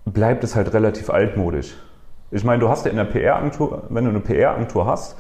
bleibt 0.05 0.43
es 0.43 0.55
halt 0.55 0.71
relativ 0.71 1.09
altmodisch. 1.09 1.75
Ich 2.29 2.43
meine, 2.43 2.59
du 2.59 2.69
hast 2.69 2.85
ja 2.85 2.91
in 2.91 2.97
der 2.97 3.05
PR-Agentur, 3.05 3.83
wenn 3.89 4.03
du 4.03 4.11
eine 4.11 4.19
PR-Agentur 4.19 4.85
hast, 4.85 5.17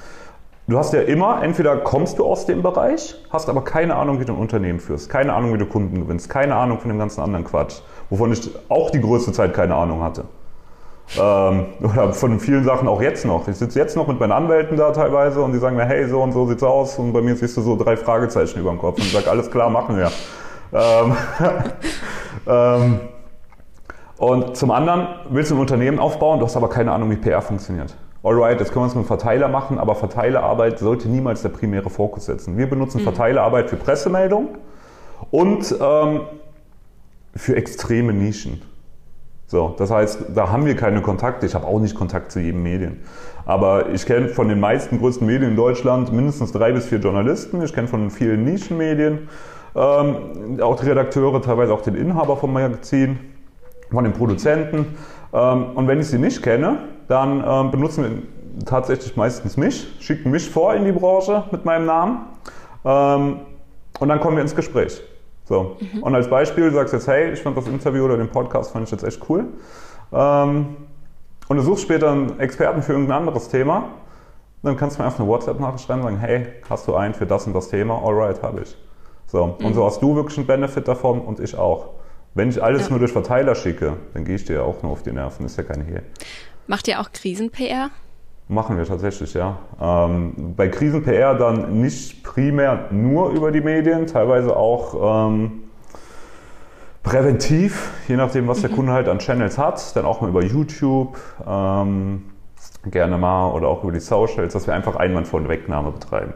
Du 0.67 0.79
hast 0.79 0.93
ja 0.93 1.01
immer, 1.01 1.43
entweder 1.43 1.77
kommst 1.77 2.17
du 2.17 2.25
aus 2.25 2.47
dem 2.47 2.63
Bereich, 2.63 3.13
hast 3.29 3.49
aber 3.49 3.63
keine 3.63 3.95
Ahnung, 3.95 4.19
wie 4.19 4.25
du 4.25 4.33
ein 4.33 4.39
Unternehmen 4.39 4.79
führst, 4.79 5.11
keine 5.11 5.33
Ahnung, 5.33 5.53
wie 5.53 5.59
du 5.59 5.67
Kunden 5.67 5.99
gewinnst, 6.01 6.27
keine 6.27 6.55
Ahnung 6.55 6.79
von 6.79 6.89
dem 6.89 6.97
ganzen 6.97 7.21
anderen 7.21 7.45
Quatsch, 7.45 7.81
wovon 8.09 8.31
ich 8.33 8.49
auch 8.67 8.89
die 8.89 8.99
größte 8.99 9.31
Zeit 9.31 9.53
keine 9.53 9.75
Ahnung 9.75 10.01
hatte. 10.01 10.23
Ähm, 11.19 11.67
oder 11.83 12.13
von 12.13 12.39
vielen 12.39 12.63
Sachen 12.63 12.87
auch 12.87 12.99
jetzt 12.99 13.25
noch. 13.25 13.47
Ich 13.47 13.57
sitze 13.57 13.77
jetzt 13.77 13.95
noch 13.95 14.07
mit 14.07 14.19
meinen 14.19 14.31
Anwälten 14.31 14.75
da 14.75 14.89
teilweise 14.91 15.43
und 15.43 15.51
die 15.51 15.59
sagen 15.59 15.75
mir, 15.75 15.85
hey, 15.85 16.07
so 16.07 16.23
und 16.23 16.31
so 16.31 16.47
sieht's 16.47 16.63
aus. 16.63 16.97
Und 16.97 17.13
bei 17.13 17.21
mir 17.21 17.35
siehst 17.35 17.55
du 17.57 17.61
so 17.61 17.75
drei 17.75 17.95
Fragezeichen 17.95 18.59
über 18.59 18.71
dem 18.71 18.79
Kopf 18.79 18.97
und 18.97 19.11
sage, 19.11 19.29
alles 19.29 19.51
klar, 19.51 19.69
machen 19.69 19.97
wir. 19.97 20.11
Ähm, 20.73 21.15
ähm, 22.47 22.99
und 24.17 24.57
zum 24.57 24.71
anderen 24.71 25.09
willst 25.29 25.51
du 25.51 25.55
ein 25.55 25.61
Unternehmen 25.61 25.99
aufbauen, 25.99 26.39
du 26.39 26.45
hast 26.45 26.57
aber 26.57 26.69
keine 26.69 26.91
Ahnung, 26.91 27.11
wie 27.11 27.17
PR 27.17 27.43
funktioniert 27.43 27.95
alright, 28.25 28.59
jetzt 28.59 28.73
können 28.73 28.85
wir 28.85 28.89
es 28.89 28.95
mit 28.95 29.05
Verteiler 29.05 29.47
machen, 29.47 29.77
aber 29.77 29.95
Verteilerarbeit 29.95 30.79
sollte 30.79 31.07
niemals 31.07 31.43
der 31.43 31.49
primäre 31.49 31.89
Fokus 31.89 32.25
setzen. 32.25 32.57
Wir 32.57 32.67
benutzen 32.67 33.01
mhm. 33.01 33.03
Verteilerarbeit 33.03 33.69
für 33.69 33.75
Pressemeldungen 33.75 34.49
und 35.31 35.73
ähm, 35.79 36.21
für 37.35 37.55
extreme 37.55 38.13
Nischen. 38.13 38.61
So, 39.47 39.75
das 39.77 39.91
heißt, 39.91 40.25
da 40.33 40.49
haben 40.49 40.65
wir 40.65 40.75
keine 40.75 41.03
Kontakte. 41.03 41.45
Ich 41.45 41.53
habe 41.53 41.67
auch 41.67 41.79
nicht 41.79 41.95
Kontakt 41.95 42.31
zu 42.31 42.39
jedem 42.39 42.63
Medien. 42.63 43.01
Aber 43.45 43.89
ich 43.89 44.07
kenne 44.07 44.29
von 44.29 44.49
den 44.49 44.59
meisten 44.59 44.97
größten 44.97 45.25
Medien 45.25 45.51
in 45.51 45.55
Deutschland 45.55 46.11
mindestens 46.11 46.51
drei 46.51 46.71
bis 46.71 46.87
vier 46.87 46.97
Journalisten. 46.97 47.61
Ich 47.61 47.73
kenne 47.73 47.87
von 47.87 48.09
vielen 48.09 48.43
Nischenmedien 48.43 49.29
ähm, 49.75 50.59
auch 50.61 50.79
die 50.79 50.87
Redakteure, 50.87 51.41
teilweise 51.43 51.73
auch 51.73 51.81
den 51.81 51.93
Inhaber 51.93 52.37
vom 52.37 52.53
Magazin, 52.53 53.19
von 53.91 54.03
den 54.03 54.13
Produzenten. 54.13 54.95
Ähm, 55.31 55.65
und 55.75 55.87
wenn 55.87 55.99
ich 55.99 56.07
sie 56.07 56.17
nicht 56.17 56.41
kenne, 56.41 56.79
dann 57.07 57.43
ähm, 57.45 57.71
benutzen 57.71 58.03
wir 58.03 58.65
tatsächlich 58.65 59.15
meistens 59.15 59.57
mich, 59.57 59.87
schicken 59.99 60.31
mich 60.31 60.49
vor 60.49 60.73
in 60.73 60.85
die 60.85 60.91
Branche 60.91 61.43
mit 61.51 61.65
meinem 61.65 61.85
Namen 61.85 62.19
ähm, 62.83 63.39
und 63.99 64.09
dann 64.09 64.19
kommen 64.19 64.37
wir 64.37 64.41
ins 64.41 64.55
Gespräch. 64.55 65.01
So. 65.45 65.77
Mhm. 65.79 66.03
Und 66.03 66.15
als 66.15 66.29
Beispiel 66.29 66.71
sagst 66.71 66.93
du 66.93 66.97
jetzt, 66.97 67.07
hey, 67.07 67.31
ich 67.31 67.41
fand 67.41 67.57
das 67.57 67.67
Interview 67.67 68.05
oder 68.05 68.17
den 68.17 68.29
Podcast 68.29 68.71
fand 68.71 68.85
ich 68.85 68.91
jetzt 68.91 69.03
echt 69.03 69.21
cool. 69.29 69.45
Ähm, 70.11 70.75
und 71.47 71.57
du 71.57 71.63
suchst 71.63 71.83
später 71.83 72.11
einen 72.11 72.39
Experten 72.39 72.81
für 72.81 72.93
irgendein 72.93 73.19
anderes 73.19 73.49
Thema, 73.49 73.89
dann 74.63 74.75
kannst 74.77 74.97
du 74.97 75.01
mir 75.01 75.05
einfach 75.05 75.19
eine 75.19 75.29
WhatsApp-Nachricht 75.29 75.85
schreiben 75.85 76.01
und 76.01 76.07
sagen, 76.07 76.19
hey, 76.19 76.47
hast 76.67 76.87
du 76.87 76.95
einen 76.95 77.13
für 77.13 77.27
das 77.27 77.45
und 77.45 77.53
das 77.53 77.69
Thema? 77.69 78.01
Alright, 78.03 78.41
habe 78.41 78.61
ich. 78.61 78.75
So. 79.27 79.55
Mhm. 79.59 79.65
Und 79.65 79.73
so 79.75 79.85
hast 79.85 80.01
du 80.01 80.15
wirklich 80.15 80.37
einen 80.37 80.47
Benefit 80.47 80.87
davon 80.87 81.21
und 81.21 81.39
ich 81.39 81.55
auch. 81.57 81.89
Wenn 82.33 82.49
ich 82.49 82.61
alles 82.61 82.85
ja. 82.85 82.89
nur 82.89 82.99
durch 82.99 83.13
Verteiler 83.13 83.55
schicke, 83.55 83.93
dann 84.13 84.25
gehe 84.25 84.35
ich 84.35 84.43
dir 84.43 84.63
auch 84.63 84.81
nur 84.81 84.91
auf 84.91 85.03
die 85.03 85.11
Nerven, 85.11 85.45
ist 85.45 85.57
ja 85.57 85.63
keine 85.63 85.83
Hehl. 85.83 86.03
Macht 86.67 86.87
ihr 86.87 86.99
auch 86.99 87.11
Krisen-PR? 87.11 87.89
Machen 88.47 88.77
wir 88.77 88.85
tatsächlich, 88.85 89.33
ja. 89.33 89.57
Ähm, 89.81 90.53
bei 90.55 90.67
Krisen-PR 90.67 91.35
dann 91.35 91.81
nicht 91.81 92.23
primär 92.23 92.87
nur 92.91 93.29
über 93.29 93.51
die 93.51 93.61
Medien, 93.61 94.05
teilweise 94.07 94.55
auch 94.55 95.27
ähm, 95.27 95.63
präventiv, 97.01 97.91
je 98.07 98.15
nachdem, 98.15 98.47
was 98.47 98.61
der 98.61 98.71
mhm. 98.71 98.75
Kunde 98.75 98.91
halt 98.93 99.07
an 99.07 99.19
Channels 99.19 99.57
hat, 99.57 99.95
dann 99.95 100.05
auch 100.05 100.21
mal 100.21 100.29
über 100.29 100.43
YouTube, 100.43 101.17
ähm, 101.47 102.25
gerne 102.85 103.17
mal 103.17 103.51
oder 103.51 103.67
auch 103.67 103.83
über 103.83 103.91
die 103.91 103.99
Socials, 103.99 104.53
dass 104.53 104.67
wir 104.67 104.73
einfach 104.73 104.95
Einwand 104.95 105.27
von 105.27 105.47
Wegnahme 105.47 105.91
betreiben. 105.91 106.33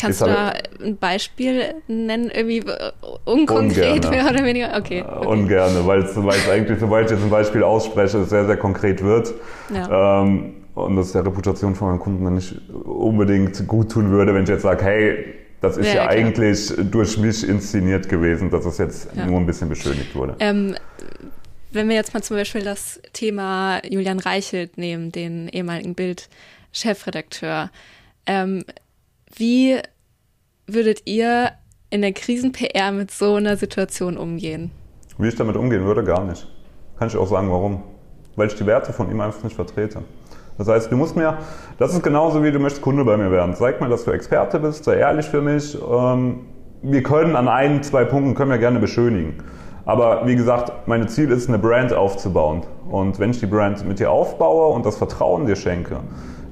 Kannst 0.00 0.20
du 0.20 0.26
da 0.26 0.52
ein 0.82 0.96
Beispiel 0.96 1.74
nennen, 1.86 2.30
irgendwie 2.30 2.58
äh, 2.58 2.92
unkonkret 3.24 4.10
mehr 4.10 4.28
oder 4.28 4.44
weniger? 4.44 4.76
Okay. 4.76 5.02
okay. 5.02 5.26
Ungerne, 5.26 5.86
weil 5.86 6.02
es 6.02 6.16
eigentlich, 6.48 6.80
sobald 6.80 7.06
ich 7.06 7.12
jetzt 7.12 7.22
ein 7.22 7.30
Beispiel 7.30 7.62
ausspreche, 7.62 8.18
es 8.18 8.30
sehr, 8.30 8.46
sehr 8.46 8.56
konkret 8.56 9.02
wird. 9.02 9.32
Ja. 9.72 10.22
Ähm, 10.22 10.54
und 10.74 10.96
das 10.96 11.12
der 11.12 11.24
Reputation 11.24 11.74
von 11.74 11.88
meinem 11.88 12.00
Kunden 12.00 12.24
dann 12.24 12.34
nicht 12.34 12.54
unbedingt 12.84 13.66
gut 13.68 13.92
tun 13.92 14.10
würde, 14.10 14.34
wenn 14.34 14.42
ich 14.42 14.48
jetzt 14.48 14.62
sage, 14.62 14.84
hey, 14.84 15.34
das 15.60 15.76
ist 15.76 15.86
ja, 15.86 15.94
ja 15.94 16.06
eigentlich 16.08 16.72
durch 16.90 17.16
mich 17.16 17.48
inszeniert 17.48 18.08
gewesen, 18.08 18.50
dass 18.50 18.66
es 18.66 18.78
jetzt 18.78 19.08
ja. 19.14 19.26
nur 19.26 19.38
ein 19.38 19.46
bisschen 19.46 19.68
beschönigt 19.68 20.14
wurde. 20.14 20.36
Ähm, 20.40 20.74
wenn 21.70 21.88
wir 21.88 21.96
jetzt 21.96 22.12
mal 22.12 22.22
zum 22.22 22.36
Beispiel 22.36 22.62
das 22.62 23.00
Thema 23.12 23.80
Julian 23.88 24.18
Reichelt 24.18 24.78
nehmen, 24.78 25.10
den 25.10 25.48
ehemaligen 25.48 25.94
Bild-Chefredakteur, 25.94 27.70
ähm, 28.26 28.64
wie 29.36 29.78
würdet 30.66 31.02
ihr 31.06 31.52
in 31.90 32.02
der 32.02 32.12
Krisen-PR 32.12 32.92
mit 32.92 33.10
so 33.10 33.34
einer 33.34 33.56
Situation 33.56 34.16
umgehen? 34.16 34.70
Wie 35.18 35.28
ich 35.28 35.36
damit 35.36 35.56
umgehen 35.56 35.84
würde, 35.84 36.02
gar 36.02 36.24
nicht. 36.24 36.46
Kann 36.98 37.08
ich 37.08 37.16
auch 37.16 37.28
sagen, 37.28 37.50
warum. 37.50 37.82
Weil 38.36 38.48
ich 38.48 38.54
die 38.54 38.66
Werte 38.66 38.92
von 38.92 39.10
ihm 39.10 39.20
einfach 39.20 39.42
nicht 39.44 39.54
vertrete. 39.54 40.02
Das 40.58 40.68
heißt, 40.68 40.90
du 40.90 40.96
musst 40.96 41.16
mir, 41.16 41.38
das 41.78 41.92
ist 41.92 42.02
genauso 42.02 42.42
wie 42.42 42.52
du 42.52 42.58
möchtest 42.58 42.82
Kunde 42.82 43.04
bei 43.04 43.16
mir 43.16 43.30
werden. 43.30 43.54
Zeig 43.54 43.80
mir, 43.80 43.88
dass 43.88 44.04
du 44.04 44.12
Experte 44.12 44.60
bist, 44.60 44.84
sei 44.84 44.96
ehrlich 44.96 45.26
für 45.26 45.40
mich. 45.40 45.76
Ähm, 45.90 46.40
wir 46.82 47.02
können 47.02 47.34
an 47.34 47.48
ein, 47.48 47.82
zwei 47.82 48.04
Punkten 48.04 48.34
können 48.34 48.50
wir 48.50 48.58
gerne 48.58 48.78
beschönigen. 48.78 49.42
Aber 49.84 50.26
wie 50.26 50.36
gesagt, 50.36 50.86
mein 50.86 51.08
Ziel 51.08 51.30
ist, 51.30 51.48
eine 51.48 51.58
Brand 51.58 51.92
aufzubauen. 51.92 52.62
Und 52.90 53.18
wenn 53.18 53.30
ich 53.30 53.40
die 53.40 53.46
Brand 53.46 53.86
mit 53.86 53.98
dir 53.98 54.10
aufbaue 54.10 54.72
und 54.74 54.86
das 54.86 54.96
Vertrauen 54.96 55.46
dir 55.46 55.56
schenke, 55.56 56.00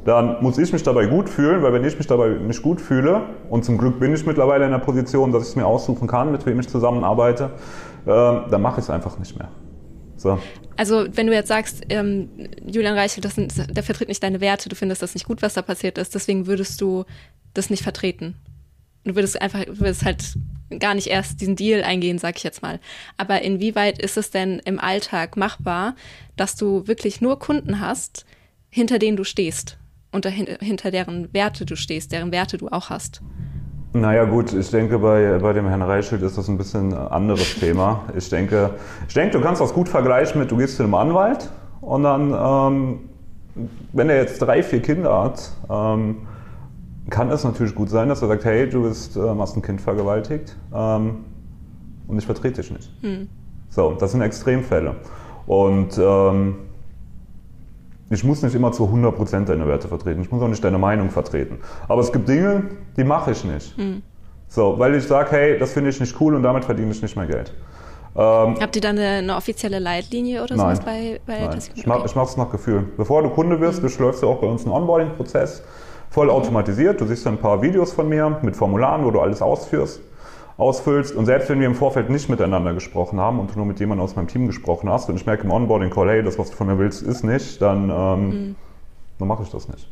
dann 0.05 0.43
muss 0.43 0.59
ich 0.59 0.73
mich 0.73 0.83
dabei 0.83 1.07
gut 1.07 1.29
fühlen, 1.29 1.63
weil 1.63 1.73
wenn 1.73 1.85
ich 1.85 1.97
mich 1.97 2.07
dabei 2.07 2.31
nicht 2.31 2.63
gut 2.63 2.81
fühle, 2.81 3.23
und 3.49 3.65
zum 3.65 3.79
Glück 3.79 4.01
bin 4.01 4.13
ich 4.13 4.27
mittlerweile 4.27 4.65
in 4.65 4.73
der 4.73 4.79
Position, 4.79 5.33
dass 5.33 5.45
ich 5.45 5.51
es 5.51 5.57
mir 5.57 5.67
aussuchen 5.67 6.09
kann, 6.09 6.33
mit 6.33 6.45
wem 6.45 6.59
ich 6.59 6.69
zusammenarbeite, 6.69 7.51
äh, 8.05 8.07
dann 8.07 8.63
mache 8.63 8.81
ich 8.81 8.85
es 8.85 8.91
einfach 8.91 9.19
nicht 9.19 9.39
mehr. 9.39 9.49
So. 10.17 10.39
Also 10.77 11.07
wenn 11.13 11.27
du 11.27 11.33
jetzt 11.33 11.49
sagst, 11.49 11.83
ähm, 11.89 12.29
Julian 12.65 12.97
Reichel, 12.97 13.21
das 13.21 13.37
sind, 13.37 13.77
der 13.77 13.83
vertritt 13.83 14.09
nicht 14.09 14.23
deine 14.23 14.41
Werte, 14.41 14.69
du 14.69 14.77
findest 14.77 15.03
das 15.03 15.15
nicht 15.15 15.27
gut, 15.27 15.43
was 15.43 15.55
da 15.55 15.63
passiert 15.63 15.99
ist, 15.99 16.15
deswegen 16.15 16.47
würdest 16.47 16.81
du 16.81 17.05
das 17.55 17.71
nicht 17.71 17.83
vertreten. 17.83 18.35
Du 19.05 19.15
würdest 19.15 19.41
einfach, 19.41 19.65
du 19.65 19.81
würdest 19.81 20.05
halt 20.05 20.37
gar 20.79 20.95
nicht 20.95 21.09
erst 21.09 21.41
diesen 21.41 21.57
Deal 21.57 21.83
eingehen, 21.83 22.19
sag 22.19 22.37
ich 22.37 22.45
jetzt 22.45 22.63
mal. 22.63 22.81
Aber 23.17 23.43
inwieweit 23.43 24.01
ist 24.01 24.17
es 24.17 24.31
denn 24.31 24.61
im 24.65 24.81
Alltag 24.81 25.37
machbar, 25.37 25.95
dass 26.37 26.57
du 26.57 26.87
wirklich 26.87 27.21
nur 27.21 27.39
Kunden 27.39 27.81
hast, 27.81 28.25
hinter 28.71 28.99
denen 28.99 29.17
du 29.17 29.25
stehst 29.25 29.77
und 30.13 30.27
hinter 30.27 30.91
deren 30.91 31.33
Werte 31.33 31.65
du 31.67 31.77
stehst, 31.77 32.13
deren 32.13 32.31
Werte 32.33 32.59
du 32.59 32.69
auch 32.69 32.91
hast? 32.91 33.23
Naja 33.95 34.25
gut, 34.25 34.55
ich 34.55 34.71
denke, 34.71 34.99
bei, 34.99 35.39
bei 35.39 35.53
dem 35.53 35.69
Herrn 35.69 35.83
Reichelt 35.83 36.23
ist 36.23 36.39
das 36.39 36.49
ein 36.49 36.57
bisschen 36.57 36.95
ein 36.95 37.09
anderes 37.09 37.55
Thema. 37.61 38.05
Ich 38.17 38.29
denke, 38.31 38.71
ich 39.07 39.15
denke, 39.15 39.37
du 39.37 39.45
kannst 39.45 39.61
das 39.61 39.75
gut 39.75 39.89
vergleichen 39.89 40.41
mit, 40.41 40.51
du 40.51 40.57
gehst 40.57 40.77
zu 40.77 40.83
einem 40.83 40.95
Anwalt 40.95 41.51
und 41.81 42.05
dann, 42.05 42.33
ähm, 42.35 43.01
wenn 43.93 44.09
er 44.09 44.17
jetzt 44.17 44.41
drei, 44.41 44.63
vier 44.63 44.81
Kinder 44.81 45.25
hat, 45.25 45.51
ähm, 45.69 46.27
kann 47.11 47.31
es 47.31 47.45
natürlich 47.45 47.75
gut 47.75 47.91
sein, 47.91 48.09
dass 48.09 48.23
er 48.23 48.29
sagt, 48.29 48.45
hey, 48.45 48.69
du 48.69 48.85
bist, 48.85 49.17
ähm, 49.17 49.41
hast 49.41 49.57
ein 49.57 49.63
Kind 49.63 49.81
vergewaltigt 49.81 50.57
ähm, 50.75 51.25
und 52.07 52.19
ich 52.19 52.25
vertrete 52.25 52.63
dich 52.63 52.71
nicht. 52.71 52.91
Hm. 53.03 53.29
So, 53.69 53.93
das 53.93 54.13
sind 54.13 54.23
Extremfälle. 54.23 54.97
Und 55.47 55.99
ähm, 55.99 56.57
ich 58.13 58.25
muss 58.25 58.43
nicht 58.43 58.55
immer 58.55 58.73
zu 58.73 58.85
100% 58.85 59.47
deine 59.47 59.67
Werte 59.67 59.89
vertreten. 59.89 60.23
Ich 60.23 60.31
muss 60.31 60.43
auch 60.43 60.49
nicht 60.49 60.63
deine 60.63 60.79
Meinung 60.79 61.11
vertreten. 61.11 61.59
Aber 61.89 62.01
es 62.01 62.13
gibt 62.13 62.29
Dinge, 62.29 62.65
die 62.97 63.05
mache 63.05 63.33
ich 63.33 63.45
nicht. 63.45 63.77
Mhm. 63.79 64.03
So, 64.49 64.79
weil 64.79 64.95
ich 64.95 65.05
sage, 65.05 65.31
hey, 65.31 65.59
das 65.59 65.73
finde 65.73 65.91
ich 65.91 65.99
nicht 65.99 66.21
cool 66.21 66.35
und 66.35 66.43
damit 66.43 66.65
verdiene 66.65 66.91
ich 66.91 67.01
nicht 67.01 67.17
mehr 67.17 67.27
Geld. 67.27 67.53
Ähm, 68.15 68.57
Habt 68.61 68.77
ihr 68.77 68.83
dann 68.83 68.99
eine, 68.99 69.09
eine, 69.09 69.37
offizielle 69.37 69.79
Leitlinie 69.79 70.43
oder 70.43 70.57
sowas 70.57 70.81
bei, 70.81 71.21
bei 71.27 71.47
nein. 71.47 71.59
Ich 71.75 71.87
mache 71.87 72.05
es 72.05 72.37
nach 72.37 72.51
Gefühl. 72.51 72.85
Bevor 72.99 73.23
du 73.23 73.31
Kunde 73.31 73.59
wirst, 73.61 73.79
mhm. 73.79 73.83
durchläufst 73.83 74.23
du 74.23 74.29
auch 74.29 74.41
bei 74.41 74.47
uns 74.47 74.65
einen 74.65 74.73
Onboarding-Prozess, 74.73 75.63
voll 76.11 76.29
automatisiert. 76.29 77.01
Du 77.01 77.07
siehst 77.07 77.25
dann 77.25 77.35
ein 77.35 77.41
paar 77.41 77.63
Videos 77.63 77.93
von 77.93 78.09
mir 78.09 78.39
mit 78.43 78.55
Formularen, 78.55 79.05
wo 79.05 79.11
du 79.11 79.21
alles 79.21 79.41
ausführst 79.41 80.01
ausfüllst. 80.63 81.15
Und 81.15 81.27
selbst 81.27 81.49
wenn 81.49 81.61
wir 81.61 81.67
im 81.67 81.75
Vorfeld 81.75 82.09
nicht 82.09 82.29
miteinander 82.29 82.73
gesprochen 82.73 83.21
haben 83.21 83.39
und 83.39 83.53
du 83.53 83.57
nur 83.57 83.67
mit 83.67 83.81
jemandem 83.81 84.05
aus 84.05 84.17
meinem 84.17 84.29
Team 84.29 84.47
gesprochen 84.47 84.89
hast 84.89 85.09
und 85.09 85.17
ich 85.17 85.27
merke 85.27 85.45
im 85.45 85.51
Onboarding-Call, 85.51 86.09
hey, 86.09 86.23
das, 86.23 86.39
was 86.39 86.51
du 86.51 86.57
von 86.57 86.69
mir 86.69 86.79
willst, 86.79 87.03
ist 87.03 87.25
nicht, 87.25 87.61
dann, 87.61 87.91
ähm, 87.91 88.29
mhm. 88.29 88.55
dann 89.19 89.29
mache 89.29 89.43
ich 89.43 89.51
das 89.51 89.69
nicht. 89.69 89.89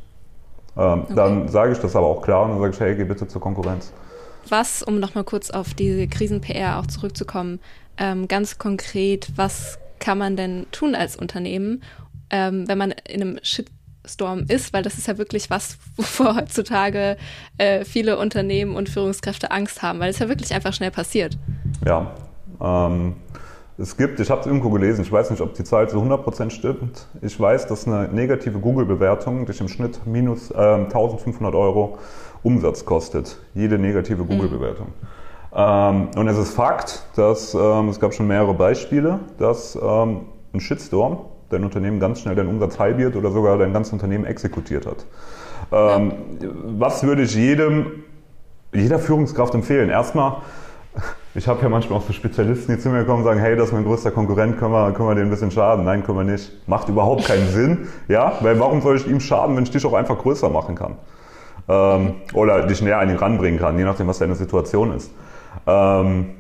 Ähm, 0.77 1.03
okay. 1.03 1.15
Dann 1.15 1.49
sage 1.49 1.73
ich 1.73 1.79
das 1.79 1.97
aber 1.97 2.07
auch 2.07 2.23
klar 2.23 2.45
und 2.45 2.51
dann 2.53 2.61
sage 2.61 2.73
ich, 2.73 2.81
hey, 2.81 2.95
geh 2.97 3.05
bitte 3.05 3.27
zur 3.27 3.41
Konkurrenz. 3.41 3.93
Was, 4.49 4.83
um 4.83 4.99
nochmal 4.99 5.25
kurz 5.25 5.51
auf 5.51 5.75
diese 5.75 6.09
Krisen-PR 6.09 6.79
auch 6.79 6.87
zurückzukommen, 6.87 7.61
ähm, 7.99 8.29
ganz 8.29 8.59
konkret, 8.59 9.31
was 9.37 9.79
kann 9.99 10.17
man 10.17 10.37
denn 10.37 10.67
tun 10.73 10.95
als 10.95 11.17
Unternehmen, 11.17 11.83
ähm, 12.31 12.67
wenn 12.67 12.79
man 12.79 12.95
in 13.09 13.21
einem 13.21 13.39
Shit 13.43 13.69
Storm 14.13 14.45
ist, 14.49 14.73
weil 14.73 14.83
das 14.83 14.99
ist 14.99 15.07
ja 15.07 15.19
wirklich 15.19 15.51
was, 15.51 15.79
wovor 15.97 16.37
heutzutage 16.37 17.17
äh, 17.59 17.85
viele 17.85 18.19
Unternehmen 18.19 18.77
und 18.77 18.89
Führungskräfte 18.89 19.51
Angst 19.51 19.83
haben, 19.83 20.01
weil 20.01 20.11
es 20.11 20.19
ja 20.19 20.29
wirklich 20.29 20.55
einfach 20.55 20.73
schnell 20.73 20.91
passiert. 20.91 21.39
Ja, 21.85 22.13
ähm, 22.61 23.17
es 23.79 23.97
gibt, 23.97 24.21
ich 24.21 24.31
habe 24.31 24.43
es 24.43 24.47
irgendwo 24.47 24.69
gelesen, 24.69 25.01
ich 25.03 25.11
weiß 25.11 25.31
nicht, 25.31 25.41
ob 25.41 25.55
die 25.55 25.65
Zahl 25.65 25.89
zu 25.89 25.97
100% 25.97 26.51
stimmt. 26.51 27.07
Ich 27.23 27.41
weiß, 27.41 27.67
dass 27.67 27.87
eine 27.87 28.09
negative 28.09 28.59
Google-Bewertung 28.59 29.47
dich 29.47 29.59
im 29.61 29.69
Schnitt 29.69 30.07
minus 30.07 30.51
äh, 30.51 30.55
1500 30.55 31.55
Euro 31.55 31.97
Umsatz 32.43 32.85
kostet. 32.85 33.39
Jede 33.55 33.79
negative 33.79 34.25
Google-Bewertung. 34.25 34.89
Mhm. 34.89 35.21
Ähm, 35.53 36.09
und 36.15 36.29
es 36.29 36.37
ist 36.37 36.55
Fakt, 36.55 37.05
dass 37.17 37.55
ähm, 37.55 37.89
es 37.89 37.99
gab 37.99 38.15
schon 38.15 38.27
mehrere 38.27 38.55
Beispiele, 38.55 39.21
dass 39.39 39.77
ähm, 39.77 40.27
ein 40.53 40.61
Shitstorm 40.61 41.25
dein 41.51 41.65
Unternehmen 41.65 42.01
ganz 42.01 42.21
schnell 42.21 42.35
deinen 42.35 42.49
Umsatz 42.49 42.79
halbiert 42.79 43.17
oder 43.17 43.31
sogar 43.31 43.59
dein 43.59 43.73
ganzes 43.73 43.93
Unternehmen 43.93 44.25
exekutiert 44.25 44.87
hat. 44.87 45.05
Ähm, 45.73 46.13
was 46.79 47.03
würde 47.03 47.23
ich 47.23 47.35
jedem, 47.35 48.05
jeder 48.73 48.99
Führungskraft 48.99 49.55
empfehlen? 49.55 49.91
Erstmal, 49.91 50.39
ich 51.35 51.47
habe 51.47 51.61
ja 51.63 51.69
manchmal 51.69 51.99
auch 51.99 52.03
so 52.03 52.13
Spezialisten, 52.13 52.75
die 52.75 52.81
zu 52.81 52.89
mir 52.89 53.05
kommen 53.05 53.19
und 53.19 53.25
sagen, 53.25 53.41
hey, 53.41 53.57
das 53.57 53.67
ist 53.69 53.73
mein 53.73 53.85
größter 53.85 54.11
Konkurrent, 54.11 54.59
können 54.59 54.73
wir, 54.73 54.93
können 54.93 55.09
wir 55.09 55.15
dem 55.15 55.27
ein 55.27 55.31
bisschen 55.31 55.51
schaden? 55.51 55.85
Nein, 55.85 56.05
können 56.05 56.19
wir 56.19 56.25
nicht. 56.25 56.67
Macht 56.69 56.89
überhaupt 56.89 57.25
keinen 57.25 57.49
Sinn, 57.53 57.89
ja, 58.09 58.33
weil 58.41 58.59
warum 58.59 58.81
soll 58.81 58.97
ich 58.97 59.07
ihm 59.07 59.21
schaden, 59.21 59.57
wenn 59.57 59.65
ich 59.65 59.71
dich 59.71 59.85
auch 59.85 59.95
einfach 59.95 60.19
größer 60.19 60.49
machen 60.49 60.77
kann? 60.77 60.97
Ähm, 61.69 62.15
oder 62.33 62.67
dich 62.67 62.81
näher 62.81 62.99
an 62.99 63.11
ihn 63.11 63.17
ranbringen 63.17 63.61
kann, 63.61 63.77
je 63.77 63.85
nachdem, 63.85 64.07
was 64.07 64.19
deine 64.19 64.35
Situation 64.35 64.93
ist. 64.93 65.13
Ähm, 65.67 66.31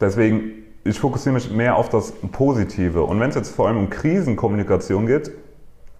deswegen 0.00 0.59
ich 0.84 0.98
fokussiere 0.98 1.34
mich 1.34 1.50
mehr 1.50 1.76
auf 1.76 1.88
das 1.88 2.12
Positive. 2.32 3.02
Und 3.02 3.20
wenn 3.20 3.30
es 3.30 3.36
jetzt 3.36 3.54
vor 3.54 3.68
allem 3.68 3.76
um 3.76 3.90
Krisenkommunikation 3.90 5.06
geht, 5.06 5.30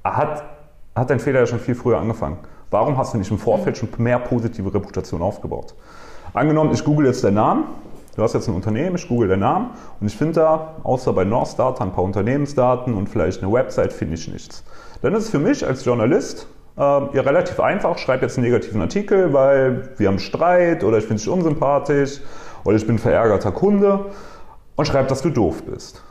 hat, 0.03 0.45
hat 0.95 1.11
dein 1.11 1.21
Fehler 1.21 1.41
ja 1.41 1.47
schon 1.47 1.61
viel 1.61 1.75
früher 1.75 1.99
angefangen. 1.99 2.39
Warum 2.71 2.97
hast 2.97 3.15
du 3.15 3.19
nicht 3.19 3.31
im 3.31 3.39
Vorfeld 3.39 3.77
schon 3.77 3.89
mehr 3.99 4.19
positive 4.19 4.73
Reputation 4.73 5.23
aufgebaut? 5.23 5.75
Angenommen, 6.33 6.73
ich 6.73 6.85
google 6.85 7.07
jetzt 7.07 7.25
deinen 7.25 7.35
Namen, 7.35 7.65
du 8.17 8.23
hast 8.23 8.35
jetzt 8.35 8.49
ein 8.49 8.55
Unternehmen, 8.55 8.97
ich 8.97 9.09
google 9.09 9.29
deinen 9.29 9.41
Namen 9.41 9.71
und 10.01 10.07
ich 10.07 10.17
finde 10.17 10.35
da, 10.35 10.77
außer 10.85 11.13
bei 11.13 11.25
North 11.25 11.59
Data, 11.59 11.83
ein 11.83 11.93
paar 11.93 12.05
Unternehmensdaten 12.05 12.95
und 12.95 13.09
vielleicht 13.09 13.43
eine 13.43 13.53
Website, 13.53 13.93
finde 13.93 14.15
ich 14.15 14.29
nichts. 14.29 14.63
Dann 15.03 15.15
ist 15.15 15.25
es 15.25 15.31
für 15.31 15.41
mich 15.41 15.67
als 15.67 15.85
Journalist 15.85 16.47
äh, 16.77 16.81
ja 16.81 17.23
relativ 17.23 17.59
einfach, 17.59 17.99
schreibe 17.99 18.23
jetzt 18.23 18.39
einen 18.39 18.47
negativen 18.47 18.81
Artikel, 18.81 19.33
weil 19.33 19.91
wir 19.97 20.07
haben 20.07 20.21
Streit 20.21 20.85
oder 20.85 20.99
ich 20.99 21.05
finde 21.05 21.21
dich 21.21 21.29
unsympathisch 21.29 22.21
oder 22.63 22.77
ich 22.77 22.87
bin 22.87 22.99
verärgerter 22.99 23.51
Kunde 23.51 24.07
und 24.81 24.87
schreib, 24.87 25.09
dass 25.09 25.21
du 25.21 25.29
doof 25.29 25.63
bist. 25.65 26.03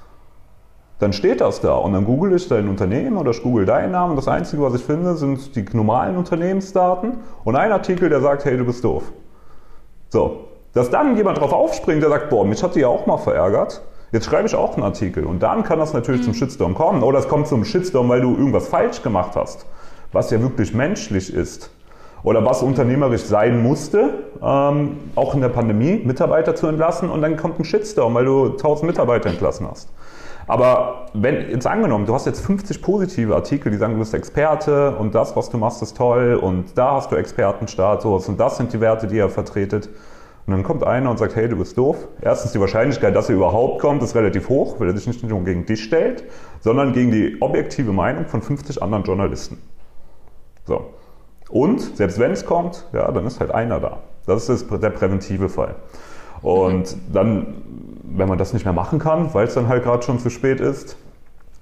Dann 0.99 1.11
steht 1.11 1.41
das 1.41 1.59
da 1.59 1.73
und 1.73 1.93
dann 1.93 2.05
google 2.05 2.35
ich 2.35 2.47
dein 2.47 2.69
Unternehmen 2.69 3.17
oder 3.17 3.31
ich 3.31 3.41
google 3.41 3.65
deinen 3.65 3.93
Namen. 3.93 4.15
Das 4.15 4.27
Einzige, 4.27 4.61
was 4.61 4.75
ich 4.75 4.83
finde, 4.83 5.15
sind 5.15 5.55
die 5.55 5.65
normalen 5.73 6.15
Unternehmensdaten 6.17 7.17
und 7.45 7.55
ein 7.55 7.71
Artikel, 7.71 8.09
der 8.09 8.21
sagt, 8.21 8.45
hey, 8.45 8.57
du 8.57 8.65
bist 8.65 8.83
doof. 8.83 9.11
So, 10.09 10.49
dass 10.73 10.91
dann 10.91 11.17
jemand 11.17 11.39
drauf 11.39 11.51
aufspringt, 11.51 12.03
der 12.03 12.09
sagt, 12.09 12.29
boah, 12.29 12.45
mich 12.45 12.61
hat 12.61 12.75
die 12.75 12.81
ja 12.81 12.89
auch 12.89 13.07
mal 13.07 13.17
verärgert. 13.17 13.81
Jetzt 14.11 14.25
schreibe 14.25 14.47
ich 14.47 14.53
auch 14.53 14.75
einen 14.75 14.83
Artikel 14.83 15.23
und 15.23 15.41
dann 15.41 15.63
kann 15.63 15.79
das 15.79 15.93
natürlich 15.93 16.21
mhm. 16.21 16.25
zum 16.25 16.33
Shitstorm 16.35 16.75
kommen. 16.75 17.01
Oder 17.01 17.17
es 17.17 17.27
kommt 17.27 17.47
zum 17.47 17.65
Shitstorm, 17.65 18.07
weil 18.09 18.21
du 18.21 18.35
irgendwas 18.35 18.67
falsch 18.67 19.01
gemacht 19.01 19.35
hast, 19.35 19.65
was 20.11 20.29
ja 20.29 20.39
wirklich 20.41 20.75
menschlich 20.75 21.33
ist 21.33 21.71
oder 22.23 22.45
was 22.45 22.63
unternehmerisch 22.63 23.23
sein 23.23 23.61
musste, 23.61 24.25
ähm, 24.41 24.97
auch 25.15 25.33
in 25.33 25.41
der 25.41 25.49
Pandemie, 25.49 26.01
Mitarbeiter 26.03 26.55
zu 26.55 26.67
entlassen 26.67 27.09
und 27.09 27.21
dann 27.21 27.37
kommt 27.37 27.59
ein 27.59 27.65
Shitstorm, 27.65 28.13
weil 28.13 28.25
du 28.25 28.45
1000 28.51 28.87
Mitarbeiter 28.87 29.29
entlassen 29.29 29.67
hast. 29.69 29.89
Aber 30.47 31.05
wenn, 31.13 31.51
jetzt 31.51 31.67
angenommen, 31.67 32.07
du 32.07 32.13
hast 32.15 32.25
jetzt 32.25 32.43
50 32.43 32.81
positive 32.81 33.35
Artikel, 33.35 33.71
die 33.71 33.77
sagen, 33.77 33.93
du 33.93 33.99
bist 33.99 34.15
Experte 34.15 34.95
und 34.95 35.13
das, 35.13 35.35
was 35.35 35.51
du 35.51 35.59
machst, 35.59 35.83
ist 35.83 35.95
toll 35.95 36.39
und 36.41 36.75
da 36.75 36.93
hast 36.93 37.11
du 37.11 37.15
Expertenstatus 37.15 38.27
und 38.27 38.39
das 38.39 38.57
sind 38.57 38.73
die 38.73 38.81
Werte, 38.81 39.05
die 39.05 39.19
er 39.19 39.29
vertretet. 39.29 39.89
Und 40.47 40.53
dann 40.53 40.63
kommt 40.63 40.83
einer 40.83 41.11
und 41.11 41.19
sagt, 41.19 41.35
hey, 41.35 41.47
du 41.47 41.57
bist 41.57 41.77
doof. 41.77 42.07
Erstens, 42.21 42.53
die 42.53 42.59
Wahrscheinlichkeit, 42.59 43.15
dass 43.15 43.29
er 43.29 43.35
überhaupt 43.35 43.79
kommt, 43.79 44.01
ist 44.01 44.15
relativ 44.15 44.49
hoch, 44.49 44.79
weil 44.79 44.87
er 44.87 44.97
sich 44.97 45.05
nicht 45.05 45.23
nur 45.23 45.43
gegen 45.43 45.67
dich 45.67 45.83
stellt, 45.83 46.23
sondern 46.61 46.93
gegen 46.93 47.11
die 47.11 47.37
objektive 47.39 47.93
Meinung 47.93 48.25
von 48.25 48.41
50 48.41 48.81
anderen 48.81 49.03
Journalisten. 49.03 49.61
So. 50.65 50.87
Und 51.49 51.97
selbst 51.97 52.19
wenn 52.19 52.31
es 52.31 52.45
kommt, 52.45 52.85
ja, 52.93 53.11
dann 53.11 53.25
ist 53.25 53.39
halt 53.39 53.51
einer 53.51 53.79
da. 53.79 53.97
Das 54.25 54.49
ist 54.49 54.67
der 54.71 54.89
präventive 54.91 55.49
Fall. 55.49 55.75
Und 56.41 56.95
dann, 57.11 57.55
wenn 58.03 58.29
man 58.29 58.37
das 58.37 58.53
nicht 58.53 58.65
mehr 58.65 58.73
machen 58.73 58.99
kann, 58.99 59.33
weil 59.33 59.47
es 59.47 59.55
dann 59.55 59.67
halt 59.67 59.83
gerade 59.83 60.03
schon 60.03 60.19
zu 60.19 60.29
spät 60.29 60.61
ist, 60.61 60.95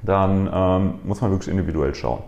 dann 0.04 0.50
ähm, 0.54 0.94
muss 1.04 1.22
man 1.22 1.32
wirklich 1.32 1.50
individuell 1.50 1.96
schauen. 1.96 2.20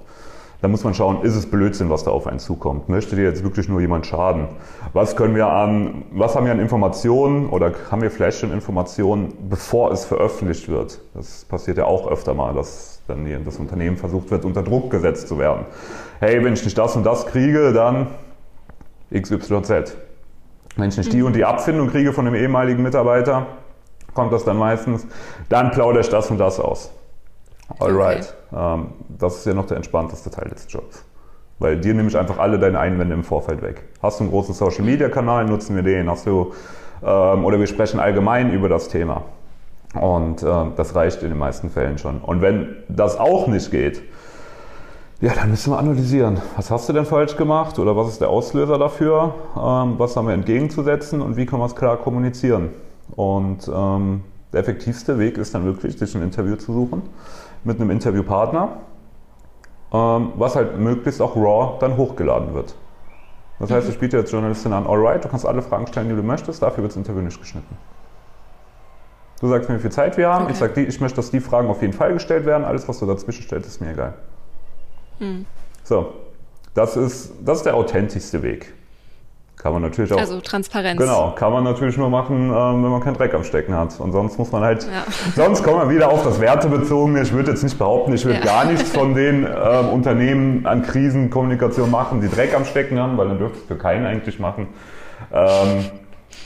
Da 0.61 0.67
muss 0.67 0.83
man 0.83 0.93
schauen, 0.93 1.21
ist 1.21 1.35
es 1.35 1.49
Blödsinn, 1.49 1.89
was 1.89 2.03
da 2.03 2.11
auf 2.11 2.27
einen 2.27 2.39
zukommt? 2.39 2.89
Möchte 2.89 3.15
dir 3.15 3.23
jetzt 3.23 3.43
wirklich 3.43 3.69
nur 3.69 3.79
jemand 3.79 4.05
schaden? 4.05 4.49
Was 4.91 5.15
können 5.15 5.33
wir 5.33 5.47
an, 5.47 6.03
was 6.11 6.35
haben 6.35 6.45
wir 6.45 6.51
an 6.51 6.59
Informationen 6.59 7.47
oder 7.47 7.71
haben 7.89 8.01
wir 8.01 8.11
vielleicht 8.11 8.39
schon 8.39 8.51
Informationen, 8.51 9.33
bevor 9.49 9.91
es 9.91 10.03
veröffentlicht 10.03 10.67
wird? 10.67 10.99
Das 11.13 11.45
passiert 11.45 11.77
ja 11.77 11.85
auch 11.85 12.11
öfter 12.11 12.33
mal, 12.33 12.53
dass 12.53 13.01
dann 13.07 13.25
das 13.45 13.57
Unternehmen 13.57 13.95
versucht 13.95 14.31
wird, 14.31 14.43
unter 14.43 14.61
Druck 14.61 14.91
gesetzt 14.91 15.29
zu 15.29 15.39
werden. 15.39 15.65
Hey, 16.19 16.43
wenn 16.43 16.51
ich 16.51 16.65
nicht 16.65 16.77
das 16.77 16.97
und 16.97 17.05
das 17.05 17.27
kriege, 17.27 17.71
dann 17.71 18.07
XYZ. 19.13 19.95
Wenn 20.75 20.89
ich 20.89 20.97
nicht 20.97 21.13
die 21.13 21.23
und 21.23 21.33
die 21.33 21.45
Abfindung 21.45 21.89
kriege 21.89 22.11
von 22.11 22.25
dem 22.25 22.35
ehemaligen 22.35 22.83
Mitarbeiter, 22.83 23.47
kommt 24.13 24.33
das 24.33 24.43
dann 24.43 24.57
meistens, 24.57 25.07
dann 25.47 25.71
plaudere 25.71 26.01
ich 26.01 26.09
das 26.09 26.29
und 26.29 26.37
das 26.37 26.59
aus. 26.59 26.91
Alright. 27.79 28.35
Okay. 28.51 28.75
Ähm, 28.75 28.87
das 29.17 29.37
ist 29.37 29.45
ja 29.45 29.53
noch 29.53 29.67
der 29.67 29.77
entspannteste 29.77 30.29
Teil 30.29 30.49
des 30.49 30.65
Jobs. 30.67 31.05
Weil 31.57 31.77
dir 31.77 31.93
nehme 31.93 32.09
ich 32.09 32.17
einfach 32.17 32.37
alle 32.37 32.59
deine 32.59 32.79
Einwände 32.79 33.13
im 33.13 33.23
Vorfeld 33.23 33.61
weg. 33.61 33.83
Hast 34.01 34.19
du 34.19 34.25
einen 34.25 34.31
großen 34.31 34.53
Social 34.53 34.83
Media 34.83 35.07
Kanal, 35.07 35.45
nutzen 35.45 35.73
wir 35.73 35.83
den. 35.83 36.09
Hast 36.09 36.25
du, 36.25 36.51
ähm, 37.01 37.45
oder 37.45 37.59
wir 37.59 37.67
sprechen 37.67 38.01
allgemein 38.01 38.51
über 38.51 38.67
das 38.67 38.89
Thema. 38.89 39.23
Und 39.93 40.43
ähm, 40.43 40.73
das 40.75 40.95
reicht 40.95 41.23
in 41.23 41.29
den 41.29 41.37
meisten 41.37 41.69
Fällen 41.69 41.97
schon. 41.97 42.19
Und 42.19 42.41
wenn 42.41 42.75
das 42.89 43.17
auch 43.17 43.47
nicht 43.47 43.71
geht, 43.71 44.01
ja, 45.21 45.33
dann 45.33 45.49
müssen 45.49 45.73
wir 45.73 45.79
analysieren. 45.79 46.41
Was 46.55 46.71
hast 46.71 46.87
du 46.87 46.93
denn 46.93 47.05
falsch 47.05 47.35
gemacht 47.35 47.77
oder 47.77 47.95
was 47.97 48.07
ist 48.07 48.21
der 48.21 48.29
Auslöser 48.29 48.77
dafür? 48.77 49.33
Ähm, 49.55 49.95
was 49.97 50.15
haben 50.15 50.27
wir 50.27 50.33
entgegenzusetzen 50.33 51.21
und 51.21 51.35
wie 51.35 51.45
können 51.45 51.61
wir 51.61 51.65
es 51.65 51.75
klar 51.75 51.97
kommunizieren? 51.97 52.69
Und 53.15 53.69
ähm, 53.73 54.23
der 54.53 54.61
effektivste 54.61 55.19
Weg 55.19 55.37
ist 55.37 55.53
dann 55.53 55.65
wirklich, 55.65 55.97
sich 55.97 56.15
ein 56.15 56.21
Interview 56.21 56.55
zu 56.55 56.71
suchen 56.71 57.01
mit 57.65 57.81
einem 57.81 57.89
Interviewpartner, 57.91 58.69
ähm, 59.91 60.31
was 60.37 60.55
halt 60.55 60.79
möglichst 60.79 61.21
auch 61.21 61.35
raw 61.35 61.77
dann 61.79 61.97
hochgeladen 61.97 62.53
wird. 62.53 62.75
Das 63.59 63.71
heißt, 63.71 63.87
mhm. 63.87 63.93
ich 63.93 63.99
biete 63.99 64.17
jetzt 64.17 64.31
Journalistin 64.31 64.71
an, 64.71 64.87
alright, 64.87 65.23
du 65.23 65.27
kannst 65.27 65.45
alle 65.45 65.61
Fragen 65.61 65.85
stellen, 65.87 66.07
die 66.07 66.15
du 66.15 66.23
möchtest, 66.23 66.63
dafür 66.63 66.83
wird 66.83 66.93
das 66.93 66.97
Interview 66.97 67.21
nicht 67.21 67.39
geschnitten. 67.39 67.77
Du 69.41 69.49
sagst 69.49 69.69
mir, 69.69 69.75
wie 69.75 69.81
viel 69.81 69.91
Zeit 69.91 70.15
wir 70.17 70.29
haben, 70.29 70.45
okay. 70.45 70.53
ich 70.53 70.59
sage, 70.59 70.81
ich 70.81 71.01
möchte, 71.01 71.17
dass 71.17 71.31
die 71.31 71.41
Fragen 71.41 71.69
auf 71.69 71.81
jeden 71.81 71.93
Fall 71.93 72.13
gestellt 72.13 72.45
werden, 72.45 72.63
alles, 72.63 72.87
was 72.87 72.99
du 72.99 73.05
dazwischen 73.05 73.43
stellst, 73.43 73.67
ist 73.67 73.81
mir 73.81 73.91
egal. 73.91 74.13
Mhm. 75.19 75.45
So, 75.83 76.13
das 76.73 76.97
ist, 76.97 77.33
das 77.43 77.59
ist 77.59 77.65
der 77.65 77.75
authentischste 77.75 78.41
Weg. 78.43 78.73
Kann 79.59 79.73
man 79.73 79.81
natürlich 79.81 80.13
auch. 80.13 80.17
Also 80.17 80.39
Transparenz. 80.39 80.97
Genau, 80.97 81.31
kann 81.31 81.51
man 81.51 81.65
natürlich 81.65 81.97
nur 81.97 82.09
machen, 82.09 82.49
ähm, 82.49 82.83
wenn 82.83 82.91
man 82.91 83.01
keinen 83.01 83.17
Dreck 83.17 83.33
am 83.33 83.43
Stecken 83.43 83.75
hat. 83.75 83.99
Und 83.99 84.13
sonst 84.13 84.39
muss 84.39 84.53
man 84.53 84.63
halt, 84.63 84.83
ja. 84.83 85.03
sonst 85.35 85.63
kommen 85.63 85.81
wir 85.81 85.93
wieder 85.93 86.09
auf 86.09 86.23
das 86.23 86.39
Wertebezogene. 86.39 87.21
Ich 87.21 87.33
würde 87.33 87.51
jetzt 87.51 87.63
nicht 87.63 87.77
behaupten, 87.77 88.13
ich 88.13 88.23
würde 88.23 88.39
ja. 88.39 88.45
gar 88.45 88.63
nichts 88.63 88.89
von 88.89 89.13
den 89.13 89.45
ähm, 89.45 89.89
Unternehmen 89.89 90.65
an 90.65 90.81
Krisenkommunikation 90.81 91.91
machen, 91.91 92.21
die 92.21 92.29
Dreck 92.29 92.55
am 92.55 92.63
Stecken 92.63 92.97
haben, 92.99 93.17
weil 93.17 93.27
dann 93.27 93.37
dürfte 93.37 93.59
es 93.59 93.65
für 93.65 93.75
keinen 93.75 94.05
eigentlich 94.05 94.39
machen. 94.39 94.67
Ähm, 95.33 95.85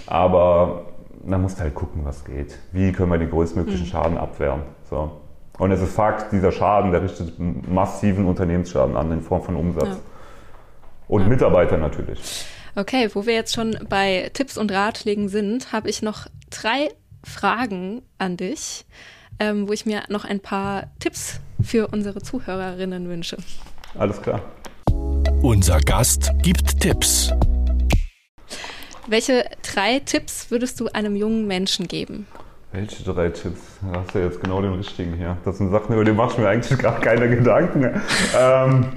aber 0.07 0.85
dann 1.23 1.43
musst 1.43 1.59
du 1.59 1.63
halt 1.63 1.75
gucken, 1.75 2.01
was 2.05 2.25
geht. 2.25 2.57
Wie 2.71 2.91
können 2.91 3.11
wir 3.11 3.19
den 3.19 3.29
größtmöglichen 3.29 3.85
mhm. 3.85 3.89
Schaden 3.91 4.17
abwehren? 4.17 4.61
So. 4.89 5.11
Und 5.59 5.71
es 5.71 5.81
ist 5.81 5.93
Fakt, 5.93 6.31
dieser 6.31 6.51
Schaden, 6.51 6.91
der 6.91 7.03
richtet 7.03 7.33
massiven 7.39 8.25
Unternehmensschaden 8.25 8.95
an 8.97 9.11
in 9.11 9.21
Form 9.21 9.43
von 9.43 9.55
Umsatz. 9.55 9.87
Ja. 9.87 9.97
Und 11.07 11.27
Mitarbeiter 11.27 11.77
natürlich. 11.77 12.45
Okay, 12.75 13.09
wo 13.13 13.25
wir 13.27 13.35
jetzt 13.35 13.53
schon 13.53 13.77
bei 13.87 14.31
Tipps 14.33 14.57
und 14.57 14.71
Ratschlägen 14.71 15.29
sind, 15.29 15.71
habe 15.71 15.89
ich 15.89 16.01
noch 16.01 16.25
drei 16.49 16.89
Fragen 17.23 18.01
an 18.17 18.35
dich, 18.35 18.85
ähm, 19.39 19.67
wo 19.67 19.73
ich 19.73 19.85
mir 19.85 20.03
noch 20.09 20.25
ein 20.25 20.39
paar 20.39 20.85
Tipps 20.99 21.39
für 21.61 21.87
unsere 21.89 22.21
Zuhörerinnen 22.21 23.07
wünsche. 23.07 23.37
Alles 23.97 24.21
klar. 24.21 24.41
Unser 25.43 25.79
Gast 25.81 26.31
gibt 26.41 26.79
Tipps. 26.79 27.31
Welche 29.07 29.45
drei 29.61 29.99
Tipps 29.99 30.49
würdest 30.49 30.79
du 30.79 30.87
einem 30.87 31.15
jungen 31.15 31.45
Menschen 31.45 31.87
geben? 31.87 32.25
Welche 32.73 33.03
drei 33.03 33.29
Tipps? 33.29 33.61
Da 33.81 33.99
hast 33.99 34.15
du 34.15 34.19
jetzt 34.19 34.41
genau 34.41 34.59
den 34.59 34.73
richtigen 34.73 35.13
hier. 35.13 35.37
Das 35.45 35.59
sind 35.59 35.69
Sachen, 35.69 35.93
über 35.93 36.03
die 36.03 36.11
machst 36.11 36.39
du 36.39 36.41
mir 36.41 36.49
eigentlich 36.49 36.79
gar 36.79 36.99
keine 36.99 37.29
Gedanken. 37.29 38.01
ähm, 38.35 38.87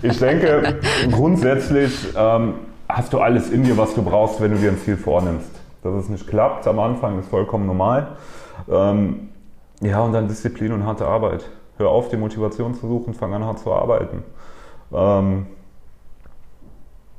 ich 0.00 0.18
denke, 0.18 0.80
grundsätzlich 1.12 2.08
ähm, 2.16 2.54
hast 2.88 3.12
du 3.12 3.18
alles 3.18 3.50
in 3.50 3.64
dir, 3.64 3.76
was 3.76 3.94
du 3.94 4.02
brauchst, 4.02 4.40
wenn 4.40 4.52
du 4.52 4.56
dir 4.56 4.70
ein 4.70 4.78
Ziel 4.78 4.96
vornimmst. 4.96 5.50
Dass 5.82 5.92
es 5.92 6.08
nicht 6.08 6.26
klappt 6.26 6.66
am 6.66 6.78
Anfang 6.78 7.18
ist 7.18 7.28
vollkommen 7.28 7.66
normal. 7.66 8.16
Ähm, 8.66 9.28
ja, 9.82 10.00
und 10.00 10.14
dann 10.14 10.26
Disziplin 10.26 10.72
und 10.72 10.86
harte 10.86 11.06
Arbeit. 11.06 11.44
Hör 11.76 11.90
auf, 11.90 12.08
die 12.08 12.16
Motivation 12.16 12.74
zu 12.74 12.88
suchen, 12.88 13.12
fang 13.12 13.34
an, 13.34 13.44
hart 13.44 13.58
zu 13.58 13.70
arbeiten. 13.70 14.24
Ähm, 14.90 15.46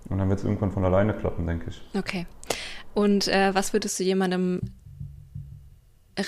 und 0.10 0.18
dann 0.18 0.28
wird 0.28 0.40
es 0.40 0.46
irgendwann 0.46 0.72
von 0.72 0.84
alleine 0.84 1.14
klappen, 1.14 1.46
denke 1.46 1.70
ich. 1.70 1.88
Okay. 1.96 2.26
Und 2.96 3.28
äh, 3.28 3.54
was 3.54 3.74
würdest 3.74 4.00
du 4.00 4.04
jemandem 4.04 4.62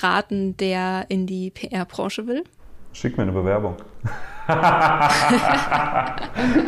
raten, 0.02 0.58
der 0.58 1.06
in 1.10 1.28
die 1.28 1.52
PR-Branche 1.52 2.28
will? 2.28 2.44
Schick 2.94 3.18
mir 3.18 3.24
eine 3.24 3.32
Bewerbung. 3.32 3.76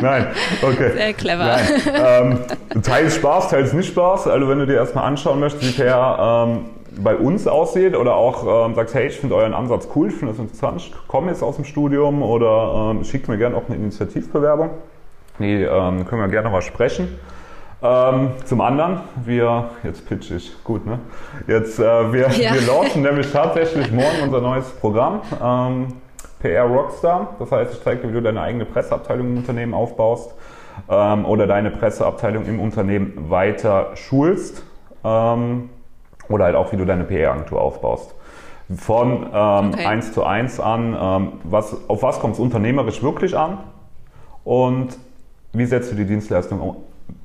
Nein, 0.00 0.26
okay. 0.62 0.92
Sehr 0.92 1.12
clever. 1.12 1.44
Nein. 1.44 2.38
Ähm, 2.74 2.82
teils 2.82 3.16
Spaß, 3.16 3.50
teils 3.50 3.72
nicht 3.72 3.88
Spaß. 3.88 4.28
Also 4.28 4.48
wenn 4.48 4.58
du 4.58 4.66
dir 4.66 4.76
erstmal 4.76 5.04
anschauen 5.04 5.40
möchtest, 5.40 5.66
wie 5.66 5.82
PR 5.82 6.46
ähm, 6.48 6.66
bei 7.02 7.16
uns 7.16 7.46
aussieht 7.46 7.96
oder 7.96 8.14
auch 8.14 8.66
ähm, 8.66 8.74
sagst, 8.74 8.94
hey, 8.94 9.08
ich 9.08 9.18
finde 9.18 9.34
euren 9.34 9.54
Ansatz 9.54 9.88
cool, 9.94 10.08
ich 10.08 10.14
finde 10.14 10.32
das 10.32 10.40
interessant, 10.40 10.80
ich 10.80 10.92
komme 11.08 11.30
jetzt 11.30 11.42
aus 11.42 11.56
dem 11.56 11.64
Studium 11.64 12.22
oder 12.22 12.92
ähm, 12.92 13.04
schickt 13.04 13.28
mir 13.28 13.36
gerne 13.36 13.56
auch 13.56 13.66
eine 13.68 13.76
Initiativbewerbung. 13.76 14.70
Die 15.38 15.62
ähm, 15.62 16.06
können 16.06 16.20
wir 16.20 16.28
gerne 16.28 16.48
mal 16.48 16.62
sprechen. 16.62 17.18
Ähm, 17.82 18.30
zum 18.44 18.60
anderen, 18.60 19.00
wir, 19.24 19.70
jetzt 19.82 20.06
pitch 20.08 20.30
ich, 20.30 20.52
gut, 20.64 20.86
ne? 20.86 20.98
Jetzt, 21.46 21.78
äh, 21.78 22.12
wir, 22.12 22.28
ja. 22.30 22.54
wir 22.54 22.62
launchen 22.62 23.02
nämlich 23.02 23.30
tatsächlich 23.30 23.90
morgen 23.92 24.22
unser 24.22 24.40
neues 24.40 24.70
Programm. 24.70 25.20
Ähm, 25.42 25.88
PR 26.44 26.64
Rockstar. 26.64 27.36
Das 27.38 27.50
heißt, 27.50 27.72
ich 27.72 27.82
zeige 27.82 28.02
dir, 28.02 28.08
wie 28.10 28.12
du 28.12 28.22
deine 28.22 28.42
eigene 28.42 28.66
Presseabteilung 28.66 29.28
im 29.28 29.36
Unternehmen 29.38 29.72
aufbaust 29.72 30.34
ähm, 30.90 31.24
oder 31.24 31.46
deine 31.46 31.70
Presseabteilung 31.70 32.44
im 32.44 32.60
Unternehmen 32.60 33.30
weiter 33.30 33.92
schulst 33.94 34.62
ähm, 35.04 35.70
oder 36.28 36.44
halt 36.44 36.54
auch, 36.56 36.70
wie 36.70 36.76
du 36.76 36.84
deine 36.84 37.04
PR-Agentur 37.04 37.60
aufbaust. 37.60 38.14
Von 38.76 39.26
ähm, 39.32 39.70
okay. 39.72 39.86
1 39.86 40.12
zu 40.12 40.24
1 40.24 40.60
an, 40.60 40.96
ähm, 41.00 41.32
was, 41.44 41.76
auf 41.88 42.02
was 42.02 42.20
kommt 42.20 42.34
es 42.34 42.40
unternehmerisch 42.40 43.02
wirklich 43.02 43.36
an 43.36 43.58
und 44.44 44.98
wie 45.54 45.64
setzt 45.64 45.92
du 45.92 45.96
die 45.96 46.04
Dienstleistung 46.04 46.76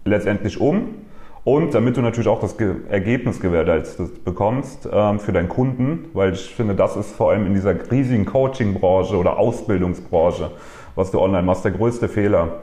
letztendlich 0.05 0.59
um 0.59 0.95
und 1.43 1.73
damit 1.73 1.97
du 1.97 2.01
natürlich 2.01 2.27
auch 2.27 2.41
das 2.41 2.55
Ergebnis 2.89 3.39
gewährleistet 3.39 4.23
bekommst 4.25 4.87
ähm, 4.91 5.19
für 5.19 5.31
deinen 5.31 5.49
Kunden, 5.49 6.05
weil 6.13 6.33
ich 6.33 6.53
finde, 6.53 6.75
das 6.75 6.95
ist 6.95 7.15
vor 7.15 7.31
allem 7.31 7.45
in 7.45 7.53
dieser 7.53 7.73
riesigen 7.89 8.25
Coaching-Branche 8.25 9.17
oder 9.17 9.37
Ausbildungsbranche, 9.37 10.51
was 10.95 11.11
du 11.11 11.19
online 11.19 11.43
machst, 11.43 11.63
der 11.63 11.71
größte 11.71 12.07
Fehler. 12.09 12.59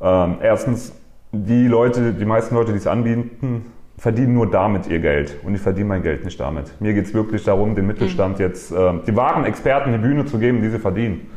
Ähm, 0.00 0.36
erstens, 0.42 0.92
die 1.32 1.66
Leute, 1.66 2.12
die 2.12 2.24
meisten 2.24 2.54
Leute, 2.54 2.72
die 2.72 2.78
es 2.78 2.86
anbieten, 2.86 3.66
verdienen 3.98 4.34
nur 4.34 4.50
damit 4.50 4.88
ihr 4.88 4.98
Geld 4.98 5.36
und 5.44 5.54
ich 5.54 5.60
verdiene 5.60 5.86
mein 5.86 6.02
Geld 6.02 6.24
nicht 6.24 6.40
damit. 6.40 6.80
Mir 6.80 6.94
geht 6.94 7.06
es 7.06 7.14
wirklich 7.14 7.44
darum, 7.44 7.74
den 7.74 7.86
Mittelstand 7.86 8.38
mhm. 8.38 8.44
jetzt, 8.44 8.72
äh, 8.72 8.92
die 9.06 9.14
wahren 9.14 9.44
Experten 9.44 9.92
die 9.92 9.98
Bühne 9.98 10.24
zu 10.24 10.38
geben, 10.38 10.62
die 10.62 10.70
sie 10.70 10.78
verdienen. 10.78 11.28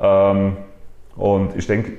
Ähm, 0.00 0.56
und 1.16 1.56
ich 1.56 1.66
denke, 1.66 1.92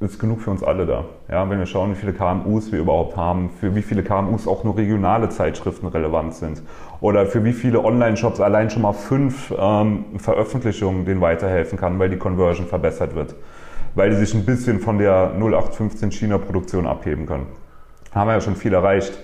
ist 0.00 0.20
genug 0.20 0.40
für 0.40 0.50
uns 0.50 0.62
alle 0.62 0.86
da. 0.86 1.04
Ja, 1.28 1.48
wenn 1.50 1.58
wir 1.58 1.66
schauen, 1.66 1.90
wie 1.90 1.96
viele 1.96 2.12
KMUs 2.12 2.70
wir 2.70 2.78
überhaupt 2.78 3.16
haben, 3.16 3.50
für 3.50 3.74
wie 3.74 3.82
viele 3.82 4.04
KMUs 4.04 4.46
auch 4.46 4.62
nur 4.62 4.76
regionale 4.76 5.28
Zeitschriften 5.28 5.88
relevant 5.88 6.34
sind 6.34 6.62
oder 7.00 7.26
für 7.26 7.44
wie 7.44 7.52
viele 7.52 7.84
Online-Shops 7.84 8.40
allein 8.40 8.70
schon 8.70 8.82
mal 8.82 8.92
fünf 8.92 9.52
ähm, 9.58 10.04
Veröffentlichungen 10.18 11.04
denen 11.04 11.20
weiterhelfen 11.20 11.78
kann, 11.78 11.98
weil 11.98 12.10
die 12.10 12.16
Conversion 12.16 12.66
verbessert 12.66 13.16
wird, 13.16 13.34
weil 13.96 14.10
die 14.10 14.16
sich 14.16 14.34
ein 14.34 14.44
bisschen 14.44 14.78
von 14.78 14.98
der 14.98 15.32
0815 15.36 16.12
China-Produktion 16.12 16.86
abheben 16.86 17.26
können. 17.26 17.46
Haben 18.14 18.28
wir 18.28 18.34
ja 18.34 18.40
schon 18.40 18.56
viel 18.56 18.74
erreicht. 18.74 19.18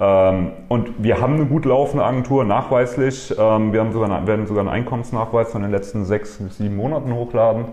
Ähm, 0.00 0.52
und 0.68 1.02
wir 1.02 1.20
haben 1.20 1.34
eine 1.34 1.44
gut 1.44 1.66
laufende 1.66 2.04
Agentur, 2.04 2.44
nachweislich. 2.44 3.34
Ähm, 3.38 3.74
wir 3.74 3.80
haben 3.80 3.92
sogar, 3.92 4.26
werden 4.26 4.46
sogar 4.46 4.62
einen 4.62 4.70
Einkommensnachweis 4.70 5.52
von 5.52 5.60
den 5.60 5.70
letzten 5.70 6.06
sechs 6.06 6.38
bis 6.38 6.56
sieben 6.56 6.76
Monaten 6.76 7.12
hochladen. 7.12 7.66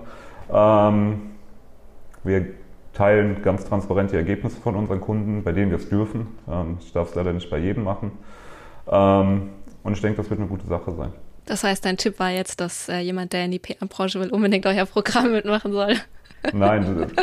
Wir 2.23 2.45
teilen 2.93 3.41
ganz 3.41 3.65
transparent 3.65 4.11
die 4.11 4.15
Ergebnisse 4.15 4.59
von 4.61 4.75
unseren 4.75 5.01
Kunden, 5.01 5.43
bei 5.43 5.51
denen 5.51 5.71
wir 5.71 5.77
es 5.77 5.89
dürfen. 5.89 6.27
Ähm, 6.49 6.77
ich 6.79 6.93
darf 6.93 7.09
es 7.09 7.15
leider 7.15 7.33
nicht 7.33 7.49
bei 7.49 7.57
jedem 7.57 7.83
machen. 7.83 8.11
Ähm, 8.89 9.49
und 9.83 9.93
ich 9.93 10.01
denke, 10.01 10.17
das 10.17 10.29
wird 10.29 10.39
eine 10.39 10.49
gute 10.49 10.67
Sache 10.67 10.93
sein. 10.93 11.11
Das 11.45 11.63
heißt, 11.63 11.83
dein 11.83 11.97
Tipp 11.97 12.19
war 12.19 12.29
jetzt, 12.29 12.61
dass 12.61 12.87
äh, 12.87 12.99
jemand, 12.99 13.33
der 13.33 13.45
in 13.45 13.51
die 13.51 13.59
PR-Branche 13.59 14.19
will, 14.19 14.29
unbedingt 14.29 14.65
euer 14.65 14.85
Programm 14.85 15.31
mitmachen 15.31 15.71
soll. 15.73 15.95
Nein, 16.53 17.07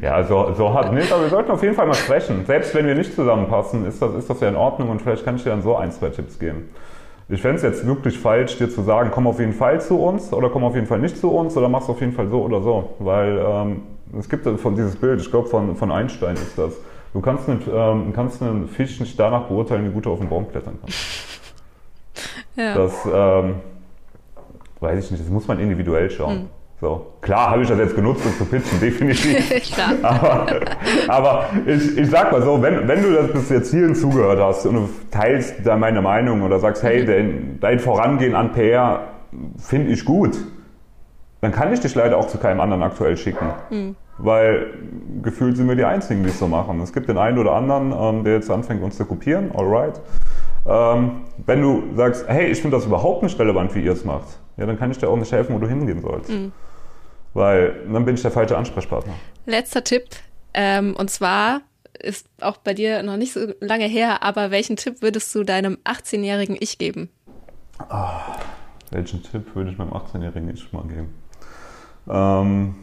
Ja, 0.00 0.24
so, 0.24 0.52
so 0.54 0.72
hart 0.72 0.92
nicht, 0.92 1.12
aber 1.12 1.22
wir 1.22 1.30
sollten 1.30 1.50
auf 1.50 1.62
jeden 1.62 1.74
Fall 1.74 1.86
mal 1.86 1.94
sprechen. 1.94 2.44
Selbst 2.46 2.74
wenn 2.74 2.86
wir 2.86 2.94
nicht 2.94 3.14
zusammenpassen, 3.14 3.86
ist 3.86 4.00
das, 4.00 4.14
ist 4.14 4.28
das 4.28 4.40
ja 4.40 4.48
in 4.48 4.56
Ordnung 4.56 4.88
und 4.90 5.02
vielleicht 5.02 5.24
kann 5.24 5.36
ich 5.36 5.42
dir 5.42 5.50
dann 5.50 5.62
so 5.62 5.76
ein, 5.76 5.92
zwei 5.92 6.08
Tipps 6.08 6.38
geben. 6.38 6.68
Ich 7.28 7.42
fände 7.42 7.56
es 7.56 7.62
jetzt 7.62 7.84
wirklich 7.84 8.18
falsch, 8.18 8.56
dir 8.56 8.70
zu 8.70 8.82
sagen, 8.82 9.10
komm 9.12 9.26
auf 9.26 9.40
jeden 9.40 9.52
Fall 9.52 9.80
zu 9.80 9.98
uns 9.98 10.32
oder 10.32 10.48
komm 10.48 10.62
auf 10.62 10.76
jeden 10.76 10.86
Fall 10.86 11.00
nicht 11.00 11.16
zu 11.16 11.30
uns 11.30 11.56
oder 11.56 11.68
mach's 11.68 11.88
auf 11.88 12.00
jeden 12.00 12.12
Fall 12.12 12.28
so 12.28 12.42
oder 12.42 12.62
so. 12.62 12.90
Weil 13.00 13.38
ähm, 13.44 13.82
es 14.16 14.28
gibt 14.28 14.46
von 14.60 14.76
dieses 14.76 14.94
Bild, 14.94 15.20
ich 15.20 15.30
glaube 15.30 15.48
von, 15.48 15.74
von 15.74 15.90
Einstein 15.90 16.36
ist 16.36 16.56
das. 16.56 16.74
Du 17.12 17.20
kannst 17.20 17.48
einen, 17.48 17.62
ähm, 17.72 18.12
kannst 18.14 18.42
einen 18.42 18.68
Fisch 18.68 19.00
nicht 19.00 19.18
danach 19.18 19.44
beurteilen, 19.44 19.88
wie 19.88 19.92
gut 19.92 20.06
er 20.06 20.12
auf 20.12 20.20
den 20.20 20.28
Baum 20.28 20.48
klettern 20.50 20.78
kann. 20.80 20.90
Ja. 22.58 22.74
Das 22.74 22.94
ähm, 23.04 23.56
weiß 24.80 25.04
ich 25.04 25.10
nicht, 25.10 25.22
das 25.22 25.30
muss 25.30 25.46
man 25.46 25.60
individuell 25.60 26.08
schauen. 26.08 26.44
Mhm. 26.44 26.48
So. 26.80 27.06
Klar 27.22 27.50
habe 27.50 27.62
ich 27.62 27.68
das 27.68 27.78
jetzt 27.78 27.96
genutzt, 27.96 28.20
um 28.26 28.32
zu 28.36 28.44
pitchen, 28.44 28.78
definitiv. 28.80 29.78
Aber, 30.02 30.46
aber 31.08 31.46
ich, 31.64 31.96
ich 31.96 32.10
sag 32.10 32.32
mal 32.32 32.42
so, 32.42 32.60
wenn, 32.60 32.86
wenn 32.86 33.02
du 33.02 33.12
das 33.12 33.32
bis 33.32 33.48
jetzt 33.48 33.70
hierhin 33.70 33.94
zugehört 33.94 34.38
hast 34.38 34.66
und 34.66 34.74
du 34.74 34.88
teilst 35.10 35.54
da 35.64 35.76
meine 35.76 36.02
Meinung 36.02 36.42
oder 36.42 36.58
sagst, 36.58 36.82
hey, 36.82 37.02
mhm. 37.02 37.06
dein, 37.06 37.58
dein 37.60 37.78
Vorangehen 37.78 38.34
an 38.34 38.52
PR 38.52 39.00
finde 39.58 39.92
ich 39.92 40.04
gut, 40.04 40.36
dann 41.40 41.52
kann 41.52 41.72
ich 41.72 41.80
dich 41.80 41.94
leider 41.94 42.18
auch 42.18 42.26
zu 42.26 42.38
keinem 42.38 42.60
anderen 42.60 42.82
aktuell 42.82 43.16
schicken. 43.16 43.46
Mhm. 43.70 43.96
Weil 44.18 44.66
gefühlt 45.22 45.56
sind 45.56 45.68
wir 45.68 45.76
die 45.76 45.84
Einzigen, 45.84 46.22
die 46.22 46.30
es 46.30 46.38
so 46.38 46.48
machen. 46.48 46.80
Es 46.80 46.92
gibt 46.92 47.08
den 47.08 47.18
einen 47.18 47.38
oder 47.38 47.52
anderen, 47.52 47.92
ähm, 47.92 48.24
der 48.24 48.34
jetzt 48.34 48.50
anfängt, 48.50 48.82
uns 48.82 48.96
zu 48.96 49.04
kopieren, 49.04 49.50
alright. 49.54 50.00
Ähm, 50.66 51.22
wenn 51.44 51.62
du 51.62 51.82
sagst, 51.94 52.26
hey, 52.28 52.46
ich 52.46 52.60
finde 52.60 52.76
das 52.76 52.86
überhaupt 52.86 53.22
nicht 53.22 53.38
relevant, 53.38 53.74
wie 53.74 53.80
ihr 53.80 53.92
es 53.92 54.04
macht, 54.04 54.40
ja, 54.56 54.66
dann 54.66 54.78
kann 54.78 54.90
ich 54.90 54.98
dir 54.98 55.08
auch 55.08 55.16
nicht 55.16 55.30
helfen, 55.30 55.54
wo 55.54 55.58
du 55.58 55.68
hingehen 55.68 56.00
sollst. 56.00 56.30
Mhm. 56.30 56.52
Weil 57.36 57.86
dann 57.92 58.06
bin 58.06 58.14
ich 58.14 58.22
der 58.22 58.30
falsche 58.30 58.56
Ansprechpartner. 58.56 59.12
Letzter 59.44 59.84
Tipp, 59.84 60.04
ähm, 60.54 60.96
und 60.96 61.10
zwar 61.10 61.60
ist 61.98 62.30
auch 62.40 62.56
bei 62.56 62.72
dir 62.72 63.02
noch 63.02 63.18
nicht 63.18 63.34
so 63.34 63.52
lange 63.60 63.84
her, 63.84 64.22
aber 64.22 64.50
welchen 64.50 64.76
Tipp 64.76 65.02
würdest 65.02 65.34
du 65.34 65.44
deinem 65.44 65.76
18-jährigen 65.84 66.56
Ich 66.58 66.78
geben? 66.78 67.10
Ah, 67.90 68.38
welchen 68.90 69.22
Tipp 69.22 69.54
würde 69.54 69.70
ich 69.70 69.76
meinem 69.76 69.92
18-jährigen 69.92 70.48
Ich 70.48 70.72
mal 70.72 70.84
geben? 70.84 71.14
Ähm, 72.08 72.74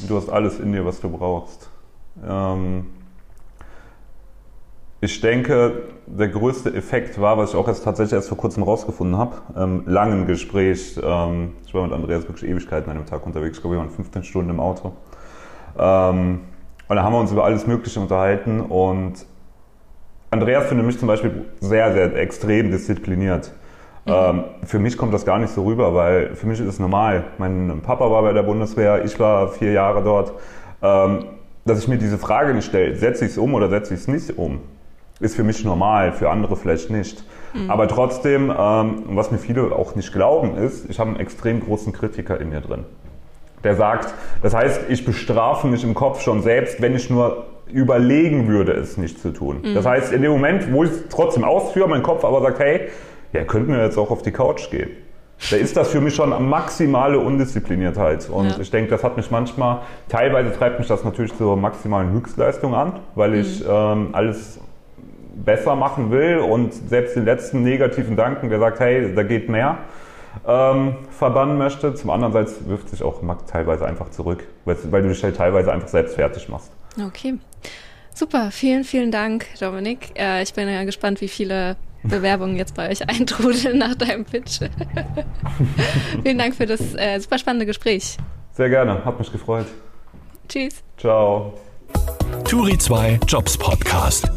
du 0.00 0.16
hast 0.16 0.28
alles 0.28 0.58
in 0.58 0.72
dir, 0.72 0.84
was 0.84 1.00
du 1.00 1.10
brauchst. 1.10 1.70
Ähm, 2.26 2.88
ich 5.06 5.20
denke, 5.20 5.84
der 6.06 6.28
größte 6.28 6.74
Effekt 6.74 7.20
war, 7.20 7.38
was 7.38 7.50
ich 7.50 7.56
auch 7.56 7.68
jetzt 7.68 7.84
tatsächlich 7.84 8.12
erst 8.12 8.28
vor 8.28 8.36
kurzem 8.36 8.64
rausgefunden 8.64 9.16
habe, 9.16 9.36
ähm, 9.56 9.84
langen 9.86 10.26
Gespräch. 10.26 10.98
Ähm, 11.02 11.52
ich 11.64 11.72
war 11.72 11.84
mit 11.84 11.92
Andreas 11.92 12.28
wirklich 12.28 12.50
Ewigkeiten 12.50 12.90
an 12.90 12.96
einem 12.96 13.06
Tag 13.06 13.24
unterwegs. 13.24 13.56
Ich 13.56 13.62
glaube, 13.62 13.76
wir 13.76 13.80
waren 13.80 13.90
15 13.90 14.24
Stunden 14.24 14.50
im 14.50 14.60
Auto. 14.60 14.92
Ähm, 15.78 16.40
und 16.88 16.96
da 16.96 17.02
haben 17.02 17.12
wir 17.12 17.20
uns 17.20 17.30
über 17.30 17.44
alles 17.44 17.68
Mögliche 17.68 18.00
unterhalten. 18.00 18.60
Und 18.60 19.26
Andreas 20.30 20.66
findet 20.66 20.86
mich 20.86 20.98
zum 20.98 21.06
Beispiel 21.06 21.44
sehr, 21.60 21.92
sehr 21.92 22.16
extrem 22.16 22.72
diszipliniert. 22.72 23.52
Mhm. 24.06 24.12
Ähm, 24.12 24.44
für 24.64 24.80
mich 24.80 24.98
kommt 24.98 25.14
das 25.14 25.24
gar 25.24 25.38
nicht 25.38 25.52
so 25.52 25.64
rüber, 25.64 25.94
weil 25.94 26.34
für 26.34 26.48
mich 26.48 26.58
ist 26.58 26.66
es 26.66 26.78
normal. 26.80 27.24
Mein 27.38 27.80
Papa 27.80 28.10
war 28.10 28.22
bei 28.22 28.32
der 28.32 28.42
Bundeswehr, 28.42 29.04
ich 29.04 29.18
war 29.20 29.48
vier 29.50 29.70
Jahre 29.70 30.02
dort. 30.02 30.32
Ähm, 30.82 31.26
dass 31.64 31.80
ich 31.80 31.88
mir 31.88 31.98
diese 31.98 32.18
Frage 32.18 32.54
nicht 32.54 32.66
stelle, 32.66 32.96
setze 32.96 33.24
ich 33.24 33.32
es 33.32 33.38
um 33.38 33.54
oder 33.54 33.68
setze 33.68 33.94
ich 33.94 34.00
es 34.00 34.08
nicht 34.08 34.38
um? 34.38 34.60
Ist 35.20 35.36
für 35.36 35.44
mich 35.44 35.64
normal, 35.64 36.12
für 36.12 36.30
andere 36.30 36.56
vielleicht 36.56 36.90
nicht. 36.90 37.24
Mhm. 37.54 37.70
Aber 37.70 37.88
trotzdem, 37.88 38.52
ähm, 38.56 39.02
was 39.06 39.30
mir 39.30 39.38
viele 39.38 39.74
auch 39.74 39.94
nicht 39.94 40.12
glauben, 40.12 40.56
ist, 40.56 40.88
ich 40.90 40.98
habe 40.98 41.10
einen 41.10 41.20
extrem 41.20 41.60
großen 41.60 41.92
Kritiker 41.92 42.40
in 42.40 42.50
mir 42.50 42.60
drin. 42.60 42.84
Der 43.64 43.74
sagt, 43.74 44.14
das 44.42 44.54
heißt, 44.54 44.82
ich 44.88 45.04
bestrafe 45.04 45.66
mich 45.66 45.82
im 45.82 45.94
Kopf 45.94 46.20
schon 46.20 46.42
selbst, 46.42 46.82
wenn 46.82 46.94
ich 46.94 47.08
nur 47.10 47.46
überlegen 47.66 48.46
würde, 48.46 48.72
es 48.72 48.96
nicht 48.96 49.20
zu 49.20 49.32
tun. 49.32 49.60
Mhm. 49.62 49.74
Das 49.74 49.86
heißt, 49.86 50.12
in 50.12 50.22
dem 50.22 50.32
Moment, 50.32 50.72
wo 50.72 50.84
ich 50.84 50.90
es 50.90 51.08
trotzdem 51.08 51.44
ausführe, 51.44 51.88
mein 51.88 52.02
Kopf 52.02 52.24
aber 52.24 52.40
sagt, 52.42 52.60
hey, 52.60 52.88
ja, 53.32 53.44
könnten 53.44 53.72
wir 53.72 53.82
jetzt 53.82 53.98
auch 53.98 54.10
auf 54.10 54.22
die 54.22 54.30
Couch 54.30 54.70
gehen. 54.70 54.90
Da 55.50 55.56
ist 55.56 55.76
das 55.76 55.88
für 55.88 56.00
mich 56.00 56.14
schon 56.14 56.30
maximale 56.48 57.18
Undiszipliniertheit. 57.18 58.30
Und 58.30 58.50
ja. 58.50 58.58
ich 58.58 58.70
denke, 58.70 58.90
das 58.90 59.04
hat 59.04 59.16
mich 59.18 59.30
manchmal, 59.30 59.80
teilweise 60.08 60.50
treibt 60.56 60.78
mich 60.78 60.88
das 60.88 61.04
natürlich 61.04 61.34
zur 61.36 61.56
maximalen 61.56 62.10
Höchstleistung 62.12 62.74
an, 62.74 63.00
weil 63.14 63.34
ich 63.34 63.60
mhm. 63.60 63.70
ähm, 63.70 64.08
alles 64.12 64.60
besser 65.44 65.76
machen 65.76 66.10
will 66.10 66.38
und 66.38 66.72
selbst 66.72 67.16
den 67.16 67.24
letzten 67.24 67.62
negativen 67.62 68.16
Gedanken, 68.16 68.48
der 68.48 68.58
sagt, 68.58 68.80
hey, 68.80 69.14
da 69.14 69.22
geht 69.22 69.48
mehr, 69.48 69.78
ähm, 70.46 70.96
verbannen 71.10 71.58
möchte. 71.58 71.94
Zum 71.94 72.10
anderen 72.10 72.32
Seite 72.32 72.52
wirft 72.66 72.88
sich 72.88 73.02
auch 73.02 73.22
teilweise 73.46 73.86
einfach 73.86 74.10
zurück, 74.10 74.44
weil, 74.64 74.76
weil 74.90 75.02
du 75.02 75.08
dich 75.08 75.22
halt 75.22 75.36
teilweise 75.36 75.72
einfach 75.72 75.88
selbst 75.88 76.14
fertig 76.14 76.48
machst. 76.48 76.70
Okay. 77.06 77.34
Super, 78.14 78.50
vielen, 78.50 78.84
vielen 78.84 79.10
Dank, 79.10 79.46
Dominik. 79.60 80.18
Äh, 80.18 80.42
ich 80.42 80.54
bin 80.54 80.68
ja 80.68 80.84
gespannt, 80.84 81.20
wie 81.20 81.28
viele 81.28 81.76
Bewerbungen 82.02 82.56
jetzt 82.56 82.74
bei 82.74 82.90
euch 82.90 83.06
eintrudeln 83.08 83.78
nach 83.78 83.94
deinem 83.94 84.24
Pitch. 84.24 84.60
vielen 86.22 86.38
Dank 86.38 86.54
für 86.54 86.66
das 86.66 86.94
äh, 86.94 87.18
super 87.18 87.38
spannende 87.38 87.66
Gespräch. 87.66 88.16
Sehr 88.52 88.70
gerne, 88.70 89.04
hat 89.04 89.18
mich 89.18 89.30
gefreut. 89.30 89.66
Tschüss. 90.48 90.82
Ciao. 90.96 91.52
Turi 92.44 92.78
2 92.78 93.20
Jobs 93.26 93.58
Podcast. 93.58 94.30